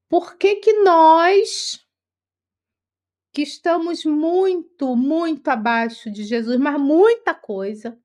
por 0.09 0.38
que 0.38 0.55
que 0.57 0.73
nós 0.83 1.86
que 3.33 3.41
estamos 3.41 4.05
muito, 4.05 4.95
muito 4.95 5.49
abaixo 5.49 6.09
de 6.09 6.23
Jesus, 6.23 6.57
mas 6.57 6.79
muita 6.79 7.33
coisa. 7.33 7.99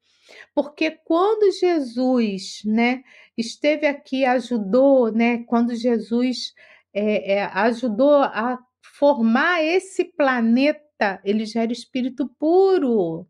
Porque 0.55 0.91
quando 0.91 1.53
Jesus, 1.53 2.63
né, 2.65 3.03
esteve 3.37 3.87
aqui, 3.87 4.25
ajudou, 4.25 5.13
né, 5.13 5.45
quando 5.45 5.75
Jesus 5.75 6.55
é, 6.93 7.35
é, 7.35 7.45
ajudou 7.45 8.23
a 8.23 8.59
formar 8.83 9.63
esse 9.63 10.05
planeta, 10.05 11.21
ele 11.25 11.47
já 11.47 11.63
era 11.63 11.73
espírito 11.73 12.29
puro. 12.39 13.27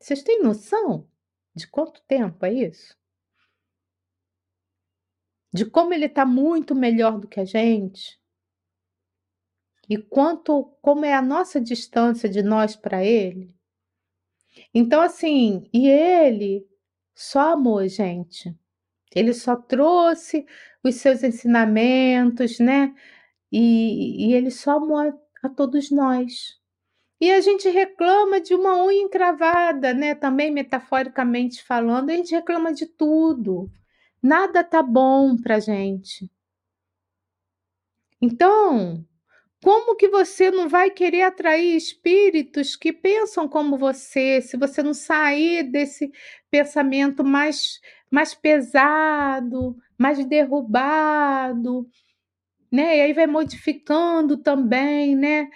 Vocês 0.00 0.22
têm 0.22 0.42
noção 0.42 1.08
de 1.54 1.66
quanto 1.66 2.02
tempo 2.02 2.44
é 2.46 2.52
isso? 2.52 2.96
De 5.52 5.64
como 5.64 5.94
ele 5.94 6.06
está 6.06 6.26
muito 6.26 6.74
melhor 6.74 7.18
do 7.18 7.26
que 7.26 7.40
a 7.40 7.44
gente? 7.44 8.20
e 9.88 9.96
quanto 9.96 10.64
como 10.82 11.04
é 11.04 11.14
a 11.14 11.22
nossa 11.22 11.60
distância 11.60 12.28
de 12.28 12.42
nós 12.42 12.74
para 12.76 13.04
ele. 13.04 13.55
Então 14.74 15.00
assim, 15.02 15.68
e 15.72 15.88
ele 15.88 16.66
só 17.14 17.54
amou, 17.54 17.86
gente. 17.88 18.54
Ele 19.14 19.32
só 19.34 19.56
trouxe 19.56 20.46
os 20.84 20.96
seus 20.96 21.22
ensinamentos, 21.22 22.58
né? 22.58 22.94
E, 23.52 24.28
e 24.28 24.34
ele 24.34 24.50
só 24.50 24.72
amou 24.78 24.98
a, 24.98 25.14
a 25.42 25.48
todos 25.48 25.90
nós. 25.90 26.60
E 27.20 27.30
a 27.32 27.40
gente 27.40 27.68
reclama 27.68 28.40
de 28.40 28.54
uma 28.54 28.84
unha 28.84 29.02
encravada, 29.02 29.94
né? 29.94 30.14
Também 30.14 30.50
metaforicamente 30.50 31.62
falando, 31.64 32.10
a 32.10 32.14
gente 32.14 32.34
reclama 32.34 32.72
de 32.74 32.86
tudo. 32.86 33.70
Nada 34.22 34.62
tá 34.64 34.82
bom 34.82 35.36
pra 35.36 35.60
gente. 35.60 36.30
Então, 38.20 39.04
como 39.66 39.96
que 39.96 40.08
você 40.08 40.48
não 40.48 40.68
vai 40.68 40.90
querer 40.90 41.22
atrair 41.22 41.76
espíritos 41.76 42.76
que 42.76 42.92
pensam 42.92 43.48
como 43.48 43.76
você, 43.76 44.40
se 44.40 44.56
você 44.56 44.80
não 44.80 44.94
sair 44.94 45.64
desse 45.64 46.12
pensamento 46.48 47.24
mais, 47.24 47.80
mais 48.08 48.32
pesado, 48.32 49.76
mais 49.98 50.24
derrubado, 50.24 51.84
né? 52.70 52.98
E 52.98 53.00
aí 53.00 53.12
vai 53.12 53.26
modificando 53.26 54.36
também, 54.36 55.16
né? 55.16 55.50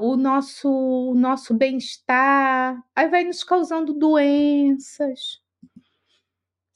O 0.00 0.16
nosso, 0.16 0.70
o 0.70 1.14
nosso 1.16 1.52
bem-estar, 1.52 2.80
aí 2.94 3.08
vai 3.08 3.24
nos 3.24 3.42
causando 3.42 3.92
doenças 3.92 5.40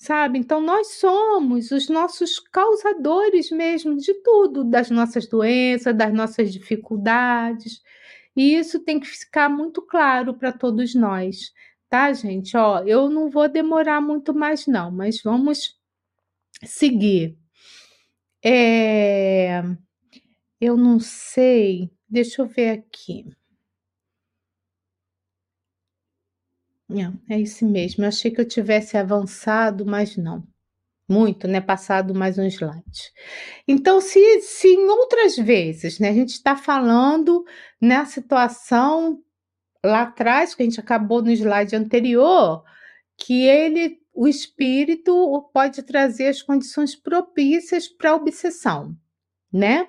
sabe? 0.02 0.36
Então 0.38 0.60
nós 0.60 0.88
somos 0.94 1.70
os 1.70 1.88
nossos 1.88 2.40
causadores 2.40 3.50
mesmo 3.52 3.96
de 3.96 4.12
tudo, 4.14 4.64
das 4.64 4.90
nossas 4.90 5.28
doenças, 5.28 5.96
das 5.96 6.12
nossas 6.12 6.52
dificuldades. 6.52 7.80
E 8.36 8.54
isso 8.56 8.80
tem 8.80 8.98
que 8.98 9.06
ficar 9.06 9.48
muito 9.48 9.80
claro 9.80 10.34
para 10.34 10.52
todos 10.52 10.94
nós, 10.94 11.52
tá, 11.88 12.12
gente? 12.12 12.56
Ó, 12.56 12.80
eu 12.84 13.08
não 13.08 13.30
vou 13.30 13.48
demorar 13.48 14.00
muito 14.00 14.34
mais 14.34 14.66
não, 14.66 14.90
mas 14.90 15.22
vamos 15.22 15.78
seguir. 16.64 17.38
É... 18.44 19.62
Eu 20.60 20.76
não 20.76 20.98
sei, 21.00 21.92
deixa 22.08 22.42
eu 22.42 22.46
ver 22.46 22.70
aqui. 22.70 23.26
É, 27.28 27.40
isso 27.40 27.66
mesmo. 27.66 28.04
Eu 28.04 28.08
achei 28.08 28.30
que 28.30 28.40
eu 28.40 28.48
tivesse 28.48 28.96
avançado, 28.96 29.86
mas 29.86 30.16
não. 30.16 30.46
Muito, 31.08 31.48
né? 31.48 31.60
Passado 31.60 32.14
mais 32.14 32.38
um 32.38 32.44
slide. 32.44 33.12
Então, 33.66 34.00
se, 34.00 34.40
se 34.40 34.68
em 34.68 34.88
outras 34.88 35.36
vezes, 35.36 35.98
né, 35.98 36.08
a 36.08 36.14
gente 36.14 36.30
está 36.30 36.56
falando 36.56 37.44
na 37.80 38.04
situação 38.04 39.20
lá 39.84 40.02
atrás, 40.02 40.54
que 40.54 40.62
a 40.62 40.64
gente 40.64 40.80
acabou 40.80 41.20
no 41.20 41.30
slide 41.30 41.74
anterior, 41.74 42.62
que 43.18 43.46
ele, 43.46 43.98
o 44.14 44.28
espírito, 44.28 45.50
pode 45.52 45.82
trazer 45.82 46.28
as 46.28 46.40
condições 46.40 46.94
propícias 46.94 47.88
para 47.88 48.10
a 48.10 48.16
obsessão, 48.16 48.96
né? 49.52 49.88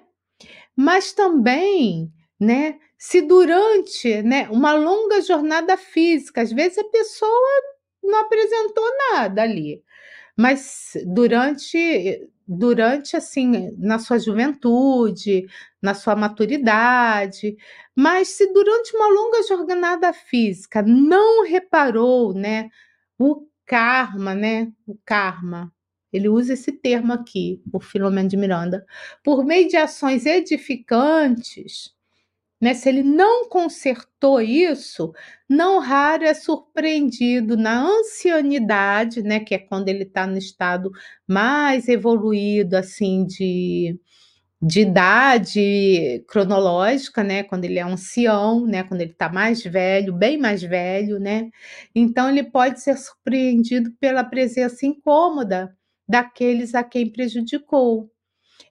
Mas 0.75 1.13
também, 1.13 2.11
né, 2.39 2.79
se 2.97 3.21
durante 3.21 4.21
né, 4.23 4.49
uma 4.49 4.73
longa 4.73 5.21
jornada 5.21 5.77
física, 5.77 6.41
às 6.41 6.51
vezes 6.51 6.77
a 6.77 6.83
pessoa 6.85 7.61
não 8.03 8.19
apresentou 8.21 8.85
nada 9.11 9.41
ali, 9.43 9.81
mas 10.37 10.93
durante 11.05 12.27
durante 12.47 13.15
assim 13.15 13.71
na 13.77 13.99
sua 13.99 14.19
juventude, 14.19 15.45
na 15.81 15.93
sua 15.93 16.15
maturidade, 16.15 17.55
mas 17.95 18.29
se 18.29 18.51
durante 18.53 18.95
uma 18.95 19.07
longa 19.07 19.43
jornada 19.43 20.11
física 20.13 20.81
não 20.81 21.45
reparou, 21.45 22.33
né, 22.33 22.69
o 23.17 23.47
karma, 23.65 24.35
né, 24.35 24.71
o 24.85 24.97
karma, 25.05 25.71
ele 26.11 26.29
usa 26.29 26.53
esse 26.53 26.71
termo 26.71 27.13
aqui, 27.13 27.61
o 27.73 27.79
Filomeno 27.79 28.29
de 28.29 28.37
Miranda, 28.37 28.85
por 29.23 29.45
meio 29.45 29.67
de 29.67 29.77
ações 29.77 30.25
edificantes, 30.25 31.92
né? 32.63 32.73
Se 32.73 32.87
ele 32.87 33.03
não 33.03 33.49
consertou 33.49 34.39
isso, 34.39 35.11
não 35.49 35.79
raro 35.79 36.23
é 36.23 36.33
surpreendido 36.33 37.57
na 37.57 37.83
ancianidade, 37.83 39.21
né? 39.21 39.41
que 39.41 39.53
é 39.53 39.57
quando 39.59 39.89
ele 39.89 40.03
está 40.03 40.25
no 40.25 40.37
estado 40.37 40.89
mais 41.27 41.89
evoluído 41.89 42.77
assim 42.77 43.25
de, 43.25 43.99
de 44.61 44.81
idade 44.81 46.23
cronológica, 46.29 47.21
né? 47.21 47.43
Quando 47.43 47.65
ele 47.65 47.79
é 47.79 47.83
ancião, 47.83 48.65
né? 48.65 48.83
Quando 48.83 49.01
ele 49.01 49.11
está 49.11 49.27
mais 49.29 49.61
velho, 49.61 50.13
bem 50.13 50.37
mais 50.37 50.61
velho, 50.63 51.19
né? 51.19 51.49
Então 51.93 52.29
ele 52.29 52.43
pode 52.43 52.81
ser 52.81 52.97
surpreendido 52.97 53.91
pela 53.99 54.23
presença 54.23 54.85
incômoda 54.85 55.75
daqueles 56.07 56.73
a 56.75 56.83
quem 56.83 57.11
prejudicou. 57.11 58.09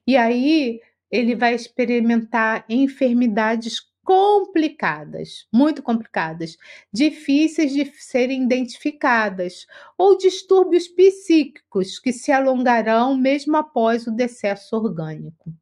E 0.07 0.17
aí 0.17 0.79
ele 1.13 1.35
vai 1.35 1.53
experimentar 1.53 2.65
enfermidades 2.67 3.79
complicadas, 4.03 5.47
muito 5.53 5.83
complicadas, 5.83 6.57
difíceis 6.91 7.71
de 7.71 7.85
serem 7.85 8.43
identificadas, 8.43 9.67
ou 9.95 10.17
distúrbios 10.17 10.87
psíquicos 10.87 11.99
que 11.99 12.11
se 12.11 12.31
alongarão 12.31 13.15
mesmo 13.15 13.55
após 13.55 14.07
o 14.07 14.11
decesso 14.11 14.75
orgânico. 14.75 15.53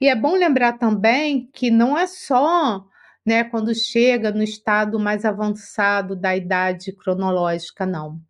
E 0.00 0.08
é 0.08 0.16
bom 0.16 0.34
lembrar 0.34 0.76
também 0.76 1.48
que 1.52 1.70
não 1.70 1.96
é 1.96 2.08
só 2.08 2.84
né, 3.24 3.44
quando 3.44 3.72
chega 3.72 4.32
no 4.32 4.42
estado 4.42 4.98
mais 4.98 5.24
avançado 5.24 6.16
da 6.16 6.36
idade 6.36 6.90
cronológica, 6.92 7.86
não. 7.86 8.20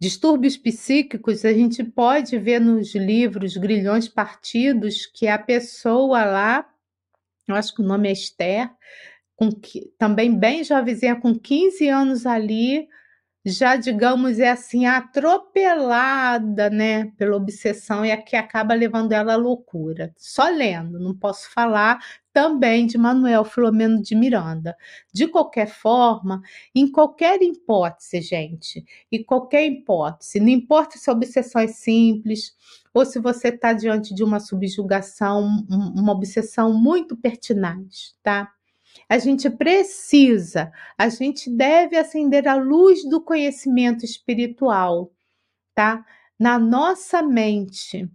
Distúrbios 0.00 0.56
psíquicos 0.56 1.44
a 1.44 1.52
gente 1.52 1.82
pode 1.82 2.38
ver 2.38 2.60
nos 2.60 2.94
livros 2.94 3.56
Grilhões 3.56 4.08
Partidos 4.08 5.06
que 5.06 5.26
a 5.26 5.38
pessoa 5.38 6.24
lá, 6.24 6.68
eu 7.48 7.54
acho 7.56 7.74
que 7.74 7.82
o 7.82 7.84
nome 7.84 8.08
é 8.08 8.12
Esther, 8.12 8.70
com 9.34 9.50
também 9.98 10.36
bem 10.36 10.62
jovenzinha, 10.62 11.16
com 11.16 11.36
15 11.36 11.88
anos 11.88 12.26
ali, 12.26 12.86
já, 13.48 13.76
digamos, 13.76 14.38
é 14.38 14.50
assim, 14.50 14.86
atropelada, 14.86 16.68
né, 16.70 17.06
pela 17.16 17.36
obsessão 17.36 18.04
e 18.04 18.12
a 18.12 18.16
que 18.20 18.36
acaba 18.36 18.74
levando 18.74 19.12
ela 19.12 19.34
à 19.34 19.36
loucura. 19.36 20.12
Só 20.16 20.48
lendo, 20.48 20.98
não 20.98 21.14
posso 21.14 21.50
falar 21.50 21.98
também 22.32 22.86
de 22.86 22.96
Manuel 22.96 23.44
Filomeno 23.44 24.00
de 24.00 24.14
Miranda. 24.14 24.76
De 25.12 25.26
qualquer 25.26 25.66
forma, 25.66 26.40
em 26.74 26.90
qualquer 26.90 27.40
hipótese, 27.42 28.20
gente, 28.20 28.84
e 29.10 29.24
qualquer 29.24 29.66
hipótese, 29.66 30.38
não 30.40 30.48
importa 30.48 30.98
se 30.98 31.10
a 31.10 31.12
obsessão 31.12 31.60
é 31.60 31.66
simples 31.66 32.56
ou 32.94 33.04
se 33.04 33.18
você 33.18 33.48
está 33.48 33.72
diante 33.72 34.14
de 34.14 34.22
uma 34.24 34.40
subjugação, 34.40 35.64
uma 35.68 36.12
obsessão 36.12 36.72
muito 36.72 37.16
pertinaz, 37.16 38.14
tá? 38.22 38.52
A 39.08 39.18
gente 39.18 39.50
precisa, 39.50 40.72
a 40.96 41.08
gente 41.08 41.50
deve 41.50 41.96
acender 41.96 42.48
a 42.48 42.54
luz 42.54 43.04
do 43.08 43.20
conhecimento 43.20 44.04
espiritual, 44.04 45.12
tá? 45.74 46.04
Na 46.38 46.58
nossa 46.58 47.22
mente. 47.22 48.08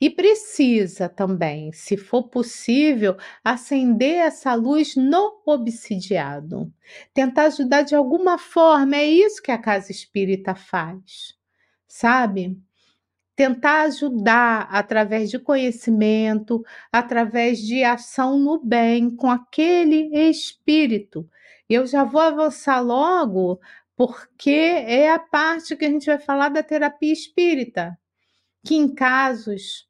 E 0.00 0.10
precisa 0.10 1.08
também, 1.08 1.72
se 1.72 1.96
for 1.96 2.24
possível, 2.28 3.16
acender 3.42 4.16
essa 4.16 4.54
luz 4.54 4.96
no 4.96 5.40
obsidiado. 5.46 6.72
Tentar 7.14 7.44
ajudar 7.46 7.82
de 7.82 7.94
alguma 7.94 8.36
forma, 8.36 8.96
é 8.96 9.06
isso 9.06 9.42
que 9.42 9.50
a 9.50 9.58
casa 9.58 9.92
espírita 9.92 10.54
faz, 10.54 11.34
sabe? 11.86 12.60
Tentar 13.36 13.82
ajudar 13.82 14.68
através 14.70 15.30
de 15.30 15.38
conhecimento, 15.38 16.64
através 16.92 17.58
de 17.58 17.82
ação 17.82 18.38
no 18.38 18.58
bem 18.64 19.14
com 19.14 19.30
aquele 19.30 20.10
espírito. 20.28 21.28
Eu 21.68 21.86
já 21.86 22.04
vou 22.04 22.20
avançar 22.20 22.80
logo, 22.80 23.60
porque 23.96 24.50
é 24.50 25.10
a 25.10 25.18
parte 25.18 25.76
que 25.76 25.84
a 25.84 25.90
gente 25.90 26.06
vai 26.06 26.18
falar 26.18 26.48
da 26.48 26.62
terapia 26.62 27.12
espírita, 27.12 27.98
que 28.64 28.74
em 28.76 28.94
casos 28.94 29.88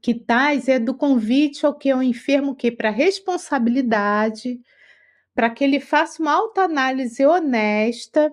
que 0.00 0.14
tais 0.14 0.68
é 0.68 0.78
do 0.78 0.94
convite 0.94 1.64
ao 1.64 1.74
que 1.76 1.88
é 1.88 1.96
o 1.96 2.02
enfermo 2.02 2.54
que 2.54 2.70
para 2.70 2.90
responsabilidade, 2.90 4.60
para 5.34 5.50
que 5.50 5.64
ele 5.64 5.80
faça 5.80 6.22
uma 6.22 6.32
autoanálise 6.32 7.24
honesta 7.24 8.32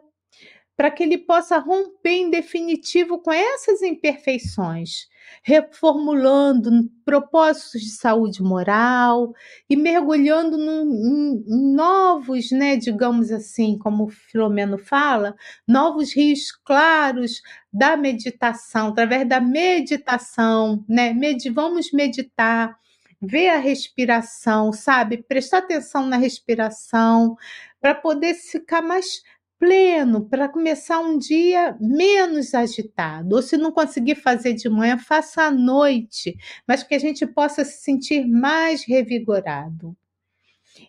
para 0.82 0.90
que 0.90 1.04
ele 1.04 1.20
possa 1.20 1.60
romper 1.60 2.10
em 2.10 2.32
definitivo 2.32 3.20
com 3.20 3.32
essas 3.32 3.84
imperfeições, 3.84 5.08
reformulando 5.44 6.90
propósitos 7.06 7.82
de 7.82 7.92
saúde 7.92 8.42
moral 8.42 9.32
e 9.70 9.76
mergulhando 9.76 10.58
em, 10.58 11.44
em 11.48 11.76
novos, 11.76 12.50
né, 12.50 12.78
digamos 12.78 13.32
assim, 13.32 13.78
como 13.78 14.06
o 14.06 14.10
Filomeno 14.10 14.80
fala, 14.80 15.36
novos 15.68 16.16
rios 16.16 16.52
claros 16.52 17.44
da 17.72 17.96
meditação, 17.96 18.88
através 18.88 19.30
da 19.30 19.40
meditação, 19.40 20.84
né? 20.90 21.14
Med 21.14 21.48
vamos 21.52 21.92
meditar, 21.92 22.76
ver 23.22 23.50
a 23.50 23.60
respiração, 23.60 24.74
sabe? 24.74 25.22
Prestar 25.22 25.60
atenção 25.60 26.08
na 26.08 26.18
respiração 26.18 27.36
para 27.80 27.94
poder 27.94 28.34
ficar 28.34 28.82
mais 28.82 29.22
pleno 29.62 30.28
para 30.28 30.50
começar 30.50 31.00
um 31.00 31.20
dia 31.20 31.78
menos 31.80 32.56
agitado. 32.56 33.36
Ou 33.36 33.44
se 33.44 33.56
não 33.58 33.72
conseguir 33.72 34.16
fazer 34.16 34.54
de 34.54 34.68
manhã, 34.68 34.98
faça 34.98 35.44
à 35.44 35.52
noite, 35.52 36.36
mas 36.68 36.82
que 36.82 36.96
a 36.96 37.00
gente 37.00 37.28
possa 37.28 37.64
se 37.64 37.84
sentir 37.84 38.26
mais 38.26 38.84
revigorado. 38.84 39.96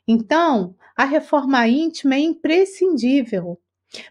Então, 0.09 0.75
a 0.97 1.05
reforma 1.05 1.69
íntima 1.69 2.15
é 2.15 2.21
imprescindível. 2.21 3.61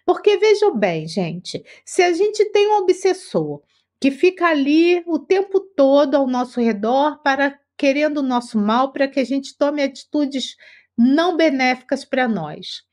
Porque 0.05 0.37
vejam 0.37 0.77
bem, 0.77 1.07
gente, 1.07 1.63
se 1.83 2.03
a 2.03 2.13
gente 2.13 2.45
tem 2.51 2.67
um 2.67 2.83
obsessor 2.83 3.63
que 3.99 4.11
fica 4.11 4.45
ali 4.45 5.01
o 5.07 5.17
tempo 5.17 5.59
todo 5.59 6.13
ao 6.13 6.27
nosso 6.27 6.61
redor 6.61 7.19
para 7.23 7.59
querendo 7.75 8.17
o 8.17 8.23
nosso 8.23 8.59
mal 8.59 8.93
para 8.93 9.07
que 9.07 9.19
a 9.19 9.23
gente 9.23 9.57
tome 9.57 9.81
atitudes 9.81 10.55
não 10.95 11.35
benéficas 11.35 12.05
para 12.05 12.27
nós. 12.27 12.83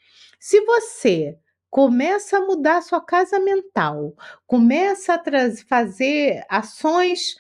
Se 0.41 0.63
você 0.63 1.37
começa 1.71 2.39
a 2.39 2.41
mudar 2.41 2.83
sua 2.83 3.01
casa 3.01 3.39
mental, 3.39 4.15
começa 4.47 5.15
a 5.15 5.23
fazer 5.69 6.45
ações 6.49 7.37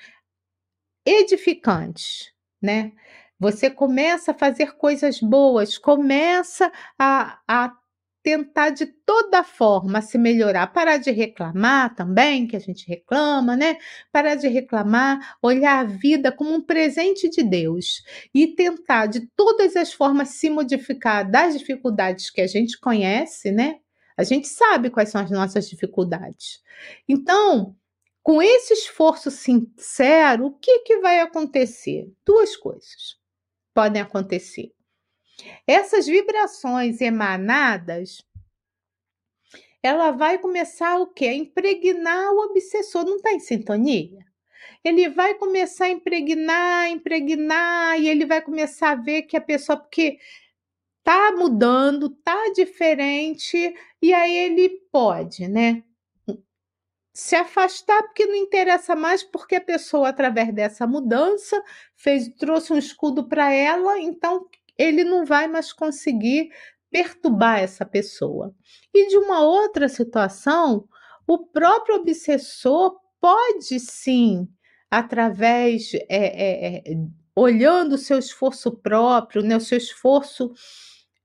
edificantes, 1.06 2.32
né? 2.60 2.92
Você 3.40 3.70
começa 3.70 4.32
a 4.32 4.34
fazer 4.34 4.76
coisas 4.76 5.20
boas, 5.20 5.78
começa 5.78 6.70
a, 6.98 7.38
a 7.46 7.72
tentar 8.22 8.70
de 8.70 8.84
toda 8.84 9.42
forma 9.44 10.02
se 10.02 10.18
melhorar, 10.18 10.66
parar 10.66 10.98
de 10.98 11.10
reclamar 11.10 11.94
também, 11.94 12.46
que 12.46 12.56
a 12.56 12.58
gente 12.58 12.86
reclama, 12.86 13.56
né? 13.56 13.78
Parar 14.12 14.34
de 14.34 14.48
reclamar, 14.48 15.38
olhar 15.42 15.78
a 15.78 15.84
vida 15.84 16.30
como 16.32 16.52
um 16.52 16.60
presente 16.60 17.28
de 17.30 17.42
Deus 17.42 18.02
e 18.34 18.48
tentar 18.48 19.06
de 19.06 19.26
todas 19.36 19.76
as 19.76 19.92
formas 19.92 20.30
se 20.30 20.50
modificar 20.50 21.28
das 21.30 21.58
dificuldades 21.58 22.28
que 22.30 22.40
a 22.40 22.46
gente 22.46 22.78
conhece, 22.78 23.50
né? 23.52 23.78
A 24.18 24.24
gente 24.24 24.48
sabe 24.48 24.90
quais 24.90 25.10
são 25.10 25.20
as 25.20 25.30
nossas 25.30 25.70
dificuldades. 25.70 26.60
Então, 27.08 27.76
com 28.20 28.42
esse 28.42 28.74
esforço 28.74 29.30
sincero, 29.30 30.46
o 30.46 30.54
que, 30.54 30.80
que 30.80 30.98
vai 30.98 31.20
acontecer? 31.20 32.12
Duas 32.26 32.56
coisas 32.56 33.16
podem 33.72 34.02
acontecer. 34.02 34.72
Essas 35.64 36.06
vibrações 36.06 37.00
emanadas, 37.00 38.26
ela 39.80 40.10
vai 40.10 40.36
começar 40.38 40.98
o 40.98 41.06
quê? 41.06 41.26
A 41.26 41.34
impregnar 41.34 42.32
o 42.32 42.40
obsessor, 42.50 43.04
não 43.04 43.16
está 43.16 43.32
em 43.32 43.38
sintonia? 43.38 44.26
Ele 44.82 45.08
vai 45.08 45.34
começar 45.34 45.84
a 45.84 45.90
impregnar, 45.90 46.90
impregnar, 46.90 48.00
e 48.00 48.08
ele 48.08 48.26
vai 48.26 48.42
começar 48.42 48.90
a 48.90 48.96
ver 48.96 49.22
que 49.22 49.36
a 49.36 49.40
pessoa, 49.40 49.78
porque 49.78 50.18
tá 51.08 51.32
mudando, 51.32 52.10
tá 52.10 52.52
diferente, 52.54 53.74
e 54.02 54.12
aí 54.12 54.36
ele 54.36 54.68
pode, 54.92 55.48
né? 55.48 55.82
Se 57.14 57.34
afastar 57.34 58.02
porque 58.02 58.26
não 58.26 58.34
interessa 58.34 58.94
mais, 58.94 59.22
porque 59.22 59.56
a 59.56 59.60
pessoa, 59.60 60.10
através 60.10 60.52
dessa 60.52 60.86
mudança, 60.86 61.64
fez, 61.96 62.28
trouxe 62.38 62.74
um 62.74 62.76
escudo 62.76 63.26
para 63.26 63.50
ela, 63.50 63.98
então 63.98 64.46
ele 64.76 65.02
não 65.02 65.24
vai 65.24 65.48
mais 65.48 65.72
conseguir 65.72 66.50
perturbar 66.90 67.60
essa 67.60 67.86
pessoa. 67.86 68.54
E 68.92 69.08
de 69.08 69.16
uma 69.16 69.40
outra 69.40 69.88
situação, 69.88 70.86
o 71.26 71.38
próprio 71.38 71.96
obsessor 71.96 73.00
pode 73.18 73.80
sim, 73.80 74.46
através, 74.90 75.94
é, 75.94 76.02
é, 76.10 76.76
é, 76.76 76.82
olhando 77.34 77.94
o 77.94 77.98
seu 77.98 78.18
esforço 78.18 78.76
próprio, 78.76 79.42
né, 79.42 79.56
o 79.56 79.60
seu 79.60 79.78
esforço 79.78 80.52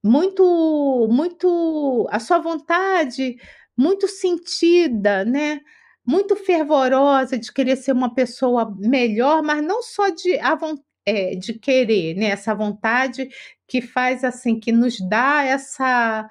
muito, 0.04 1.08
muito, 1.12 2.08
a 2.12 2.20
sua 2.20 2.40
vontade 2.40 3.38
muito 3.78 4.08
sentida, 4.08 5.26
né? 5.26 5.62
Muito 6.06 6.36
fervorosa 6.36 7.38
de 7.38 7.52
querer 7.52 7.78
ser 7.78 7.94
uma 7.94 8.14
pessoa 8.14 8.74
melhor, 8.78 9.42
mas 9.42 9.64
não 9.64 9.82
só 9.82 10.10
de 10.10 10.38
a 10.40 10.58
é, 11.06 11.36
de 11.36 11.54
querer, 11.60 12.16
né? 12.16 12.28
Essa 12.28 12.54
vontade 12.56 13.30
que 13.68 13.82
faz 13.82 14.24
assim, 14.24 14.60
que 14.60 14.72
nos 14.72 14.98
dá 15.10 15.44
essa 15.44 16.30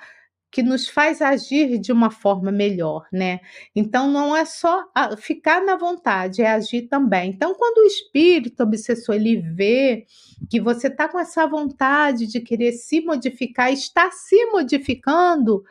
que 0.53 0.63
nos 0.63 0.87
faz 0.87 1.23
agir 1.23 1.79
de 1.79 1.91
uma 1.91 2.11
forma 2.11 2.53
melhor, 2.53 3.07
né? 3.11 3.41
Então 3.75 4.07
não 4.09 4.37
é 4.37 4.45
só 4.45 4.85
ficar 5.17 5.65
na 5.65 5.77
vontade, 5.77 6.43
é 6.43 6.51
agir 6.51 6.83
também. 6.83 7.31
Então 7.31 7.55
quando 7.55 7.79
o 7.79 7.87
espírito 7.87 8.63
obsessor 8.63 9.15
ele 9.15 9.41
vê 9.41 10.05
que 10.51 10.61
você 10.61 10.89
está 10.89 11.09
com 11.09 11.19
essa 11.19 11.47
vontade 11.47 12.27
de 12.27 12.39
querer 12.39 12.73
se 12.73 13.01
modificar, 13.01 13.73
está 13.73 14.11
se 14.11 14.45
modificando, 14.51 15.65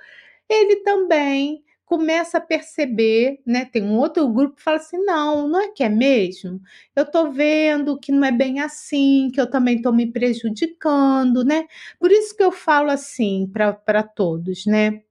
ele 0.50 0.78
também 0.78 1.64
começa 1.92 2.38
a 2.38 2.42
perceber, 2.42 3.42
né? 3.46 3.66
Tem 3.66 3.84
um 3.84 3.98
outro 3.98 4.26
grupo 4.30 4.56
que 4.56 4.64
fala 4.64 4.78
assim: 4.78 4.98
não, 5.04 5.50
não 5.50 5.60
é 5.60 5.68
que 5.68 5.84
é 5.84 5.90
mesmo? 5.90 6.62
Eu 6.96 7.06
tô 7.06 7.30
vendo 7.30 8.00
que 8.00 8.14
não 8.14 8.24
é 8.24 8.32
bem 8.32 8.62
assim, 8.62 9.30
que 9.34 9.42
eu 9.42 9.50
também 9.50 9.82
tô 9.82 9.92
me 9.92 10.10
prejudicando, 10.10 11.44
né? 11.44 11.68
Por 12.00 12.10
isso 12.10 12.34
que 12.34 12.42
eu 12.42 12.50
falo 12.50 12.90
assim 12.92 13.46
para 13.54 14.04
todos, 14.04 14.66
né? 14.66 15.02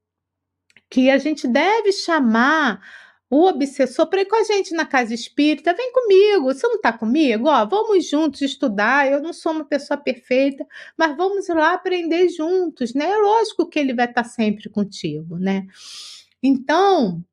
Que 0.89 1.11
a 1.11 1.19
gente 1.19 1.47
deve 1.47 1.91
chamar 1.91 2.81
o 3.29 3.47
obsessor 3.47 4.07
para 4.07 4.21
ir 4.21 4.25
com 4.25 4.37
a 4.37 4.43
gente 4.43 4.73
na 4.73 4.85
casa 4.85 5.13
espírita, 5.13 5.75
vem 5.75 5.93
comigo, 5.93 6.45
você 6.45 6.67
não 6.67 6.77
está 6.77 6.91
comigo? 6.91 7.47
Ó, 7.47 7.65
vamos 7.67 8.09
juntos 8.09 8.41
estudar. 8.41 9.09
Eu 9.09 9.21
não 9.21 9.33
sou 9.33 9.51
uma 9.51 9.65
pessoa 9.65 9.97
perfeita, 9.97 10.65
mas 10.97 11.15
vamos 11.15 11.47
lá 11.49 11.73
aprender 11.73 12.27
juntos, 12.29 12.95
né? 12.95 13.05
É 13.11 13.17
lógico 13.17 13.69
que 13.69 13.77
ele 13.79 13.93
vai 13.93 14.07
estar 14.07 14.23
tá 14.23 14.29
sempre 14.29 14.67
contigo, 14.67 15.37
né? 15.37 15.67
Então, 16.43 17.23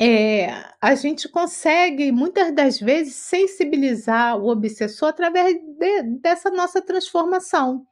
é, 0.00 0.48
a 0.80 0.94
gente 0.96 1.28
consegue 1.28 2.10
muitas 2.10 2.52
das 2.54 2.80
vezes 2.80 3.14
sensibilizar 3.14 4.36
o 4.36 4.48
obsessor 4.48 5.08
através 5.10 5.54
de, 5.78 6.02
dessa 6.20 6.50
nossa 6.50 6.82
transformação, 6.82 7.86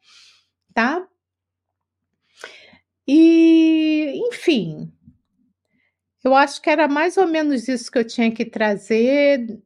tá? 0.74 1.06
E, 3.06 4.12
enfim, 4.28 4.90
eu 6.24 6.34
acho 6.34 6.60
que 6.62 6.70
era 6.70 6.88
mais 6.88 7.16
ou 7.16 7.26
menos 7.26 7.68
isso 7.68 7.90
que 7.90 7.98
eu 7.98 8.06
tinha 8.06 8.30
que 8.32 8.44
trazer. 8.44 9.60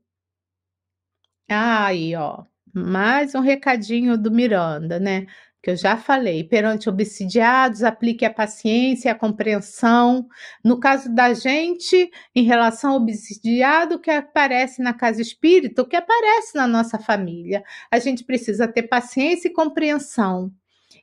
Aí, 1.49 2.15
ó, 2.17 2.45
mais 2.75 3.35
um 3.35 3.41
recadinho 3.41 4.17
do 4.19 4.31
Miranda, 4.31 4.99
né? 4.99 5.27
Que 5.65 5.71
eu 5.71 5.77
já 5.77 5.97
falei, 5.97 6.45
perante 6.45 6.91
obsidiados, 6.91 7.83
aplique 7.83 8.23
a 8.23 8.33
paciência 8.33 9.09
e 9.09 9.11
a 9.11 9.15
compreensão. 9.15 10.29
No 10.63 10.79
caso 10.79 11.09
da 11.15 11.33
gente, 11.33 12.11
em 12.35 12.43
relação 12.43 12.91
ao 12.91 12.97
obsidiado 12.99 13.99
que 13.99 14.11
aparece 14.11 14.83
na 14.83 14.93
casa 14.93 15.23
espírita, 15.23 15.81
o 15.81 15.89
que 15.89 15.97
aparece 15.97 16.55
na 16.55 16.67
nossa 16.67 16.99
família, 16.99 17.65
a 17.91 17.99
gente 17.99 18.25
precisa 18.25 18.69
ter 18.69 18.83
paciência 18.83 19.49
e 19.49 19.55
compreensão. 19.55 20.53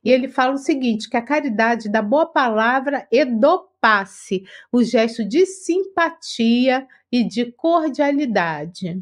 E 0.05 0.12
ele 0.12 0.28
fala 0.28 0.53
o 0.53 0.59
seguinte: 0.59 1.09
que 1.09 1.18
a 1.18 1.24
caridade 1.24 1.89
da 1.89 2.03
boa 2.03 2.28
palavra 2.28 3.07
e 3.12 3.26
do 3.26 3.68
passe, 3.82 4.43
o 4.72 4.84
gesto 4.84 5.28
de 5.28 5.43
simpatia 5.43 6.88
e 7.12 7.28
de 7.28 7.51
cordialidade. 7.51 9.01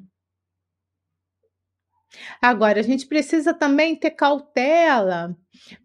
Agora, 2.41 2.79
a 2.79 2.83
gente 2.83 3.05
precisa 3.07 3.53
também 3.53 3.95
ter 3.95 4.11
cautela, 4.11 5.35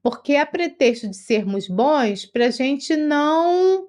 porque 0.02 0.36
a 0.36 0.46
pretexto 0.46 1.08
de 1.08 1.16
sermos 1.16 1.68
bons, 1.68 2.26
para 2.26 2.46
a 2.46 2.50
gente 2.50 2.96
não 2.96 3.88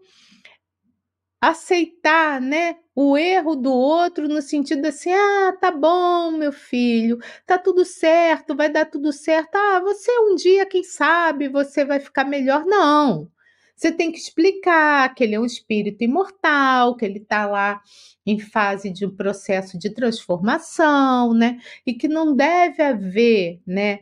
aceitar, 1.41 2.41
né, 2.41 2.75
o 2.95 3.17
erro 3.17 3.55
do 3.55 3.71
outro 3.71 4.27
no 4.27 4.41
sentido 4.41 4.85
assim, 4.87 5.11
ah, 5.13 5.55
tá 5.59 5.69
bom, 5.71 6.31
meu 6.31 6.51
filho, 6.51 7.19
tá 7.45 7.57
tudo 7.57 7.85
certo, 7.85 8.55
vai 8.55 8.69
dar 8.69 8.85
tudo 8.85 9.11
certo. 9.13 9.55
Ah, 9.55 9.79
você 9.81 10.11
um 10.19 10.35
dia, 10.35 10.65
quem 10.65 10.83
sabe, 10.83 11.47
você 11.49 11.85
vai 11.85 11.99
ficar 11.99 12.25
melhor. 12.25 12.65
Não. 12.65 13.29
Você 13.75 13.91
tem 13.91 14.11
que 14.11 14.17
explicar 14.17 15.13
que 15.13 15.23
ele 15.23 15.35
é 15.35 15.39
um 15.39 15.45
espírito 15.45 16.03
imortal, 16.03 16.95
que 16.95 17.03
ele 17.03 17.19
está 17.19 17.45
lá 17.45 17.81
em 18.25 18.39
fase 18.39 18.89
de 18.89 19.05
um 19.05 19.13
processo 19.15 19.77
de 19.77 19.89
transformação, 19.89 21.33
né? 21.33 21.59
E 21.85 21.93
que 21.93 22.07
não 22.07 22.33
deve 22.35 22.81
haver, 22.81 23.61
né? 23.67 23.99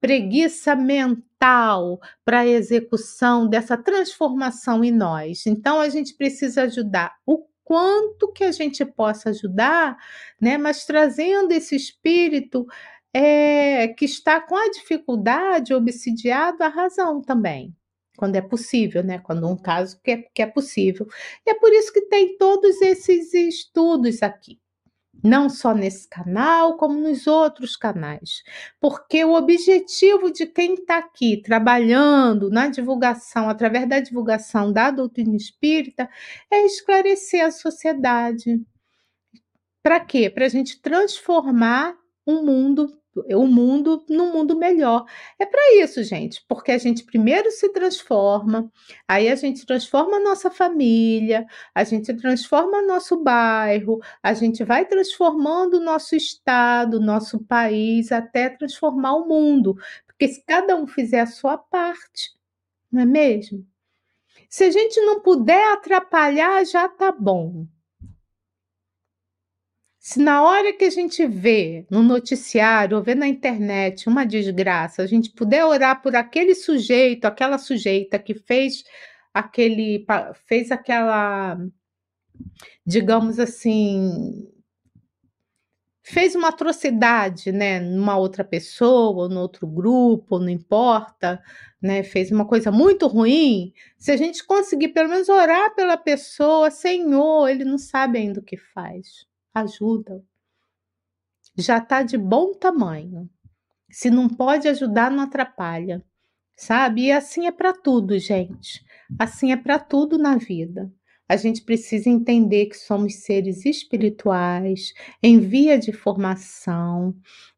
Preguiça 0.00 0.76
mental 0.76 1.98
para 2.24 2.40
a 2.40 2.46
execução 2.46 3.48
dessa 3.48 3.76
transformação 3.76 4.84
em 4.84 4.92
nós. 4.92 5.46
Então 5.46 5.80
a 5.80 5.88
gente 5.88 6.14
precisa 6.14 6.62
ajudar 6.64 7.16
o 7.26 7.46
quanto 7.64 8.32
que 8.32 8.44
a 8.44 8.52
gente 8.52 8.84
possa 8.84 9.30
ajudar, 9.30 9.96
né? 10.40 10.58
Mas 10.58 10.84
trazendo 10.84 11.52
esse 11.52 11.74
espírito 11.74 12.66
é, 13.14 13.88
que 13.88 14.04
está 14.04 14.40
com 14.40 14.56
a 14.56 14.70
dificuldade 14.70 15.72
obsidiado 15.74 16.62
à 16.62 16.68
razão 16.68 17.22
também 17.22 17.74
quando 18.16 18.36
é 18.36 18.40
possível, 18.40 19.04
né? 19.04 19.18
Quando 19.18 19.48
um 19.48 19.56
caso 19.56 20.00
que 20.02 20.10
é, 20.10 20.16
que 20.34 20.42
é 20.42 20.46
possível. 20.46 21.06
E 21.46 21.50
é 21.50 21.54
por 21.54 21.72
isso 21.72 21.92
que 21.92 22.02
tem 22.02 22.36
todos 22.38 22.80
esses 22.82 23.32
estudos 23.34 24.22
aqui, 24.22 24.58
não 25.22 25.48
só 25.48 25.74
nesse 25.74 26.08
canal, 26.08 26.76
como 26.76 26.98
nos 26.98 27.26
outros 27.26 27.76
canais. 27.76 28.42
Porque 28.80 29.24
o 29.24 29.34
objetivo 29.34 30.30
de 30.30 30.46
quem 30.46 30.74
está 30.74 30.98
aqui 30.98 31.40
trabalhando 31.42 32.50
na 32.50 32.68
divulgação, 32.68 33.48
através 33.48 33.88
da 33.88 34.00
divulgação 34.00 34.72
da 34.72 34.90
doutrina 34.90 35.36
espírita, 35.36 36.08
é 36.50 36.64
esclarecer 36.64 37.44
a 37.44 37.50
sociedade. 37.50 38.60
Para 39.82 40.00
quê? 40.00 40.28
Para 40.30 40.46
a 40.46 40.48
gente 40.48 40.80
transformar 40.80 41.94
um 42.26 42.44
mundo 42.44 42.98
o 43.34 43.46
mundo 43.46 44.04
num 44.08 44.32
mundo 44.32 44.56
melhor. 44.56 45.04
É 45.38 45.46
para 45.46 45.74
isso, 45.82 46.02
gente, 46.02 46.44
porque 46.48 46.72
a 46.72 46.78
gente 46.78 47.04
primeiro 47.04 47.50
se 47.50 47.68
transforma, 47.70 48.70
aí 49.08 49.28
a 49.28 49.34
gente 49.34 49.66
transforma 49.66 50.16
a 50.16 50.20
nossa 50.20 50.50
família, 50.50 51.46
a 51.74 51.84
gente 51.84 52.12
transforma 52.14 52.82
nosso 52.82 53.22
bairro, 53.22 54.00
a 54.22 54.34
gente 54.34 54.64
vai 54.64 54.84
transformando 54.84 55.74
o 55.74 55.84
nosso 55.84 56.16
estado, 56.16 57.00
nosso 57.00 57.42
país, 57.44 58.12
até 58.12 58.48
transformar 58.48 59.14
o 59.14 59.28
mundo. 59.28 59.76
Porque 60.06 60.28
se 60.28 60.42
cada 60.44 60.76
um 60.76 60.86
fizer 60.86 61.20
a 61.20 61.26
sua 61.26 61.58
parte, 61.58 62.30
não 62.90 63.02
é 63.02 63.06
mesmo? 63.06 63.66
Se 64.48 64.64
a 64.64 64.70
gente 64.70 65.00
não 65.00 65.20
puder 65.20 65.72
atrapalhar, 65.72 66.64
já 66.64 66.88
tá 66.88 67.12
bom. 67.12 67.66
Se 70.08 70.20
na 70.20 70.40
hora 70.44 70.72
que 70.72 70.84
a 70.84 70.90
gente 70.90 71.26
vê 71.26 71.84
no 71.90 72.00
noticiário 72.00 72.96
ou 72.96 73.02
vê 73.02 73.12
na 73.16 73.26
internet 73.26 74.08
uma 74.08 74.24
desgraça, 74.24 75.02
a 75.02 75.06
gente 75.06 75.32
puder 75.32 75.64
orar 75.64 76.00
por 76.00 76.14
aquele 76.14 76.54
sujeito, 76.54 77.24
aquela 77.24 77.58
sujeita 77.58 78.16
que 78.16 78.32
fez 78.32 78.84
aquele 79.34 80.06
fez 80.46 80.70
aquela 80.70 81.58
digamos 82.86 83.40
assim, 83.40 84.48
fez 86.02 86.36
uma 86.36 86.48
atrocidade, 86.50 87.50
né, 87.50 87.80
numa 87.80 88.16
outra 88.16 88.44
pessoa, 88.44 89.24
ou 89.24 89.28
no 89.28 89.40
outro 89.40 89.66
grupo, 89.66 90.38
não 90.38 90.50
importa, 90.50 91.42
né, 91.82 92.04
fez 92.04 92.30
uma 92.30 92.46
coisa 92.46 92.70
muito 92.70 93.08
ruim, 93.08 93.72
se 93.98 94.12
a 94.12 94.16
gente 94.16 94.44
conseguir 94.46 94.88
pelo 94.90 95.08
menos 95.08 95.28
orar 95.28 95.74
pela 95.74 95.96
pessoa, 95.96 96.70
Senhor, 96.70 97.48
ele 97.48 97.64
não 97.64 97.78
sabe 97.78 98.18
ainda 98.18 98.38
o 98.40 98.44
que 98.44 98.56
faz 98.56 99.26
ajuda. 99.60 100.22
Já 101.56 101.78
está 101.78 102.02
de 102.02 102.18
bom 102.18 102.52
tamanho. 102.52 103.28
Se 103.90 104.10
não 104.10 104.28
pode 104.28 104.68
ajudar, 104.68 105.10
não 105.10 105.24
atrapalha. 105.24 106.04
Sabe? 106.56 107.04
E 107.04 107.12
assim 107.12 107.46
é 107.46 107.52
para 107.52 107.72
tudo, 107.72 108.18
gente. 108.18 108.84
Assim 109.18 109.52
é 109.52 109.56
para 109.56 109.78
tudo 109.78 110.18
na 110.18 110.36
vida. 110.36 110.92
A 111.28 111.36
gente 111.36 111.62
precisa 111.62 112.08
entender 112.08 112.66
que 112.66 112.76
somos 112.76 113.16
seres 113.24 113.64
espirituais, 113.66 114.92
em 115.22 115.40
via 115.40 115.78
de 115.78 115.92
formação, 115.92 117.14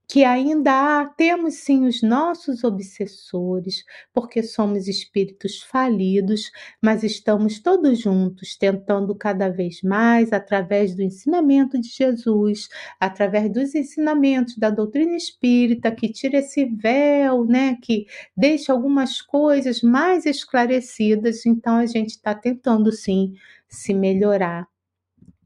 que 0.09 0.25
ainda 0.25 0.73
há, 0.73 1.07
temos 1.07 1.57
sim 1.57 1.85
os 1.87 2.01
nossos 2.03 2.65
obsessores, 2.65 3.85
porque 4.13 4.43
somos 4.43 4.89
espíritos 4.89 5.63
falidos, 5.63 6.51
mas 6.83 7.03
estamos 7.05 7.61
todos 7.61 7.99
juntos 7.99 8.57
tentando 8.57 9.15
cada 9.15 9.51
vez 9.51 9.83
mais, 9.83 10.33
através 10.33 10.95
do 10.95 11.03
ensinamento 11.03 11.79
de 11.79 11.89
Jesus, 11.89 12.71
através 12.99 13.53
dos 13.53 13.75
ensinamentos 13.75 14.57
da 14.57 14.71
doutrina 14.71 15.15
espírita, 15.15 15.91
que 15.93 16.11
tira 16.11 16.39
esse 16.39 16.65
véu, 16.65 17.45
né, 17.45 17.77
que 17.83 18.07
deixa 18.35 18.73
algumas 18.73 19.21
coisas 19.21 19.83
mais 19.83 20.25
esclarecidas, 20.25 21.45
então 21.45 21.77
a 21.77 21.85
gente 21.85 22.11
está 22.11 22.35
tentando 22.35 22.91
sim 22.93 23.35
se 23.69 23.93
melhorar. 23.93 24.67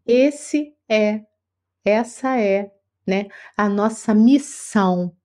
Esse 0.07 0.73
é, 0.89 1.23
essa 1.85 2.39
é 2.39 2.71
né? 3.07 3.29
A 3.57 3.69
nossa 3.69 4.15
missão, 4.15 5.17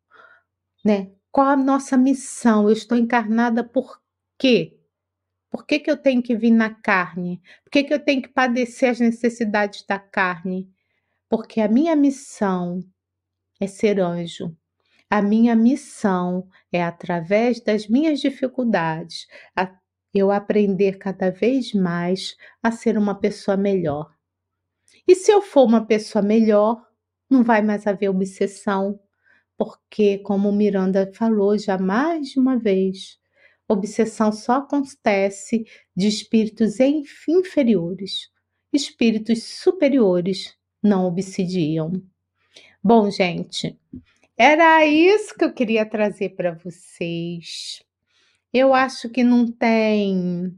né? 0.83 1.11
Qual 1.31 1.47
a 1.47 1.57
nossa 1.57 1.97
missão? 1.97 2.67
Eu 2.67 2.73
estou 2.73 2.97
encarnada 2.97 3.63
por 3.63 4.01
quê? 4.37 4.79
Por 5.49 5.65
que, 5.65 5.79
que 5.79 5.89
eu 5.89 5.97
tenho 5.97 6.21
que 6.21 6.35
vir 6.35 6.51
na 6.51 6.69
carne? 6.69 7.41
Por 7.63 7.71
que, 7.71 7.83
que 7.83 7.93
eu 7.93 7.99
tenho 8.03 8.21
que 8.21 8.29
padecer 8.29 8.89
as 8.89 8.99
necessidades 8.99 9.85
da 9.85 9.99
carne? 9.99 10.69
Porque 11.29 11.61
a 11.61 11.67
minha 11.67 11.95
missão 11.95 12.79
é 13.59 13.67
ser 13.67 13.99
anjo. 13.99 14.55
A 15.09 15.21
minha 15.21 15.55
missão 15.55 16.47
é, 16.71 16.83
através 16.83 17.61
das 17.61 17.87
minhas 17.87 18.19
dificuldades, 18.19 19.25
eu 20.13 20.31
aprender 20.31 20.97
cada 20.97 21.31
vez 21.31 21.73
mais 21.73 22.35
a 22.61 22.71
ser 22.71 22.97
uma 22.97 23.15
pessoa 23.15 23.55
melhor. 23.55 24.11
E 25.07 25.15
se 25.15 25.31
eu 25.31 25.41
for 25.41 25.63
uma 25.63 25.85
pessoa 25.85 26.21
melhor, 26.21 26.86
não 27.29 27.43
vai 27.43 27.61
mais 27.61 27.85
haver 27.87 28.09
obsessão, 28.09 28.99
porque, 29.57 30.19
como 30.19 30.51
Miranda 30.51 31.11
falou 31.13 31.57
já 31.57 31.77
mais 31.77 32.29
de 32.29 32.39
uma 32.39 32.57
vez, 32.57 33.17
obsessão 33.67 34.31
só 34.31 34.57
acontece 34.57 35.65
de 35.95 36.07
espíritos 36.07 36.79
inferiores. 36.79 38.29
Espíritos 38.71 39.43
superiores 39.43 40.55
não 40.81 41.05
obsidiam. 41.05 41.91
Bom, 42.83 43.09
gente, 43.09 43.77
era 44.37 44.85
isso 44.85 45.35
que 45.35 45.43
eu 45.43 45.53
queria 45.53 45.85
trazer 45.85 46.29
para 46.35 46.53
vocês. 46.53 47.83
Eu 48.53 48.73
acho 48.73 49.09
que 49.09 49.23
não 49.23 49.51
tem 49.51 50.57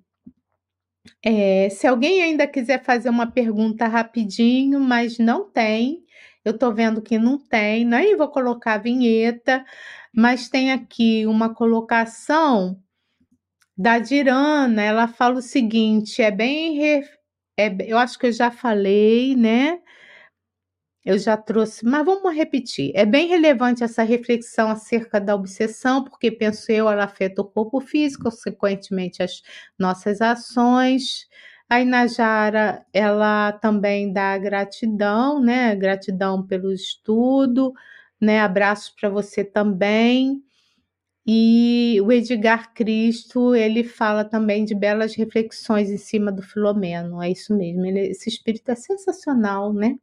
é, 1.23 1.69
se 1.69 1.87
alguém 1.87 2.21
ainda 2.21 2.47
quiser 2.47 2.83
fazer 2.83 3.09
uma 3.09 3.29
pergunta 3.29 3.87
rapidinho, 3.87 4.79
mas 4.79 5.17
não 5.17 5.49
tem, 5.49 6.03
eu 6.49 6.57
tô 6.57 6.73
vendo 6.73 7.01
que 7.01 7.17
não 7.17 7.37
tem, 7.37 7.85
nem 7.85 8.15
vou 8.17 8.29
colocar 8.29 8.73
a 8.75 8.77
vinheta, 8.77 9.63
mas 10.13 10.49
tem 10.49 10.71
aqui 10.71 11.25
uma 11.25 11.53
colocação 11.53 12.81
da 13.77 13.99
Dirana. 13.99 14.81
Ela 14.83 15.07
fala 15.07 15.39
o 15.39 15.41
seguinte: 15.41 16.21
é 16.21 16.31
bem. 16.31 17.03
É, 17.57 17.75
eu 17.87 17.97
acho 17.97 18.17
que 18.19 18.27
eu 18.27 18.31
já 18.31 18.51
falei, 18.51 19.35
né? 19.35 19.79
Eu 21.05 21.17
já 21.17 21.37
trouxe, 21.37 21.85
mas 21.85 22.05
vamos 22.05 22.35
repetir. 22.35 22.91
É 22.93 23.05
bem 23.05 23.27
relevante 23.27 23.83
essa 23.83 24.03
reflexão 24.03 24.69
acerca 24.69 25.19
da 25.19 25.33
obsessão, 25.33 26.03
porque 26.03 26.29
penso 26.29 26.71
eu, 26.71 26.89
ela 26.89 27.05
afeta 27.05 27.41
o 27.41 27.45
corpo 27.45 27.79
físico, 27.79 28.25
consequentemente 28.25 29.23
as 29.23 29.41
nossas 29.79 30.21
ações. 30.21 31.27
A 31.69 31.81
Inajara, 31.81 32.85
ela 32.91 33.51
também 33.53 34.11
dá 34.11 34.37
gratidão, 34.37 35.39
né? 35.41 35.75
Gratidão 35.75 36.45
pelo 36.45 36.71
estudo, 36.73 37.73
né? 38.19 38.41
Abraços 38.41 38.89
para 38.89 39.09
você 39.09 39.43
também. 39.43 40.43
E 41.27 41.99
o 42.03 42.11
Edgar 42.11 42.73
Cristo, 42.73 43.55
ele 43.55 43.83
fala 43.83 44.25
também 44.25 44.65
de 44.65 44.73
belas 44.75 45.15
reflexões 45.15 45.91
em 45.91 45.97
cima 45.97 46.31
do 46.31 46.41
Filomeno. 46.41 47.21
É 47.21 47.29
isso 47.31 47.55
mesmo. 47.55 47.85
Ele, 47.85 47.99
esse 48.09 48.29
espírito 48.29 48.71
é 48.71 48.75
sensacional, 48.75 49.73
né? 49.73 49.95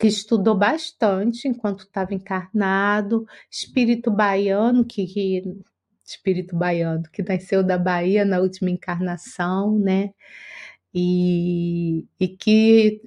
que 0.00 0.06
estudou 0.06 0.56
bastante 0.56 1.46
enquanto 1.46 1.80
estava 1.80 2.14
encarnado, 2.14 3.26
espírito 3.50 4.10
baiano, 4.10 4.82
que, 4.82 5.06
que, 5.06 5.42
espírito 6.10 6.56
baiano, 6.56 7.04
que 7.12 7.22
nasceu 7.22 7.62
da 7.62 7.78
Bahia 7.78 8.24
na 8.24 8.40
última 8.40 8.70
encarnação, 8.70 9.78
né? 9.78 10.10
E, 10.94 12.06
e 12.18 12.28
que 12.28 13.00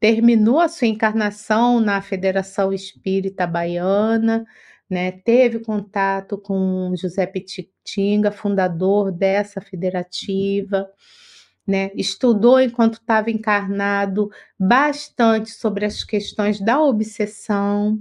terminou 0.00 0.60
a 0.60 0.68
sua 0.68 0.88
encarnação 0.88 1.80
na 1.80 2.00
Federação 2.02 2.72
Espírita 2.72 3.46
Baiana, 3.46 4.46
né? 4.88 5.12
Teve 5.12 5.60
contato 5.60 6.38
com 6.38 6.94
José 6.96 7.26
Petitinga, 7.26 8.32
fundador 8.32 9.12
dessa 9.12 9.60
federativa 9.60 10.88
né? 11.70 11.90
Estudou 11.94 12.60
enquanto 12.60 12.94
estava 12.94 13.30
encarnado 13.30 14.28
bastante 14.58 15.50
sobre 15.50 15.84
as 15.84 16.02
questões 16.04 16.60
da 16.60 16.82
obsessão. 16.82 17.98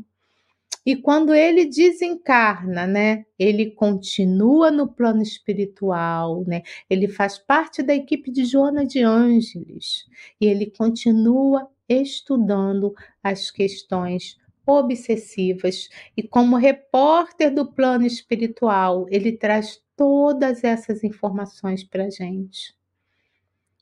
E 0.85 0.95
quando 0.95 1.33
ele 1.33 1.65
desencarna, 1.65 2.87
né, 2.87 3.25
ele 3.37 3.71
continua 3.71 4.71
no 4.71 4.87
plano 4.87 5.21
espiritual, 5.21 6.43
né? 6.47 6.63
Ele 6.89 7.07
faz 7.07 7.37
parte 7.37 7.83
da 7.83 7.93
equipe 7.93 8.31
de 8.31 8.45
Joana 8.45 8.85
de 8.85 9.01
Ângeles 9.03 10.05
e 10.39 10.45
ele 10.45 10.71
continua 10.71 11.69
estudando 11.87 12.93
as 13.21 13.51
questões 13.51 14.37
obsessivas 14.65 15.89
e 16.15 16.21
como 16.23 16.55
repórter 16.55 17.53
do 17.53 17.71
plano 17.71 18.05
espiritual, 18.05 19.07
ele 19.09 19.31
traz 19.31 19.81
todas 19.95 20.63
essas 20.63 21.03
informações 21.03 21.83
para 21.83 22.09
gente. 22.09 22.73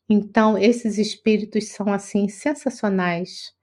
Então, 0.10 0.58
esses 0.58 0.98
espíritos 0.98 1.68
são 1.68 1.92
assim 1.92 2.30
sensacionais. 2.30 3.54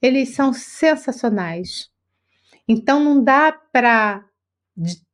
Eles 0.00 0.34
são 0.34 0.52
sensacionais. 0.52 1.90
Então, 2.68 3.02
não 3.02 3.22
dá 3.22 3.52
para 3.52 4.24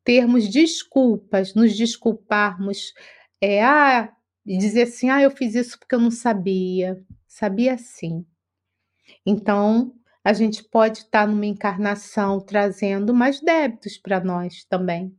termos 0.05 0.49
desculpas, 0.49 1.55
nos 1.55 1.77
desculparmos, 1.77 2.93
é, 3.41 3.63
ah, 3.65 4.13
e 4.47 4.57
dizer 4.59 4.83
assim, 4.83 5.11
ah, 5.11 5.23
eu 5.23 5.31
fiz 5.31 5.55
isso 5.55 5.79
porque 5.79 5.95
eu 5.95 6.01
não 6.01 6.11
sabia. 6.11 7.03
Sabia 7.27 7.77
sim. 7.79 8.25
Então, 9.25 9.93
a 10.25 10.33
gente 10.33 10.63
pode 10.65 10.99
estar 10.99 11.27
numa 11.27 11.47
encarnação 11.47 12.41
trazendo 12.41 13.15
mais 13.15 13.41
débitos 13.41 13.97
para 13.99 14.23
nós 14.23 14.65
também, 14.65 15.15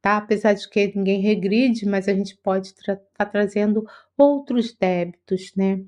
tá? 0.00 0.18
Apesar 0.18 0.54
de 0.54 0.68
que 0.68 0.92
ninguém 0.94 1.20
regride, 1.20 1.86
mas 1.86 2.08
a 2.08 2.14
gente 2.14 2.36
pode 2.36 2.68
estar 2.68 2.96
tra 2.96 2.96
tá 3.16 3.26
trazendo 3.26 3.84
outros 4.16 4.74
débitos, 4.74 5.52
né? 5.56 5.84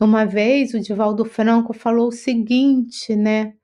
Uma 0.00 0.24
vez 0.24 0.74
o 0.74 0.80
Divaldo 0.80 1.24
Franco 1.24 1.72
falou 1.72 2.08
o 2.08 2.12
seguinte, 2.12 3.14
né? 3.16 3.54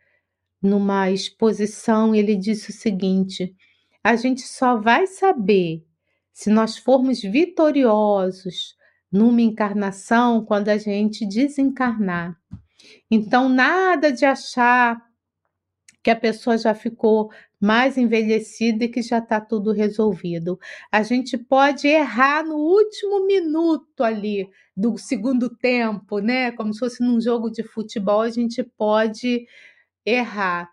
Numa 0.62 1.10
exposição, 1.10 2.14
ele 2.14 2.36
disse 2.36 2.70
o 2.70 2.72
seguinte: 2.72 3.54
a 4.02 4.16
gente 4.16 4.42
só 4.42 4.76
vai 4.76 5.06
saber 5.06 5.84
se 6.32 6.50
nós 6.50 6.78
formos 6.78 7.20
vitoriosos 7.20 8.76
numa 9.10 9.42
encarnação 9.42 10.44
quando 10.44 10.68
a 10.68 10.78
gente 10.78 11.26
desencarnar. 11.26 12.36
Então, 13.10 13.48
nada 13.48 14.10
de 14.10 14.24
achar 14.24 15.00
que 16.02 16.10
a 16.10 16.16
pessoa 16.16 16.58
já 16.58 16.74
ficou 16.74 17.30
mais 17.60 17.96
envelhecida 17.96 18.84
e 18.84 18.88
que 18.88 19.02
já 19.02 19.18
está 19.18 19.40
tudo 19.40 19.70
resolvido. 19.70 20.58
A 20.90 21.02
gente 21.02 21.38
pode 21.38 21.86
errar 21.86 22.44
no 22.44 22.56
último 22.56 23.24
minuto 23.24 24.02
ali 24.02 24.48
do 24.76 24.98
segundo 24.98 25.48
tempo, 25.48 26.18
né? 26.18 26.50
Como 26.50 26.72
se 26.74 26.80
fosse 26.80 27.04
num 27.04 27.20
jogo 27.20 27.50
de 27.50 27.62
futebol, 27.62 28.22
a 28.22 28.30
gente 28.30 28.64
pode 28.64 29.46
errar. 30.04 30.70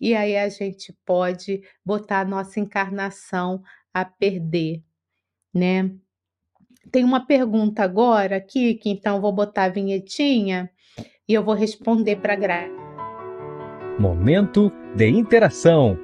E 0.00 0.14
aí 0.14 0.36
a 0.36 0.48
gente 0.48 0.94
pode 1.04 1.62
botar 1.84 2.20
a 2.20 2.24
nossa 2.24 2.60
encarnação 2.60 3.62
a 3.92 4.04
perder, 4.04 4.82
né? 5.54 5.90
Tem 6.92 7.02
uma 7.02 7.26
pergunta 7.26 7.82
agora 7.82 8.36
aqui, 8.36 8.74
que 8.74 8.90
então 8.90 9.20
vou 9.20 9.32
botar 9.32 9.64
a 9.64 9.68
vinhetinha 9.68 10.70
e 11.28 11.34
eu 11.34 11.42
vou 11.42 11.54
responder 11.54 12.16
para 12.16 12.34
a 12.34 12.36
Gra. 12.36 12.68
Momento 13.98 14.70
de 14.94 15.08
interação. 15.08 15.98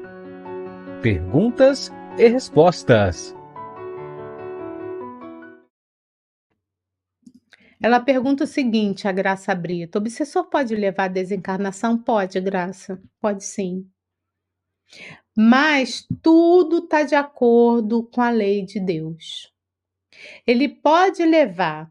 Perguntas 1.02 1.92
e 2.18 2.28
respostas. 2.28 3.36
Ela 7.82 8.00
pergunta 8.00 8.44
o 8.44 8.46
seguinte, 8.46 9.08
a 9.08 9.12
Graça 9.12 9.54
Brito: 9.54 9.96
o 9.96 10.00
obsessor 10.00 10.48
pode 10.48 10.74
levar 10.74 11.04
a 11.04 11.08
desencarnação? 11.08 11.98
Pode, 11.98 12.40
Graça, 12.40 13.02
pode 13.20 13.44
sim. 13.44 13.86
Mas 15.36 16.06
tudo 16.22 16.78
está 16.78 17.02
de 17.02 17.14
acordo 17.14 18.04
com 18.04 18.20
a 18.20 18.30
lei 18.30 18.64
de 18.64 18.78
Deus. 18.78 19.52
Ele 20.46 20.68
pode 20.68 21.24
levar 21.24 21.90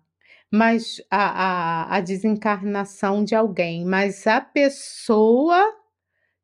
mas 0.51 1.01
a, 1.09 1.93
a, 1.93 1.95
a 1.95 2.01
desencarnação 2.01 3.23
de 3.23 3.33
alguém, 3.33 3.85
mas 3.85 4.27
a 4.27 4.41
pessoa 4.41 5.73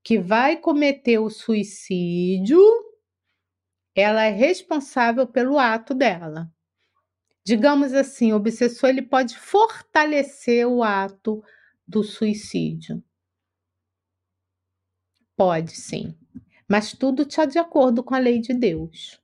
que 0.01 0.17
vai 0.17 0.55
cometer 0.55 1.19
o 1.19 1.29
suicídio, 1.29 2.61
ela 3.93 4.23
é 4.23 4.29
responsável 4.29 5.27
pelo 5.27 5.59
ato 5.59 5.93
dela. 5.93 6.49
Digamos 7.47 7.93
assim, 7.93 8.33
o 8.33 8.35
obsessor 8.35 8.89
ele 8.89 9.01
pode 9.01 9.37
fortalecer 9.37 10.67
o 10.67 10.83
ato 10.83 11.41
do 11.87 12.03
suicídio. 12.03 13.01
Pode 15.33 15.71
sim, 15.71 16.13
mas 16.67 16.91
tudo 16.91 17.21
está 17.21 17.45
de 17.45 17.57
acordo 17.57 18.03
com 18.03 18.13
a 18.13 18.19
lei 18.19 18.41
de 18.41 18.53
Deus. 18.53 19.21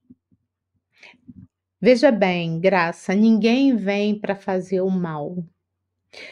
Veja 1.82 2.14
bem, 2.14 2.62
Graça, 2.62 3.14
ninguém 3.14 3.76
vem 3.76 4.18
para 4.18 4.38
fazer 4.38 4.80
o 4.80 4.90
mal. 4.90 5.46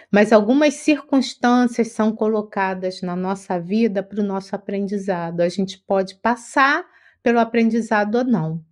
Mas 0.09 0.31
algumas 0.31 0.75
circunstâncias 0.75 1.89
são 1.89 2.15
colocadas 2.15 3.01
na 3.01 3.17
nossa 3.17 3.59
vida 3.59 4.01
para 4.01 4.21
o 4.21 4.25
nosso 4.25 4.55
aprendizado. 4.55 5.41
A 5.41 5.49
gente 5.49 5.77
pode 5.77 6.15
passar 6.15 6.85
pelo 7.21 7.39
aprendizado 7.39 8.15
ou 8.15 8.23
não. 8.23 8.70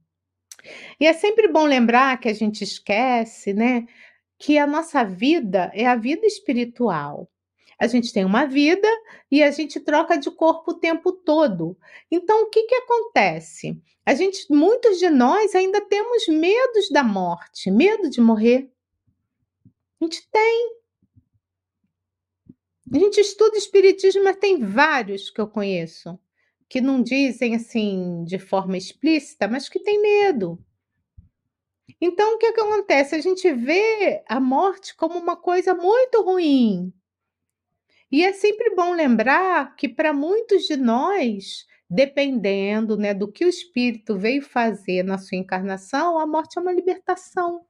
E 0.99 1.05
é 1.05 1.13
sempre 1.13 1.47
bom 1.47 1.65
lembrar 1.65 2.19
que 2.19 2.29
a 2.29 2.33
gente 2.33 2.63
esquece, 2.63 3.53
né, 3.53 3.85
que 4.37 4.57
a 4.57 4.67
nossa 4.67 5.03
vida 5.03 5.71
é 5.73 5.85
a 5.85 5.95
vida 5.95 6.25
espiritual. 6.25 7.29
A 7.79 7.87
gente 7.87 8.11
tem 8.11 8.25
uma 8.25 8.45
vida 8.45 8.87
e 9.31 9.41
a 9.41 9.51
gente 9.51 9.79
troca 9.79 10.17
de 10.17 10.29
corpo 10.31 10.71
o 10.71 10.79
tempo 10.79 11.13
todo. 11.13 11.77
Então, 12.11 12.43
o 12.43 12.49
que, 12.49 12.63
que 12.63 12.75
acontece? 12.75 13.81
A 14.05 14.13
gente, 14.13 14.45
muitos 14.49 14.99
de 14.99 15.09
nós 15.09 15.55
ainda 15.55 15.79
temos 15.79 16.27
medos 16.27 16.89
da 16.89 17.03
morte, 17.03 17.71
medo 17.71 18.09
de 18.09 18.19
morrer. 18.19 18.69
A 20.01 20.03
gente 20.03 20.27
tem. 20.29 20.77
A 22.93 22.97
gente 22.97 23.21
estuda 23.21 23.57
espiritismo, 23.57 24.23
mas 24.23 24.37
tem 24.37 24.59
vários 24.59 25.29
que 25.29 25.39
eu 25.39 25.47
conheço 25.47 26.19
que 26.69 26.79
não 26.79 27.01
dizem 27.01 27.55
assim 27.55 28.23
de 28.23 28.37
forma 28.37 28.77
explícita, 28.77 29.47
mas 29.47 29.67
que 29.67 29.79
tem 29.79 29.99
medo. 30.01 30.63
Então, 31.99 32.35
o 32.35 32.37
que, 32.37 32.53
que 32.53 32.61
acontece? 32.61 33.15
A 33.15 33.21
gente 33.21 33.51
vê 33.51 34.23
a 34.27 34.39
morte 34.39 34.95
como 34.95 35.17
uma 35.17 35.35
coisa 35.35 35.73
muito 35.73 36.21
ruim. 36.21 36.93
E 38.11 38.23
é 38.23 38.33
sempre 38.33 38.73
bom 38.75 38.93
lembrar 38.93 39.75
que 39.75 39.89
para 39.89 40.13
muitos 40.13 40.63
de 40.63 40.77
nós, 40.77 41.65
dependendo 41.89 42.97
né, 42.97 43.13
do 43.13 43.31
que 43.31 43.45
o 43.45 43.49
espírito 43.49 44.17
veio 44.17 44.41
fazer 44.41 45.03
na 45.03 45.17
sua 45.17 45.37
encarnação, 45.37 46.17
a 46.17 46.25
morte 46.25 46.57
é 46.57 46.61
uma 46.61 46.71
libertação. 46.71 47.65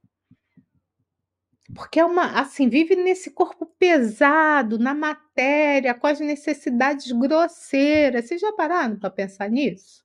Porque 1.74 2.00
é 2.00 2.04
uma, 2.04 2.40
assim, 2.40 2.68
vive 2.68 2.96
nesse 2.96 3.30
corpo 3.30 3.66
pesado, 3.78 4.78
na 4.78 4.94
matéria, 4.94 5.94
com 5.94 6.06
as 6.06 6.20
necessidades 6.20 7.10
grosseiras. 7.12 8.26
Vocês 8.26 8.40
já 8.40 8.52
pararam 8.52 8.98
para 8.98 9.10
pensar 9.10 9.48
nisso? 9.48 10.04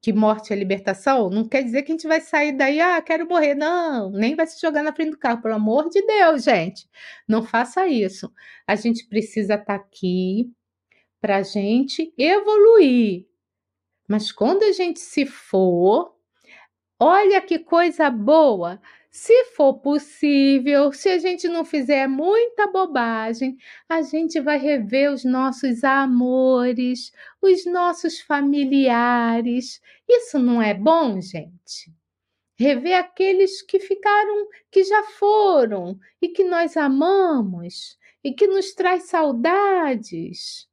que 0.00 0.12
morte 0.12 0.52
é 0.52 0.56
libertação, 0.56 1.28
não 1.28 1.48
quer 1.48 1.62
dizer 1.62 1.82
que 1.82 1.92
a 1.92 1.94
gente 1.94 2.06
vai 2.06 2.20
sair 2.20 2.52
daí, 2.52 2.80
ah, 2.80 3.00
quero 3.02 3.28
morrer. 3.28 3.54
Não, 3.54 4.10
nem 4.10 4.34
vai 4.36 4.46
se 4.46 4.60
jogar 4.60 4.82
na 4.82 4.92
frente 4.92 5.10
do 5.10 5.18
carro, 5.18 5.42
pelo 5.42 5.54
amor 5.54 5.88
de 5.90 6.00
Deus, 6.02 6.44
gente. 6.44 6.88
Não 7.26 7.42
faça 7.42 7.86
isso. 7.86 8.32
A 8.66 8.76
gente 8.76 9.06
precisa 9.06 9.54
estar 9.54 9.66
tá 9.66 9.74
aqui 9.74 10.50
para 11.20 11.42
gente 11.42 12.12
evoluir. 12.16 13.26
Mas 14.08 14.32
quando 14.32 14.62
a 14.62 14.72
gente 14.72 15.00
se 15.00 15.26
for, 15.26 16.14
olha 16.98 17.40
que 17.42 17.58
coisa 17.58 18.08
boa. 18.10 18.80
Se 19.10 19.44
for 19.56 19.80
possível, 19.80 20.92
se 20.92 21.08
a 21.08 21.18
gente 21.18 21.48
não 21.48 21.64
fizer 21.64 22.06
muita 22.06 22.66
bobagem, 22.66 23.56
a 23.88 24.02
gente 24.02 24.38
vai 24.40 24.58
rever 24.58 25.12
os 25.12 25.24
nossos 25.24 25.82
amores, 25.82 27.10
os 27.40 27.64
nossos 27.64 28.20
familiares. 28.20 29.80
Isso 30.06 30.38
não 30.38 30.60
é 30.60 30.74
bom, 30.74 31.20
gente? 31.20 31.92
Rever 32.58 32.98
aqueles 32.98 33.62
que 33.62 33.78
ficaram, 33.80 34.48
que 34.70 34.84
já 34.84 35.02
foram 35.04 35.98
e 36.20 36.28
que 36.28 36.44
nós 36.44 36.76
amamos 36.76 37.98
e 38.22 38.32
que 38.32 38.46
nos 38.46 38.74
traz 38.74 39.04
saudades. 39.04 40.68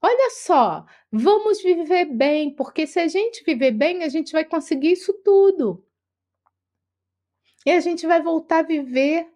Olha 0.00 0.30
só, 0.30 0.86
vamos 1.10 1.60
viver 1.60 2.04
bem, 2.04 2.54
porque 2.54 2.86
se 2.86 3.00
a 3.00 3.08
gente 3.08 3.42
viver 3.44 3.72
bem, 3.72 4.04
a 4.04 4.08
gente 4.08 4.30
vai 4.30 4.44
conseguir 4.44 4.92
isso 4.92 5.12
tudo. 5.24 5.84
E 7.66 7.70
a 7.70 7.80
gente 7.80 8.06
vai 8.06 8.22
voltar 8.22 8.60
a 8.60 8.62
viver 8.62 9.26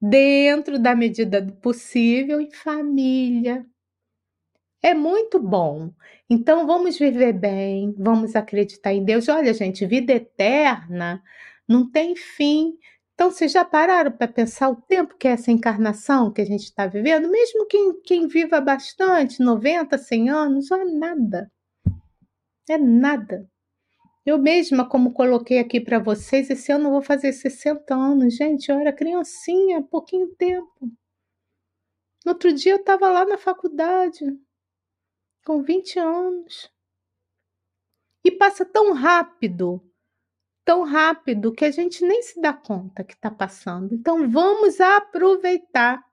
dentro 0.00 0.78
da 0.78 0.94
medida 0.94 1.40
do 1.40 1.52
possível 1.54 2.40
em 2.40 2.50
família. 2.50 3.66
É 4.82 4.94
muito 4.94 5.40
bom. 5.40 5.92
Então 6.30 6.66
vamos 6.66 6.98
viver 6.98 7.32
bem, 7.32 7.94
vamos 7.98 8.36
acreditar 8.36 8.92
em 8.92 9.04
Deus. 9.04 9.28
Olha, 9.28 9.52
gente, 9.54 9.86
vida 9.86 10.12
eterna 10.12 11.22
não 11.68 11.88
tem 11.90 12.16
fim. 12.16 12.78
Então, 13.14 13.30
vocês 13.30 13.50
já 13.52 13.64
pararam 13.64 14.12
para 14.12 14.28
pensar 14.28 14.70
o 14.70 14.76
tempo 14.76 15.16
que 15.18 15.26
é 15.26 15.32
essa 15.32 15.50
encarnação 15.50 16.32
que 16.32 16.40
a 16.40 16.44
gente 16.44 16.64
está 16.64 16.86
vivendo? 16.86 17.28
Mesmo 17.28 17.66
quem, 17.66 18.00
quem 18.02 18.28
viva 18.28 18.60
bastante, 18.60 19.42
90, 19.42 19.98
100 19.98 20.30
anos, 20.30 20.70
não 20.70 20.80
é 20.80 20.84
nada. 20.84 21.52
É 22.70 22.78
nada. 22.78 23.48
Eu 24.24 24.38
mesma, 24.38 24.88
como 24.88 25.12
coloquei 25.12 25.58
aqui 25.58 25.80
para 25.80 25.98
vocês, 25.98 26.50
esse 26.50 26.70
ano 26.70 26.88
eu 26.88 26.92
vou 26.92 27.02
fazer 27.02 27.32
60 27.32 27.94
anos. 27.94 28.34
Gente, 28.34 28.70
eu 28.70 28.78
era 28.78 28.92
criancinha, 28.92 29.82
pouquinho 29.82 30.28
tempo. 30.34 30.90
No 32.24 32.32
outro 32.32 32.52
dia 32.52 32.72
eu 32.72 32.78
estava 32.78 33.08
lá 33.08 33.24
na 33.24 33.38
faculdade, 33.38 34.24
com 35.44 35.62
20 35.62 35.98
anos. 35.98 36.70
E 38.24 38.30
passa 38.30 38.64
tão 38.64 38.92
rápido, 38.92 39.82
tão 40.64 40.82
rápido, 40.82 41.52
que 41.52 41.64
a 41.64 41.70
gente 41.70 42.04
nem 42.04 42.20
se 42.22 42.40
dá 42.40 42.52
conta 42.52 43.02
que 43.02 43.14
está 43.14 43.30
passando. 43.30 43.94
Então 43.94 44.30
vamos 44.30 44.80
aproveitar. 44.80 46.06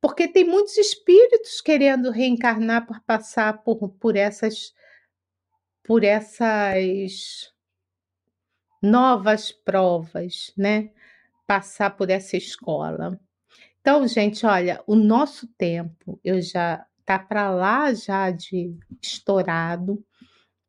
Porque 0.00 0.28
tem 0.28 0.44
muitos 0.44 0.76
espíritos 0.76 1.60
querendo 1.60 2.10
reencarnar 2.10 2.86
por 2.86 3.00
passar 3.00 3.62
por, 3.62 3.88
por 3.88 4.16
essas 4.16 4.72
por 5.90 6.04
essas 6.04 7.52
novas 8.80 9.50
provas, 9.50 10.52
né? 10.56 10.90
Passar 11.48 11.90
por 11.96 12.10
essa 12.10 12.36
escola. 12.36 13.18
Então, 13.80 14.06
gente, 14.06 14.46
olha, 14.46 14.80
o 14.86 14.94
nosso 14.94 15.48
tempo 15.58 16.20
eu 16.22 16.40
já 16.40 16.86
tá 17.04 17.18
para 17.18 17.50
lá 17.50 17.92
já 17.92 18.30
de 18.30 18.72
estourado, 19.02 20.00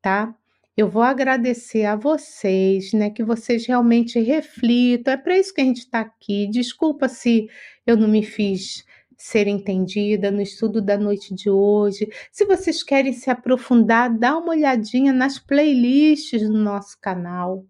tá? 0.01 0.36
Eu 0.76 0.89
vou 0.89 1.03
agradecer 1.03 1.86
a 1.86 1.95
vocês, 1.95 2.91
né, 2.91 3.11
que 3.11 3.24
vocês 3.24 3.67
realmente 3.67 4.19
reflitam. 4.19 5.13
É 5.13 5.17
para 5.17 5.38
isso 5.38 5.53
que 5.53 5.61
a 5.61 5.65
gente 5.65 5.82
está 5.82 5.99
aqui. 5.99 6.47
Desculpa 6.49 7.07
se 7.07 7.47
eu 7.86 7.95
não 7.95 8.07
me 8.07 8.24
fiz 8.24 8.84
ser 9.22 9.47
entendida 9.47 10.32
no 10.32 10.41
estudo 10.41 10.82
da 10.82 10.97
noite 10.97 11.34
de 11.34 11.49
hoje. 11.49 12.09
Se 12.32 12.43
vocês 12.45 12.82
querem 12.82 13.13
se 13.13 13.30
aprofundar, 13.30 14.09
dá 14.17 14.38
uma 14.38 14.49
olhadinha 14.49 15.13
nas 15.13 15.38
playlists 15.38 16.41
do 16.41 16.57
nosso 16.57 16.99
canal. 16.99 17.63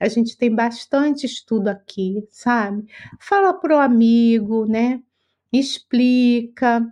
A 0.00 0.08
gente 0.08 0.36
tem 0.36 0.52
bastante 0.52 1.24
estudo 1.24 1.68
aqui, 1.68 2.26
sabe? 2.30 2.84
Fala 3.20 3.54
pro 3.54 3.78
amigo, 3.78 4.66
né? 4.66 5.00
Explica. 5.52 6.84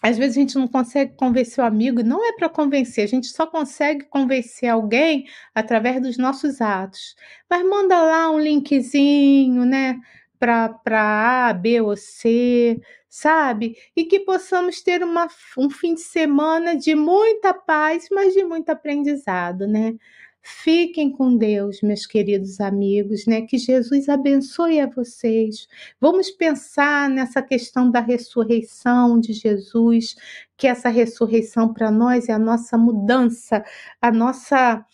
Às 0.00 0.16
vezes 0.16 0.36
a 0.36 0.40
gente 0.40 0.56
não 0.56 0.68
consegue 0.68 1.14
convencer 1.14 1.62
o 1.62 1.66
amigo, 1.66 2.02
não 2.02 2.24
é 2.24 2.32
para 2.32 2.48
convencer, 2.48 3.04
a 3.04 3.08
gente 3.08 3.26
só 3.26 3.46
consegue 3.46 4.06
convencer 4.06 4.68
alguém 4.70 5.26
através 5.54 6.00
dos 6.00 6.16
nossos 6.16 6.60
atos. 6.60 7.14
Mas 7.50 7.62
manda 7.68 8.00
lá 8.00 8.30
um 8.30 8.38
linkzinho, 8.38 9.64
né? 9.66 10.00
Para 10.40 11.48
A, 11.48 11.52
B 11.52 11.80
ou 11.80 11.96
C, 11.96 12.80
sabe? 13.08 13.76
E 13.94 14.04
que 14.04 14.20
possamos 14.20 14.80
ter 14.82 15.04
uma, 15.04 15.28
um 15.58 15.70
fim 15.70 15.94
de 15.94 16.00
semana 16.00 16.74
de 16.74 16.94
muita 16.94 17.54
paz, 17.54 18.08
mas 18.10 18.34
de 18.34 18.42
muito 18.44 18.70
aprendizado, 18.70 19.66
né? 19.68 19.94
Fiquem 20.42 21.12
com 21.12 21.36
Deus, 21.36 21.82
meus 21.82 22.06
queridos 22.06 22.60
amigos, 22.60 23.26
né? 23.26 23.42
Que 23.42 23.58
Jesus 23.58 24.08
abençoe 24.08 24.80
a 24.80 24.86
vocês. 24.86 25.68
Vamos 26.00 26.30
pensar 26.30 27.10
nessa 27.10 27.42
questão 27.42 27.90
da 27.90 28.00
ressurreição 28.00 29.20
de 29.20 29.34
Jesus, 29.34 30.16
que 30.56 30.66
essa 30.66 30.88
ressurreição 30.88 31.72
para 31.74 31.90
nós 31.90 32.28
é 32.28 32.32
a 32.32 32.38
nossa 32.38 32.78
mudança, 32.78 33.62
a 34.00 34.10
nossa 34.10 34.84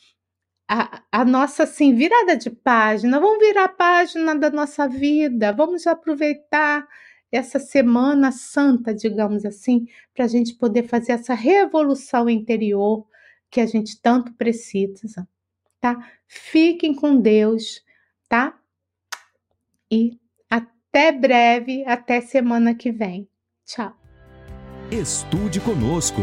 a, 0.69 1.03
a, 1.13 1.25
nossa 1.25 1.63
assim, 1.63 1.95
virada 1.95 2.37
de 2.37 2.51
página. 2.51 3.21
Vamos 3.21 3.39
virar 3.39 3.65
a 3.65 3.69
página 3.69 4.35
da 4.35 4.51
nossa 4.51 4.89
vida. 4.89 5.53
Vamos 5.53 5.87
aproveitar 5.87 6.87
essa 7.31 7.59
semana 7.59 8.33
santa, 8.33 8.95
digamos 8.95 9.45
assim, 9.45 9.87
para 10.15 10.25
a 10.25 10.29
gente 10.29 10.55
poder 10.55 10.85
fazer 10.85 11.13
essa 11.13 11.35
revolução 11.35 12.29
interior 12.29 13.07
que 13.51 13.61
a 13.61 13.67
gente 13.67 14.01
tanto 14.01 14.33
precisa, 14.35 15.27
tá? 15.81 16.11
Fiquem 16.27 16.95
com 16.95 17.21
Deus, 17.21 17.83
tá? 18.29 18.59
E 19.91 20.19
até 20.51 21.13
breve, 21.13 21.85
até 21.87 22.21
semana 22.21 22.75
que 22.75 22.91
vem. 22.91 23.29
Tchau. 23.65 23.97
Estude 24.91 25.61
conosco. 25.61 26.23